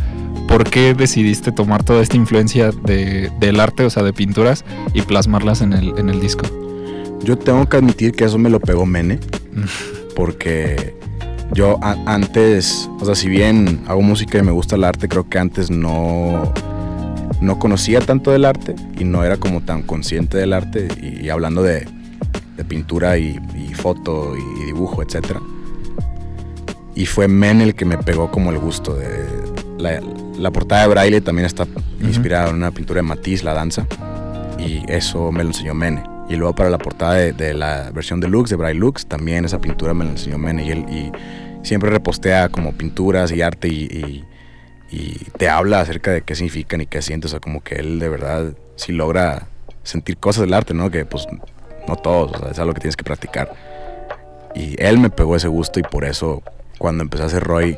¿Por 0.49 0.65
qué 0.65 0.95
decidiste 0.95 1.53
tomar 1.53 1.85
toda 1.85 2.03
esta 2.03 2.17
influencia 2.17 2.71
de, 2.71 3.31
del 3.39 3.61
arte, 3.61 3.85
o 3.85 3.91
sea, 3.91 4.03
de 4.03 4.13
pinturas, 4.13 4.65
y 4.95 5.03
plasmarlas 5.03 5.61
en 5.61 5.75
el, 5.75 5.97
en 5.99 6.09
el 6.09 6.21
disco? 6.21 6.47
Yo 7.23 7.37
tengo 7.37 7.69
que 7.69 7.77
admitir 7.77 8.13
que 8.13 8.25
eso 8.25 8.39
me 8.39 8.51
lo 8.51 8.59
pegó 8.59 8.87
Mene. 8.87 9.21
porque 10.17 10.95
yo 11.53 11.79
antes, 11.83 12.91
o 13.01 13.05
sea, 13.05 13.15
si 13.15 13.29
bien 13.29 13.83
hago 13.87 14.03
música 14.03 14.39
y 14.39 14.43
me 14.43 14.51
gusta 14.51 14.77
el 14.77 14.85
arte, 14.85 15.09
creo 15.09 15.29
que 15.29 15.39
antes 15.39 15.71
no, 15.71 16.53
no 17.41 17.59
conocía 17.59 18.01
tanto 18.01 18.31
del 18.33 18.45
arte 18.45 18.75
y 18.99 19.05
no 19.05 19.25
era 19.25 19.37
como 19.37 19.61
tan 19.61 19.83
consciente 19.83 20.39
del 20.39 20.53
arte 20.53 20.89
y, 21.01 21.27
y 21.27 21.31
hablando 21.31 21.63
de, 21.63 21.87
de 22.57 22.65
pintura 22.65 23.17
y, 23.19 23.39
y 23.57 23.73
foto 23.75 24.35
y, 24.37 24.65
dibujo, 24.67 25.03
etc. 25.03 25.37
Y 26.95 27.07
fue 27.07 27.29
Men 27.29 27.61
el 27.61 27.75
que 27.75 27.85
me 27.85 27.97
pegó 27.97 28.31
como 28.31 28.51
el 28.51 28.59
gusto 28.59 28.95
de... 28.95 29.25
La, 29.79 30.01
la 30.39 30.51
portada 30.51 30.83
de 30.83 30.89
Braille 30.89 31.21
también 31.21 31.47
está 31.47 31.67
inspirada 32.01 32.49
en 32.51 32.57
una 32.57 32.71
pintura 32.71 32.99
de 32.99 33.03
Matisse, 33.03 33.45
La 33.45 33.55
Danza, 33.55 33.87
y 34.59 34.83
eso 34.89 35.31
me 35.33 35.43
lo 35.43 35.51
enseñó 35.51 35.75
Mene. 35.75 36.03
Y 36.29 36.37
luego 36.37 36.55
para 36.55 36.69
la 36.71 36.79
portada 36.79 37.15
de, 37.15 37.33
de 37.33 37.55
la 37.55 37.91
versión 37.93 38.21
deluxe 38.21 38.51
de 38.51 38.57
Braille 38.57 38.79
Lux, 38.79 39.07
también 39.07 39.45
esa 39.45 39.61
pintura 39.61 39.95
me 39.95 40.05
la 40.05 40.11
enseñó 40.13 40.39
Mene. 40.39 40.65
Y 40.65 40.71
él 40.71 40.85
y 40.91 41.13
siempre 41.67 41.91
repostea 41.91 42.49
como 42.51 42.73
pinturas 42.73 43.33
y 43.33 43.43
arte 43.43 43.69
y, 43.69 43.85
y- 43.85 44.25
y 44.91 45.17
te 45.37 45.49
habla 45.51 45.81
acerca 45.81 46.11
de 46.13 46.23
qué 46.23 46.35
significan 46.35 46.81
y 46.81 46.87
qué 46.87 47.03
siente. 47.03 47.27
O 47.27 47.31
sea, 47.31 47.41
como 47.41 47.63
que 47.63 47.75
él 47.77 47.99
de 47.99 48.09
verdad 48.09 48.53
sí 48.77 48.93
logra 48.93 49.47
sentir 49.83 50.17
cosas 50.17 50.43
del 50.43 50.55
arte, 50.55 50.73
¿no? 50.73 50.91
Que 50.91 51.05
pues 51.05 51.27
no 51.87 51.97
todos, 51.97 52.33
o 52.33 52.39
sea, 52.39 52.51
es 52.53 52.59
algo 52.59 52.73
que 52.75 52.81
tienes 52.81 52.97
que 52.97 53.05
practicar. 53.05 53.53
Y 54.55 54.83
él 54.83 54.99
me 54.99 55.11
pegó 55.11 55.37
ese 55.37 55.49
gusto 55.49 55.79
y 55.79 55.83
por 55.83 56.05
eso 56.05 56.43
cuando 56.79 57.03
empecé 57.03 57.23
a 57.23 57.27
hacer 57.27 57.43
Roy, 57.45 57.77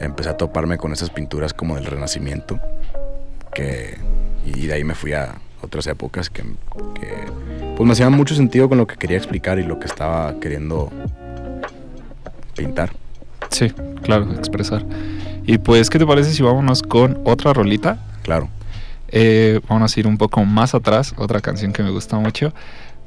empecé 0.00 0.30
a 0.30 0.36
toparme 0.36 0.78
con 0.78 0.92
esas 0.92 1.10
pinturas 1.10 1.52
como 1.52 1.76
del 1.76 1.86
Renacimiento. 1.86 2.60
Que, 3.54 3.98
y 4.44 4.66
de 4.66 4.74
ahí 4.74 4.84
me 4.84 4.94
fui 4.94 5.12
a 5.12 5.34
otras 5.62 5.86
épocas 5.86 6.30
que, 6.30 6.42
que 6.42 7.14
pues 7.76 7.86
me 7.86 7.92
hacían 7.92 8.12
mucho 8.12 8.34
sentido 8.34 8.68
con 8.68 8.78
lo 8.78 8.86
que 8.86 8.96
quería 8.96 9.16
explicar 9.16 9.58
y 9.58 9.64
lo 9.64 9.78
que 9.78 9.86
estaba 9.86 10.38
queriendo 10.40 10.90
pintar. 12.56 12.90
Sí, 13.50 13.72
claro, 14.02 14.32
expresar. 14.34 14.84
Y 15.44 15.58
pues, 15.58 15.90
¿qué 15.90 15.98
te 15.98 16.06
parece 16.06 16.32
si 16.32 16.42
vámonos 16.42 16.82
con 16.82 17.20
otra 17.24 17.52
rolita? 17.52 17.98
Claro. 18.22 18.48
Eh, 19.08 19.60
vamos 19.68 19.96
a 19.96 20.00
ir 20.00 20.06
un 20.06 20.18
poco 20.18 20.44
más 20.44 20.74
atrás, 20.74 21.14
otra 21.16 21.40
canción 21.40 21.72
que 21.72 21.82
me 21.82 21.90
gusta 21.90 22.18
mucho, 22.18 22.52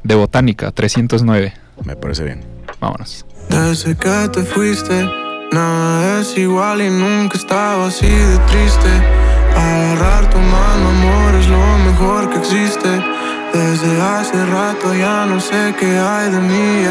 de 0.04 0.16
Botánica, 0.16 0.72
309. 0.72 1.54
Me 1.84 1.96
parece 1.96 2.24
bien. 2.24 2.42
Vámonos. 2.80 3.26
Desde 3.50 3.96
que 3.96 4.30
te 4.32 4.44
fuiste, 4.44 5.06
nada 5.52 6.22
es 6.22 6.38
igual 6.38 6.82
y 6.82 6.90
nunca 6.90 7.38
estaba 7.38 7.88
así 7.88 8.08
de 8.08 8.38
triste. 8.50 8.92
Agarrar 9.56 10.30
tu 10.30 10.38
mano, 10.38 10.90
amor, 10.90 11.36
es 11.36 11.48
lo 11.48 11.78
mejor 11.90 12.30
que 12.30 12.38
existe. 12.38 12.90
Desde 13.54 14.02
hace 14.02 14.46
rato 14.46 14.94
ya 14.94 15.26
no 15.26 15.40
sé 15.40 15.74
qué 15.80 15.98
hay 15.98 16.30
de 16.32 16.40
mí, 16.40 16.84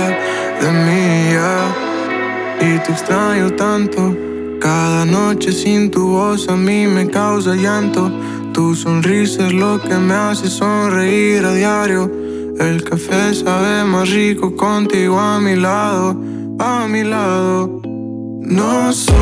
de 0.60 0.70
mí, 0.84 1.32
ya. 1.32 2.66
Y 2.66 2.78
te 2.80 2.92
extraño 2.92 3.50
tanto. 3.50 4.16
Cada 4.60 5.04
noche 5.04 5.52
sin 5.52 5.90
tu 5.90 6.08
voz 6.08 6.48
a 6.48 6.56
mí 6.56 6.86
me 6.86 7.08
causa 7.08 7.54
llanto. 7.54 8.10
Tu 8.52 8.74
sonrisa 8.74 9.46
es 9.46 9.52
lo 9.52 9.80
que 9.80 9.94
me 9.94 10.14
hace 10.14 10.48
sonreír 10.48 11.44
a 11.44 11.54
diario. 11.54 12.10
El 12.58 12.82
café 12.82 13.32
sabe 13.34 13.84
más 13.84 14.10
rico 14.10 14.56
contigo 14.56 15.20
a 15.20 15.38
mi 15.38 15.54
lado, 15.54 16.16
a 16.58 16.88
mi 16.88 17.04
lado. 17.04 17.97
No 18.40 18.92
soy 18.92 19.16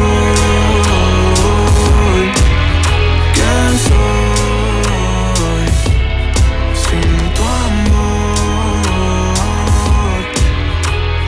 quien 3.33 3.79
soy 3.89 5.67
sin 6.75 7.01
tu 7.35 7.43
amor, 7.67 8.85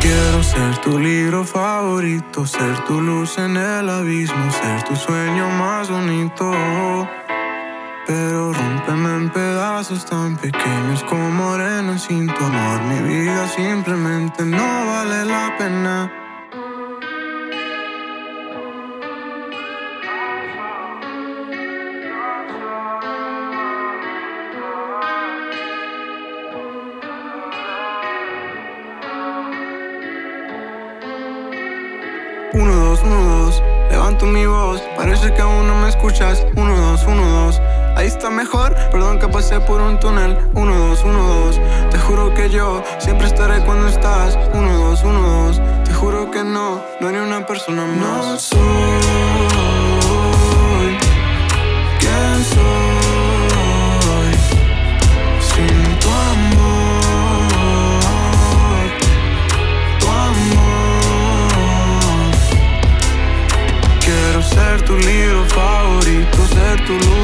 Quiero 0.00 0.42
ser 0.44 0.78
tu 0.78 0.98
libro 1.00 1.44
favorito, 1.44 2.46
ser 2.46 2.84
tu 2.84 3.00
luz 3.00 3.36
en 3.38 3.56
el 3.56 3.90
abismo, 3.90 4.50
ser 4.52 4.84
tu 4.84 4.94
sueño 4.94 5.50
más 5.50 5.90
bonito. 5.90 6.52
Pero 8.06 8.52
rómpeme 8.52 9.14
en 9.14 9.30
pedazos 9.30 10.04
tan 10.04 10.36
pequeños 10.36 11.04
como 11.04 11.52
arena 11.52 11.96
sin 11.98 12.26
tu 12.26 12.44
amor. 12.44 12.82
Mi 12.82 13.20
vida 13.20 13.48
simplemente 13.48 14.44
no 14.44 14.86
vale 14.86 15.24
la 15.24 15.54
pena. 15.56 16.12
Uno, 32.54 32.74
dos, 32.74 33.00
uno, 33.04 33.44
dos, 33.44 33.62
levanto 33.90 34.26
mi 34.26 34.44
voz, 34.44 34.82
parece 34.96 35.32
que 35.32 35.40
aún 35.40 35.66
no 35.66 35.74
me 35.76 35.88
escuchas. 35.88 36.44
Uno, 36.54 36.76
dos, 36.76 37.04
uno, 37.06 37.46
dos, 37.46 37.60
ahí 38.02 38.08
está 38.08 38.30
mejor, 38.30 38.74
perdón 38.90 39.20
que 39.20 39.28
pasé 39.28 39.60
por 39.60 39.80
un 39.80 40.00
túnel. 40.00 40.36
Uno, 40.54 40.76
dos, 40.76 41.04
uno, 41.04 41.22
dos, 41.22 41.60
te 41.90 41.98
juro 41.98 42.34
que 42.34 42.50
yo 42.50 42.82
siempre 42.98 43.28
estaré 43.28 43.60
cuando 43.64 43.86
estás. 43.86 44.36
Uno, 44.52 44.76
dos, 44.76 45.04
uno, 45.04 45.20
dos, 45.20 45.60
te 45.84 45.94
juro 45.94 46.28
que 46.32 46.42
no, 46.42 46.82
no 47.00 47.08
haré 47.08 47.22
una 47.22 47.46
persona 47.46 47.86
más. 47.86 48.26
No 48.26 48.38
soy 48.38 48.58
quien 52.00 52.44
soy 52.54 54.32
sin 55.50 55.98
tu 56.00 56.08
amor, 56.32 56.82
tu 60.00 60.06
amor. 60.08 60.72
Quiero 64.04 64.42
ser 64.42 64.82
tu 64.82 64.96
libro 64.96 65.44
favorito, 65.46 66.38
ser 66.48 66.84
tu 66.84 66.94
luz 66.94 67.21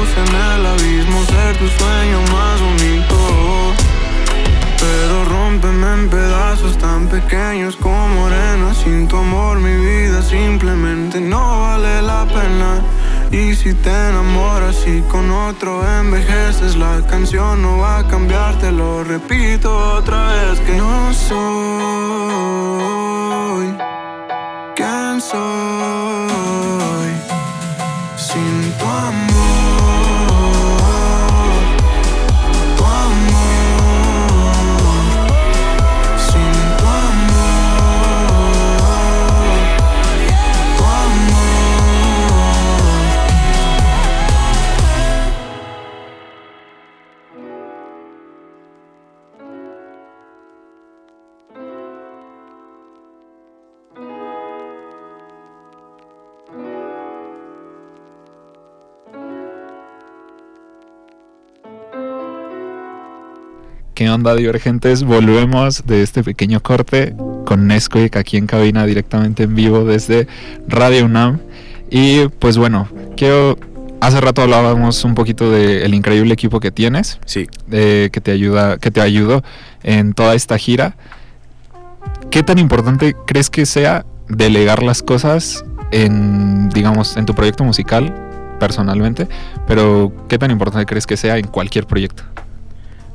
pequeños 7.09 7.75
como 7.75 8.27
arena. 8.27 8.73
Sin 8.73 9.07
tu 9.07 9.17
amor 9.17 9.59
mi 9.59 9.75
vida 9.75 10.21
simplemente 10.21 11.19
no 11.19 11.61
vale 11.61 12.01
la 12.01 12.25
pena. 12.25 12.81
Y 13.31 13.55
si 13.55 13.73
te 13.73 13.89
enamoras 13.89 14.87
y 14.87 15.01
con 15.01 15.29
otro 15.29 15.71
envejeces, 15.99 16.75
la 16.75 17.01
canción 17.07 17.61
no 17.61 17.79
va 17.79 17.99
a 17.99 18.07
cambiar, 18.07 18.57
te 18.59 18.71
lo 18.71 19.03
repito 19.03 19.69
otra 19.97 20.33
vez 20.33 20.59
que 20.61 20.73
no 20.73 21.13
soy 21.13 22.28
¿Qué 63.99 64.09
onda, 64.09 64.33
divergentes? 64.33 65.03
Volvemos 65.03 65.85
de 65.85 66.03
este 66.03 66.23
pequeño 66.23 66.61
corte 66.61 67.17
con 67.45 67.67
Nesquik 67.67 68.15
aquí 68.15 68.37
en 68.37 68.47
cabina 68.47 68.85
directamente 68.85 69.43
en 69.43 69.55
vivo 69.55 69.83
desde 69.83 70.25
Radio 70.69 71.03
UNAM. 71.03 71.39
Y 71.91 72.29
pues 72.29 72.57
bueno, 72.57 72.87
quiero. 73.17 73.59
Hace 73.99 74.21
rato 74.21 74.41
hablábamos 74.41 75.03
un 75.03 75.15
poquito 75.15 75.51
del 75.51 75.93
increíble 75.93 76.33
equipo 76.33 76.61
que 76.61 76.71
tienes, 76.71 77.19
Sí, 77.25 77.47
eh, 77.71 78.07
que 78.13 78.21
te 78.21 78.31
ayuda, 78.31 78.77
que 78.77 78.89
te 78.89 79.01
ayudó 79.01 79.43
en 79.83 80.13
toda 80.13 80.33
esta 80.33 80.57
gira. 80.57 80.95
¿Qué 82.31 82.41
tan 82.41 82.57
importante 82.57 83.17
crees 83.27 83.49
que 83.49 83.65
sea 83.65 84.05
delegar 84.29 84.81
las 84.81 85.03
cosas 85.03 85.65
en, 85.91 86.69
digamos, 86.69 87.17
en 87.17 87.25
tu 87.25 87.35
proyecto 87.35 87.65
musical, 87.65 88.15
personalmente? 88.61 89.27
Pero 89.67 90.13
¿qué 90.29 90.37
tan 90.37 90.51
importante 90.51 90.85
crees 90.85 91.05
que 91.05 91.17
sea 91.17 91.37
en 91.37 91.47
cualquier 91.47 91.85
proyecto? 91.85 92.23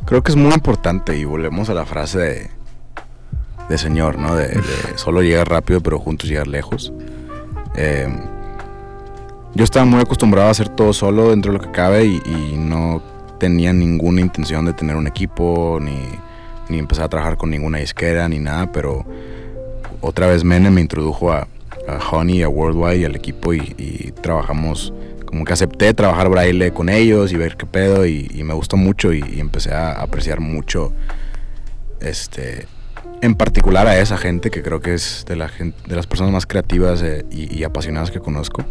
Creo 0.05 0.23
que 0.23 0.33
es 0.33 0.37
muy 0.37 0.53
importante 0.53 1.17
y 1.17 1.25
volvemos 1.25 1.69
a 1.71 1.75
la 1.75 1.85
frase 1.87 2.19
de, 2.19 2.51
de 3.69 3.79
señor, 3.79 4.19
¿no? 4.19 4.35
De, 4.35 4.49
de 4.49 4.63
solo 4.97 5.23
llegar 5.23 5.49
rápido 5.49 5.81
pero 5.81 5.99
juntos 5.99 6.29
llegar 6.29 6.47
lejos. 6.47 6.93
Eh, 7.77 8.09
yo 9.55 9.65
estaba 9.65 9.85
muy 9.85 10.01
acostumbrado 10.01 10.49
a 10.49 10.51
hacer 10.51 10.69
todo 10.69 10.93
solo 10.93 11.31
dentro 11.31 11.53
de 11.53 11.59
lo 11.59 11.65
que 11.65 11.71
cabe 11.71 12.05
y, 12.05 12.23
y 12.27 12.57
no 12.57 13.03
tenía 13.39 13.73
ninguna 13.73 14.21
intención 14.21 14.65
de 14.65 14.73
tener 14.73 14.97
un 14.97 15.07
equipo 15.07 15.79
ni, 15.81 15.97
ni 16.69 16.79
empezar 16.79 17.05
a 17.05 17.09
trabajar 17.09 17.37
con 17.37 17.51
ninguna 17.51 17.79
disquera 17.79 18.29
ni 18.29 18.39
nada, 18.39 18.71
pero 18.73 19.05
otra 20.01 20.27
vez 20.27 20.45
Mene 20.45 20.71
me 20.71 20.81
introdujo 20.81 21.33
a, 21.33 21.47
a 21.89 21.99
Honey, 22.11 22.43
a 22.43 22.49
Worldwide 22.49 22.99
y 22.99 23.05
al 23.05 23.17
equipo 23.17 23.55
y, 23.55 23.75
y 23.79 24.13
trabajamos, 24.13 24.93
como 25.35 25.45
que 25.45 25.53
acepté 25.53 25.93
trabajar 25.95 26.29
braille 26.29 26.71
con 26.71 26.89
ellos 26.89 27.33
y 27.33 27.37
ver 27.37 27.57
qué 27.57 27.67
pedo 27.67 28.07
y, 28.07 28.29
me 28.45 28.55
gustó 28.55 28.77
mucho 28.77 29.13
y, 29.13 29.41
empecé 29.41 29.75
a 29.75 30.01
apreciar 30.01 30.39
mucho 30.39 30.93
este 32.01 32.69
en 33.21 33.35
particular 33.35 33.89
a 33.89 33.99
esa 33.99 34.17
gente 34.17 34.53
que 34.53 34.63
creo 34.63 34.81
que 34.81 34.95
es 34.95 35.25
de, 35.27 35.35
la 35.35 35.51
de 35.59 35.97
las 35.97 36.07
personas 36.07 36.33
más 36.33 36.47
creativas 36.47 37.03
eh, 37.03 37.27
y, 37.33 37.65
apasionadas 37.65 38.13
que 38.13 38.21
conozco. 38.21 38.65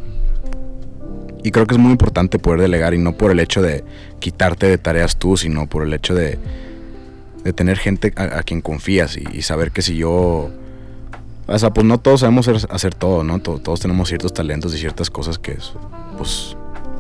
Y 1.44 1.52
creo 1.52 1.68
que 1.68 1.76
es 1.76 1.82
muy 1.82 1.92
importante 1.92 2.40
poder 2.40 2.62
delegar 2.62 2.94
y 2.94 2.98
no 2.98 3.18
por 3.18 3.32
el 3.32 3.42
hecho 3.42 3.62
de 3.62 3.84
quitarte 4.20 4.68
de 4.68 4.78
tareas 4.78 5.18
tú, 5.18 5.36
sino 5.36 5.68
por 5.68 5.84
el 5.84 5.94
hecho 5.94 6.16
de, 6.16 6.40
de 7.44 7.52
tener 7.52 7.78
gente 7.78 8.14
a, 8.16 8.42
quien 8.44 8.62
confías 8.62 9.18
y 9.18 9.42
saber 9.42 9.72
que 9.72 9.82
si 9.82 9.98
yo... 9.98 10.50
O 11.48 11.58
sea, 11.60 11.72
pues 11.72 11.86
no 11.86 11.98
todos 12.00 12.22
sabemos 12.22 12.48
hacer, 12.48 12.94
todo, 12.96 13.24
¿no? 13.24 13.40
To- 13.40 13.60
todos 13.60 13.80
tenemos 13.82 14.08
ciertos 14.08 14.34
talentos 14.34 14.74
y 14.74 14.78
ciertas 14.78 15.10
cosas 15.10 15.38
que 15.38 15.58
pues 16.18 16.56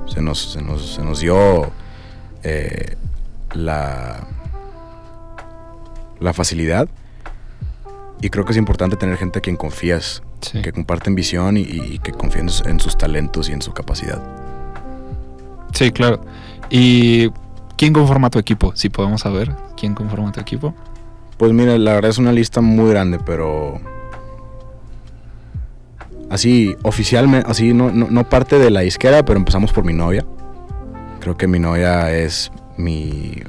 se 0.07 0.21
nos, 0.21 0.51
se 0.53 0.61
nos, 0.61 0.95
se 0.95 1.01
nos 1.03 1.19
dio 1.21 1.71
eh, 2.43 2.95
la, 3.53 4.27
la 6.19 6.33
facilidad. 6.33 6.89
Y 8.21 8.29
creo 8.29 8.45
que 8.45 8.51
es 8.51 8.57
importante 8.57 8.95
tener 8.95 9.17
gente 9.17 9.39
a 9.39 9.41
quien 9.41 9.55
confías, 9.57 10.23
Sí. 10.41 10.61
que 10.61 10.73
comparten 10.73 11.15
visión 11.15 11.55
y, 11.55 11.61
y 11.61 11.99
que 11.99 12.11
confíen 12.11 12.49
en 12.65 12.79
sus 12.81 12.97
talentos 12.97 13.47
y 13.47 13.53
en 13.53 13.61
su 13.61 13.71
capacidad. 13.73 14.21
Sí, 15.73 15.89
claro. 15.91 16.19
¿Y 16.69 17.29
quién 17.77 17.93
conforma 17.93 18.29
tu 18.29 18.39
equipo? 18.39 18.75
Si 18.75 18.89
podemos 18.89 19.21
saber 19.21 19.55
quién 19.77 19.93
conforma 19.95 20.33
tu 20.33 20.41
equipo. 20.41 20.73
Pues 21.37 21.53
mira, 21.53 21.77
la 21.77 21.93
verdad 21.93 22.11
es 22.11 22.17
una 22.17 22.33
lista 22.33 22.59
muy 22.59 22.89
grande, 22.89 23.19
pero 23.25 23.79
así 26.33 26.75
oficialmente, 26.81 27.47
así 27.49 27.73
no, 27.73 27.91
no, 27.91 28.07
no 28.09 28.27
parte 28.27 28.57
de 28.57 28.71
la 28.71 28.81
disquera, 28.81 29.23
pero 29.23 29.37
empezamos 29.37 29.71
por 29.71 29.83
mi 29.83 29.93
novia. 29.93 30.25
Creo 31.19 31.37
que 31.37 31.47
mi 31.47 31.59
novia 31.59 32.11
es 32.11 32.51
mi 32.75 33.41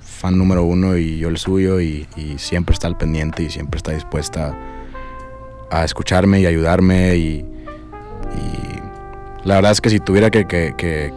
fan 0.00 0.38
número 0.38 0.64
uno 0.64 0.96
y 0.96 1.18
yo 1.18 1.28
el 1.28 1.36
suyo 1.36 1.80
y, 1.80 2.06
siempre 2.38 2.72
está 2.72 2.86
al 2.86 2.96
pendiente 2.96 3.42
y 3.42 3.50
siempre 3.50 3.76
está 3.76 3.92
dispuesta 3.92 4.56
a 5.70 5.84
escucharme 5.84 6.40
y 6.40 6.46
ayudarme 6.46 7.16
y, 7.16 7.44
la 9.44 9.54
verdad 9.56 9.72
es 9.72 9.80
que 9.80 9.90
si 9.90 10.00
tuviera 10.00 10.30
que, 10.30 10.46
que- 10.46 10.74
que 10.76 11.12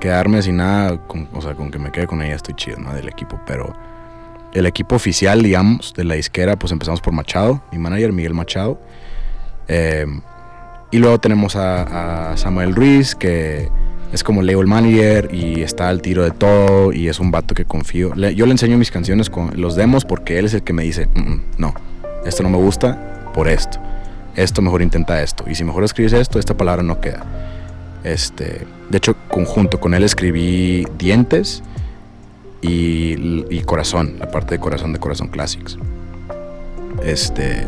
quedarme 0.00 0.42
sin 0.42 0.56
nada, 0.56 0.98
con, 1.06 1.28
o 1.32 1.40
sea, 1.40 1.54
con 1.54 1.70
que 1.70 1.78
me 1.78 1.90
quede 1.92 2.06
con 2.06 2.22
ella 2.22 2.34
estoy 2.34 2.54
chido, 2.54 2.78
¿no? 2.78 2.92
Del 2.92 3.08
equipo, 3.08 3.40
pero 3.46 3.72
el 4.52 4.66
equipo 4.66 4.96
oficial, 4.96 5.42
digamos, 5.42 5.94
de 5.94 6.04
la 6.04 6.14
disquera, 6.14 6.56
pues 6.56 6.72
empezamos 6.72 7.00
por 7.00 7.12
Machado, 7.12 7.62
mi 7.70 7.78
manager 7.78 8.12
Miguel 8.12 8.34
Machado. 8.34 8.80
Eh, 9.74 10.06
y 10.90 10.98
luego 10.98 11.18
tenemos 11.18 11.56
a, 11.56 12.36
Samuel 12.36 12.74
Ruiz, 12.74 13.14
que 13.14 13.70
es 14.12 14.22
como 14.22 14.42
label 14.42 14.66
manager 14.66 15.30
y 15.32 15.62
está 15.62 15.88
al 15.88 16.02
tiro 16.02 16.22
de 16.22 16.30
todo 16.30 16.92
y 16.92 17.08
es 17.08 17.18
un 17.18 17.30
vato 17.30 17.54
que 17.54 17.64
confío. 17.64 18.14
Yo 18.14 18.44
le 18.44 18.52
enseño 18.52 18.76
mis 18.76 18.90
canciones 18.90 19.30
con 19.30 19.58
los 19.58 19.74
demos 19.74 20.04
porque 20.04 20.38
él 20.38 20.44
es 20.44 20.52
el 20.52 20.62
que 20.62 20.74
me 20.74 20.82
dice, 20.82 21.08
"Mm, 21.14 21.20
mm, 21.20 21.42
no, 21.56 21.74
esto 22.26 22.42
no 22.42 22.50
me 22.50 22.58
gusta 22.58 23.30
por 23.32 23.48
esto. 23.48 23.78
Esto 24.36 24.60
mejor 24.60 24.82
intenta 24.82 25.22
esto. 25.22 25.44
Y 25.48 25.54
si 25.54 25.64
mejor 25.64 25.84
escribes 25.84 26.12
esto, 26.12 26.38
esta 26.38 26.54
palabra 26.54 26.82
no 26.82 27.00
queda. 27.00 27.24
Este, 28.04 28.66
de 28.90 28.98
hecho, 28.98 29.16
conjunto 29.28 29.80
con 29.80 29.94
él 29.94 30.04
escribí 30.04 30.86
Dientes 30.98 31.62
y, 32.60 33.44
y 33.48 33.62
Corazón, 33.62 34.16
la 34.18 34.30
parte 34.30 34.56
de 34.56 34.60
Corazón 34.60 34.92
de 34.92 34.98
Corazón 34.98 35.28
Classics. 35.28 35.78
Este, 37.02 37.66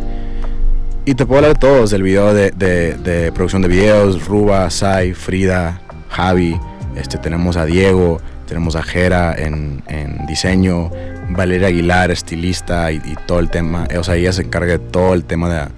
y 1.07 1.15
te 1.15 1.27
puedo 1.27 1.39
hablar 1.41 1.55
de 1.55 1.61
todos, 1.61 1.91
del 1.91 2.03
video 2.03 2.33
de, 2.33 2.51
de- 2.51 3.33
producción 3.33 3.63
de 3.63 3.69
videos, 3.69 4.27
Ruba, 4.27 4.71
Sai, 4.71 5.13
Frida, 5.13 5.81
Javi, 6.09 6.59
este, 6.97 7.19
tenemos 7.19 7.57
a 7.57 7.65
Diego, 7.67 8.21
tenemos 8.47 8.77
a 8.77 8.83
Jera 8.83 9.35
en, 9.37 9.83
en 9.89 10.27
diseño, 10.27 10.91
Valeria 11.31 11.69
Aguilar, 11.69 12.11
estilista 12.11 12.91
y, 12.93 13.01
todo 13.27 13.39
el 13.41 13.51
tema, 13.51 13.87
o 13.99 14.05
sea, 14.05 14.17
ella 14.17 14.33
se 14.33 14.43
encarga 14.43 14.73
de 14.73 14.79
todo 14.79 15.15
el 15.15 15.25
tema 15.25 15.49
de, 15.53 15.69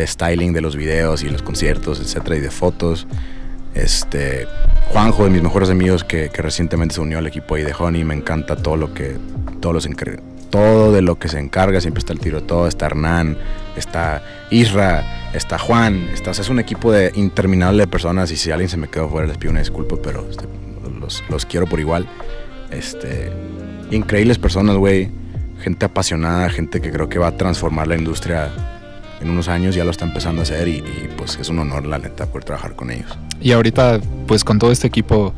de 0.00 0.06
styling 0.06 0.52
de 0.52 0.60
los 0.60 0.76
videos 0.76 1.22
y 1.22 1.28
los 1.28 1.42
conciertos, 1.42 2.00
etcétera, 2.00 2.36
y 2.36 2.40
de 2.40 2.50
fotos. 2.50 3.06
Este, 3.74 4.46
Juanjo, 4.90 5.24
de 5.24 5.30
mis 5.30 5.42
mejores 5.42 5.70
amigos 5.70 6.04
que, 6.04 6.28
que 6.28 6.42
recientemente 6.42 6.94
se 6.94 7.00
unió 7.00 7.18
al 7.18 7.26
equipo 7.26 7.54
ahí 7.54 7.62
de 7.62 7.72
Honey, 7.76 8.04
me 8.04 8.14
encanta 8.14 8.54
todo 8.56 8.76
lo 8.76 8.92
que, 8.92 9.16
todos 9.60 9.74
los 9.74 9.86
todo 10.52 10.92
de 10.92 11.00
lo 11.00 11.18
que 11.18 11.28
se 11.28 11.38
encarga, 11.38 11.80
siempre 11.80 12.00
está 12.00 12.12
el 12.12 12.20
tiro 12.20 12.42
todo, 12.42 12.68
está 12.68 12.84
Hernán, 12.86 13.38
está 13.74 14.22
Isra, 14.50 15.32
está 15.32 15.58
Juan, 15.58 16.10
está, 16.12 16.30
es 16.32 16.48
un 16.50 16.60
equipo 16.60 16.92
de 16.92 17.10
interminable 17.14 17.86
personas 17.86 18.30
y 18.30 18.36
si 18.36 18.50
alguien 18.50 18.68
se 18.68 18.76
me 18.76 18.88
quedó 18.88 19.08
fuera 19.08 19.26
les 19.26 19.38
pido 19.38 19.50
una 19.50 19.60
disculpa, 19.60 19.96
pero 20.02 20.26
este, 20.30 20.44
los, 21.00 21.24
los 21.30 21.46
quiero 21.46 21.66
por 21.66 21.80
igual. 21.80 22.06
Este, 22.70 23.32
increíbles 23.90 24.38
personas, 24.38 24.76
güey, 24.76 25.10
gente 25.62 25.86
apasionada, 25.86 26.50
gente 26.50 26.82
que 26.82 26.92
creo 26.92 27.08
que 27.08 27.18
va 27.18 27.28
a 27.28 27.36
transformar 27.38 27.88
la 27.88 27.96
industria 27.96 28.50
en 29.22 29.30
unos 29.30 29.48
años, 29.48 29.74
ya 29.74 29.84
lo 29.84 29.90
está 29.90 30.04
empezando 30.04 30.42
a 30.42 30.44
hacer 30.44 30.68
y, 30.68 30.76
y, 30.76 31.08
pues 31.16 31.38
es 31.38 31.48
un 31.48 31.60
honor, 31.60 31.86
la 31.86 31.98
neta, 31.98 32.26
poder 32.26 32.44
trabajar 32.44 32.76
con 32.76 32.90
ellos. 32.90 33.16
Y 33.40 33.52
ahorita, 33.52 34.00
pues 34.26 34.44
con 34.44 34.58
todo 34.58 34.70
este 34.70 34.86
equipo, 34.86 35.32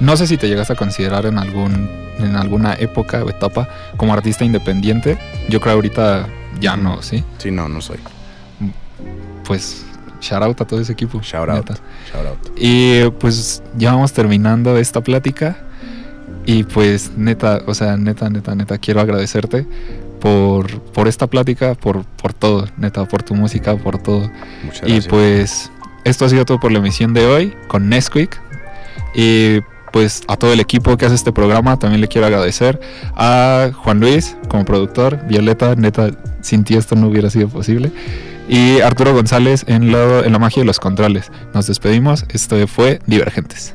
no 0.00 0.16
sé 0.16 0.26
si 0.26 0.36
te 0.36 0.48
llegas 0.48 0.70
a 0.70 0.74
considerar 0.74 1.26
en 1.26 1.38
algún 1.38 1.90
en 2.18 2.34
alguna 2.34 2.74
época 2.74 3.22
o 3.22 3.28
etapa 3.30 3.68
como 3.96 4.12
artista 4.12 4.44
independiente. 4.44 5.18
Yo 5.48 5.60
creo 5.60 5.74
ahorita 5.74 6.26
ya 6.60 6.76
no, 6.76 7.02
¿sí? 7.02 7.22
Sí, 7.38 7.50
no, 7.50 7.68
no 7.68 7.80
soy. 7.80 7.98
Pues 9.44 9.84
shout 10.20 10.42
out 10.42 10.60
a 10.60 10.64
todo 10.66 10.80
ese 10.80 10.92
equipo. 10.92 11.20
Shout 11.20 11.48
out. 11.48 11.68
neta. 11.68 11.80
Shout 12.12 12.26
out. 12.26 12.38
Y 12.56 13.08
pues 13.20 13.62
ya 13.76 13.92
vamos 13.92 14.12
terminando 14.12 14.76
esta 14.78 15.00
plática. 15.02 15.56
Y 16.44 16.64
pues 16.64 17.12
neta, 17.16 17.62
o 17.66 17.74
sea, 17.74 17.96
neta, 17.96 18.30
neta, 18.30 18.54
neta, 18.54 18.78
quiero 18.78 19.00
agradecerte 19.00 19.66
por, 20.20 20.80
por 20.80 21.08
esta 21.08 21.26
plática, 21.26 21.74
por, 21.74 22.04
por 22.04 22.32
todo, 22.32 22.66
neta, 22.76 23.04
por 23.06 23.22
tu 23.22 23.34
música, 23.34 23.76
por 23.76 23.98
todo. 23.98 24.30
Muchas 24.64 24.82
Y 24.88 24.92
gracias. 24.92 25.06
pues 25.08 25.72
esto 26.04 26.24
ha 26.24 26.28
sido 26.28 26.44
todo 26.44 26.60
por 26.60 26.70
la 26.72 26.78
emisión 26.78 27.14
de 27.14 27.26
hoy 27.26 27.54
con 27.68 27.88
Nesquik. 27.88 28.40
Y 29.14 29.60
pues 29.96 30.20
a 30.28 30.36
todo 30.36 30.52
el 30.52 30.60
equipo 30.60 30.94
que 30.98 31.06
hace 31.06 31.14
este 31.14 31.32
programa 31.32 31.78
también 31.78 32.02
le 32.02 32.08
quiero 32.08 32.26
agradecer. 32.26 32.78
A 33.16 33.70
Juan 33.74 33.98
Luis 33.98 34.36
como 34.50 34.62
productor, 34.66 35.24
Violeta, 35.26 35.74
neta, 35.74 36.10
sin 36.42 36.64
ti 36.64 36.76
esto 36.76 36.96
no 36.96 37.06
hubiera 37.08 37.30
sido 37.30 37.48
posible. 37.48 37.90
Y 38.46 38.80
Arturo 38.82 39.14
González 39.14 39.64
en, 39.66 39.90
lo- 39.92 40.22
en 40.22 40.32
la 40.34 40.38
magia 40.38 40.60
de 40.60 40.66
los 40.66 40.80
controles. 40.80 41.32
Nos 41.54 41.66
despedimos. 41.66 42.26
Esto 42.28 42.56
fue 42.68 43.00
Divergentes. 43.06 43.74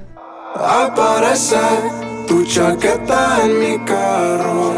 Aparece 0.55 1.57
tu 2.27 2.45
chaqueta 2.45 3.39
en 3.43 3.59
mi 3.59 3.79
carro. 3.83 4.73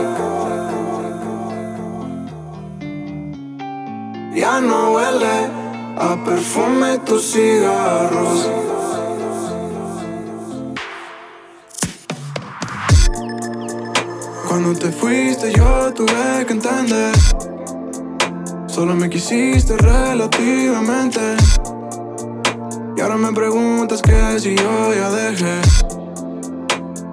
Ya 4.34 4.62
no 4.62 4.94
huele 4.94 5.48
a 6.00 6.16
perfume 6.24 7.00
tus 7.00 7.34
cigarros. 7.34 8.50
Cuando 14.54 14.76
te 14.76 14.92
fuiste 14.92 15.52
yo 15.52 15.92
tuve 15.96 16.46
que 16.46 16.54
entender. 16.54 17.12
Solo 18.68 18.94
me 18.94 19.10
quisiste 19.10 19.76
relativamente. 19.78 21.20
Y 22.96 23.02
ahora 23.02 23.18
me 23.18 23.34
preguntas 23.34 24.04
que 24.04 24.40
si 24.40 24.56
yo 24.56 24.94
ya 24.94 25.10
dejé. 25.10 25.60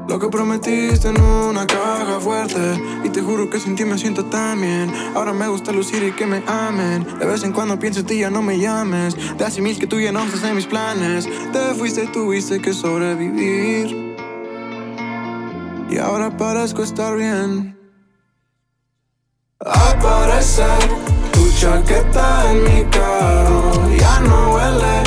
Lo 0.06 0.18
que 0.18 0.28
prometiste 0.28 1.08
en 1.08 1.18
una 1.18 1.66
caja 1.66 2.20
fuerte. 2.20 2.78
Y 3.04 3.08
te 3.08 3.22
juro 3.22 3.48
que 3.48 3.58
sin 3.58 3.74
ti 3.74 3.86
me 3.86 3.96
siento 3.96 4.26
tan 4.26 4.60
bien. 4.60 4.92
Ahora 5.14 5.32
me 5.32 5.48
gusta 5.48 5.72
lucir 5.72 6.02
y 6.02 6.12
que 6.12 6.26
me 6.26 6.42
amen. 6.46 7.06
De 7.18 7.24
vez 7.24 7.42
en 7.42 7.52
cuando 7.52 7.78
pienso 7.78 8.00
en 8.00 8.06
ti 8.06 8.18
ya 8.18 8.28
no 8.28 8.42
me 8.42 8.58
llames. 8.58 9.16
Hace 9.42 9.62
mil 9.62 9.78
que 9.78 9.86
tú 9.86 9.98
ya 9.98 10.12
no 10.12 10.22
estás 10.24 10.44
en 10.44 10.56
mis 10.56 10.66
planes. 10.66 11.26
Te 11.54 11.74
fuiste 11.74 12.04
y 12.04 12.08
tuviste 12.08 12.60
que 12.60 12.74
sobrevivir 12.74 14.09
Y 15.90 15.98
ahora 15.98 16.30
parezco 16.36 16.82
estar 16.82 17.16
bien 17.16 17.76
Aparece 19.60 20.66
tu 21.32 21.50
chaqueta 21.58 22.50
en 22.50 22.64
mi 22.64 22.84
carro 22.90 23.72
Ya 23.98 24.20
no 24.20 24.54
huele 24.54 25.02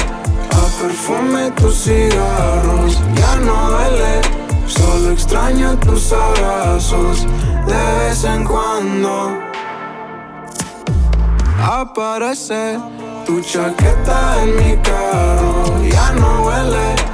a 0.51 0.81
perfume 0.81 1.51
tus 1.51 1.75
cigarros 1.86 2.99
Ya 3.15 3.36
no 3.38 3.53
huele 3.75 4.21
Solo 4.67 5.11
extraño 5.11 5.77
tus 5.79 6.11
abrazos 6.13 7.27
de 7.67 7.73
vez 7.99 8.23
en 8.23 8.43
cuando. 8.45 9.39
Aparece 11.61 12.77
tu 13.25 13.41
chaqueta 13.41 14.43
en 14.43 14.55
mi 14.55 14.77
carro. 14.77 15.84
Ya 15.89 16.11
no 16.13 16.43
huele 16.43 17.12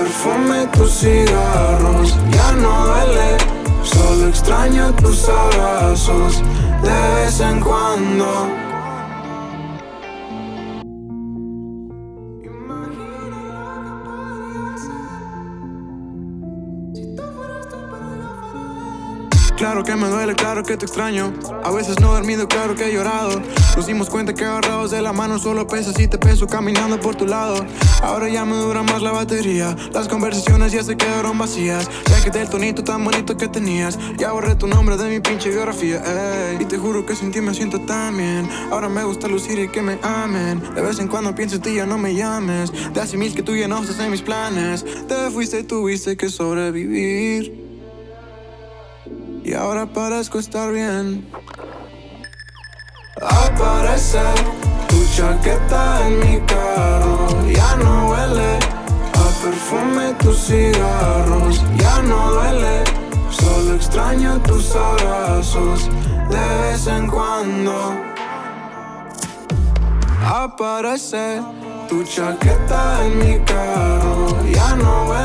perfume 0.00 0.66
tus 0.72 0.90
cigarros. 1.00 2.16
Ya 2.30 2.52
no 2.52 2.84
huele. 2.84 3.36
Solo 3.82 4.28
extraño 4.28 4.92
tus 4.96 5.28
abrazos 5.28 6.42
de 6.82 7.14
vez 7.14 7.40
en 7.40 7.60
cuando. 7.60 8.69
Claro 19.60 19.84
que 19.84 19.94
me 19.94 20.08
duele, 20.08 20.34
claro 20.34 20.62
que 20.62 20.78
te 20.78 20.86
extraño. 20.86 21.34
A 21.62 21.70
veces 21.70 22.00
no 22.00 22.12
he 22.12 22.14
dormido, 22.14 22.48
claro 22.48 22.74
que 22.74 22.88
he 22.88 22.94
llorado. 22.94 23.42
Nos 23.76 23.86
dimos 23.86 24.08
cuenta 24.08 24.32
que 24.32 24.42
agarrados 24.42 24.90
de 24.90 25.02
la 25.02 25.12
mano 25.12 25.38
solo 25.38 25.66
pesas 25.66 26.00
y 26.00 26.08
te 26.08 26.16
peso 26.16 26.46
caminando 26.46 26.98
por 26.98 27.14
tu 27.14 27.26
lado. 27.26 27.66
Ahora 28.02 28.30
ya 28.30 28.46
me 28.46 28.56
dura 28.56 28.82
más 28.82 29.02
la 29.02 29.12
batería. 29.12 29.76
Las 29.92 30.08
conversaciones 30.08 30.72
ya 30.72 30.82
se 30.82 30.96
quedaron 30.96 31.36
vacías. 31.36 31.90
Ya 32.06 32.24
que 32.24 32.30
del 32.30 32.48
tonito 32.48 32.82
tan 32.82 33.04
bonito 33.04 33.36
que 33.36 33.48
tenías. 33.48 33.98
Ya 34.16 34.32
borré 34.32 34.54
tu 34.54 34.66
nombre 34.66 34.96
de 34.96 35.10
mi 35.10 35.20
pinche 35.20 35.50
biografía. 35.50 36.02
Y 36.58 36.64
te 36.64 36.78
juro 36.78 37.04
que 37.04 37.14
sin 37.14 37.30
ti 37.30 37.42
me 37.42 37.52
siento 37.52 37.82
tan 37.82 38.16
bien. 38.16 38.48
Ahora 38.70 38.88
me 38.88 39.04
gusta 39.04 39.28
lucir 39.28 39.58
y 39.58 39.68
que 39.68 39.82
me 39.82 39.98
amen. 40.02 40.62
De 40.74 40.80
vez 40.80 40.98
en 41.00 41.08
cuando 41.08 41.34
pienso 41.34 41.56
en 41.56 41.62
ti, 41.62 41.74
ya 41.74 41.84
no 41.84 41.98
me 41.98 42.14
llames. 42.14 42.72
De 42.94 42.98
hace 43.02 43.18
mil 43.18 43.34
que 43.34 43.42
tú 43.42 43.54
ya 43.54 43.68
no 43.68 43.82
estás 43.82 44.00
en 44.00 44.10
mis 44.10 44.22
planes. 44.22 44.86
Te 45.06 45.30
fuiste 45.30 45.62
tuviste 45.64 46.16
que 46.16 46.30
sobrevivir. 46.30 47.69
Y 49.42 49.54
ahora 49.54 49.86
parezco 49.86 50.38
estar 50.38 50.70
bien. 50.72 51.26
Aparece 53.20 54.20
tu 54.88 55.04
chaqueta 55.16 56.06
en 56.06 56.18
mi 56.20 56.40
carro. 56.46 57.28
Ya 57.52 57.76
no 57.76 58.08
huele 58.10 58.58
a 59.14 59.42
perfume 59.42 60.14
tus 60.20 60.38
cigarros. 60.46 61.62
Ya 61.76 62.02
no 62.02 62.32
duele, 62.32 62.84
solo 63.30 63.74
extraño 63.74 64.40
tus 64.42 64.74
abrazos 64.76 65.88
de 66.30 66.62
vez 66.62 66.86
en 66.86 67.06
cuando. 67.06 67.94
Aparece 70.24 71.40
tu 71.88 72.04
chaqueta 72.04 73.06
en 73.06 73.18
mi 73.18 73.38
carro. 73.44 74.36
Ya 74.52 74.76
no 74.76 75.06
huele 75.06 75.19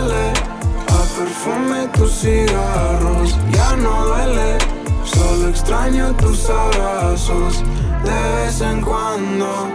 tus 1.94 2.12
cigarros 2.12 3.36
ya 3.52 3.76
no 3.76 4.06
duele. 4.06 4.58
Solo 5.04 5.50
extraño 5.50 6.16
tus 6.16 6.50
abrazos 6.50 7.64
de 8.04 8.46
vez 8.46 8.62
en 8.62 8.82
cuando. 8.82 9.70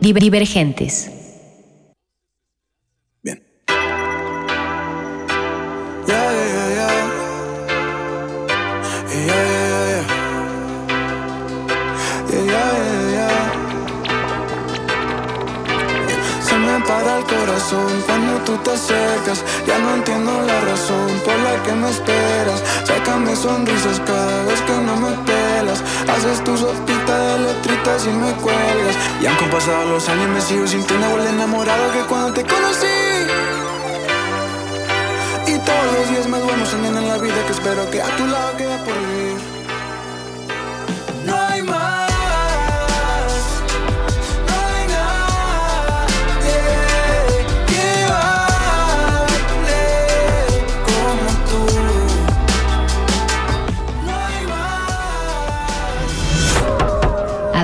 Divergentes. 0.00 1.17
Ya 19.66 19.78
no 19.78 19.94
entiendo 19.94 20.30
la 20.46 20.60
razón 20.60 21.08
por 21.24 21.34
la 21.40 21.62
que 21.62 21.72
me 21.72 21.90
esperas. 21.90 22.62
Sácame 22.84 23.34
sonrisas 23.36 24.00
cada 24.06 24.44
vez 24.44 24.60
que 24.62 24.72
no 24.72 24.96
me 24.96 25.10
pelas. 25.24 25.82
Haces 26.08 26.42
tu 26.44 26.56
sopita 26.56 27.18
de 27.18 27.38
letritas 27.40 28.06
y 28.06 28.10
me 28.10 28.32
cuelgas. 28.42 28.96
Y 29.20 29.26
aunque 29.26 29.44
han 29.44 29.50
pasado 29.50 29.84
los 29.86 30.08
años, 30.08 30.28
me 30.28 30.40
sigo 30.40 30.66
sintiendo 30.66 31.06
igual 31.08 31.24
de 31.24 31.30
enamorado 31.30 31.92
que 31.92 32.00
cuando 32.08 32.32
te 32.32 32.44
conocí. 32.44 32.86
Y 35.46 35.58
todos 35.58 35.92
los 35.98 36.10
días 36.10 36.28
me 36.28 36.38
duermo 36.38 36.66
soñando 36.66 37.00
en 37.00 37.08
la 37.08 37.18
vida 37.18 37.46
que 37.46 37.52
espero 37.52 37.90
que 37.90 38.02
a 38.02 38.16
tu 38.16 38.26
lado 38.26 38.56
quede 38.56 38.77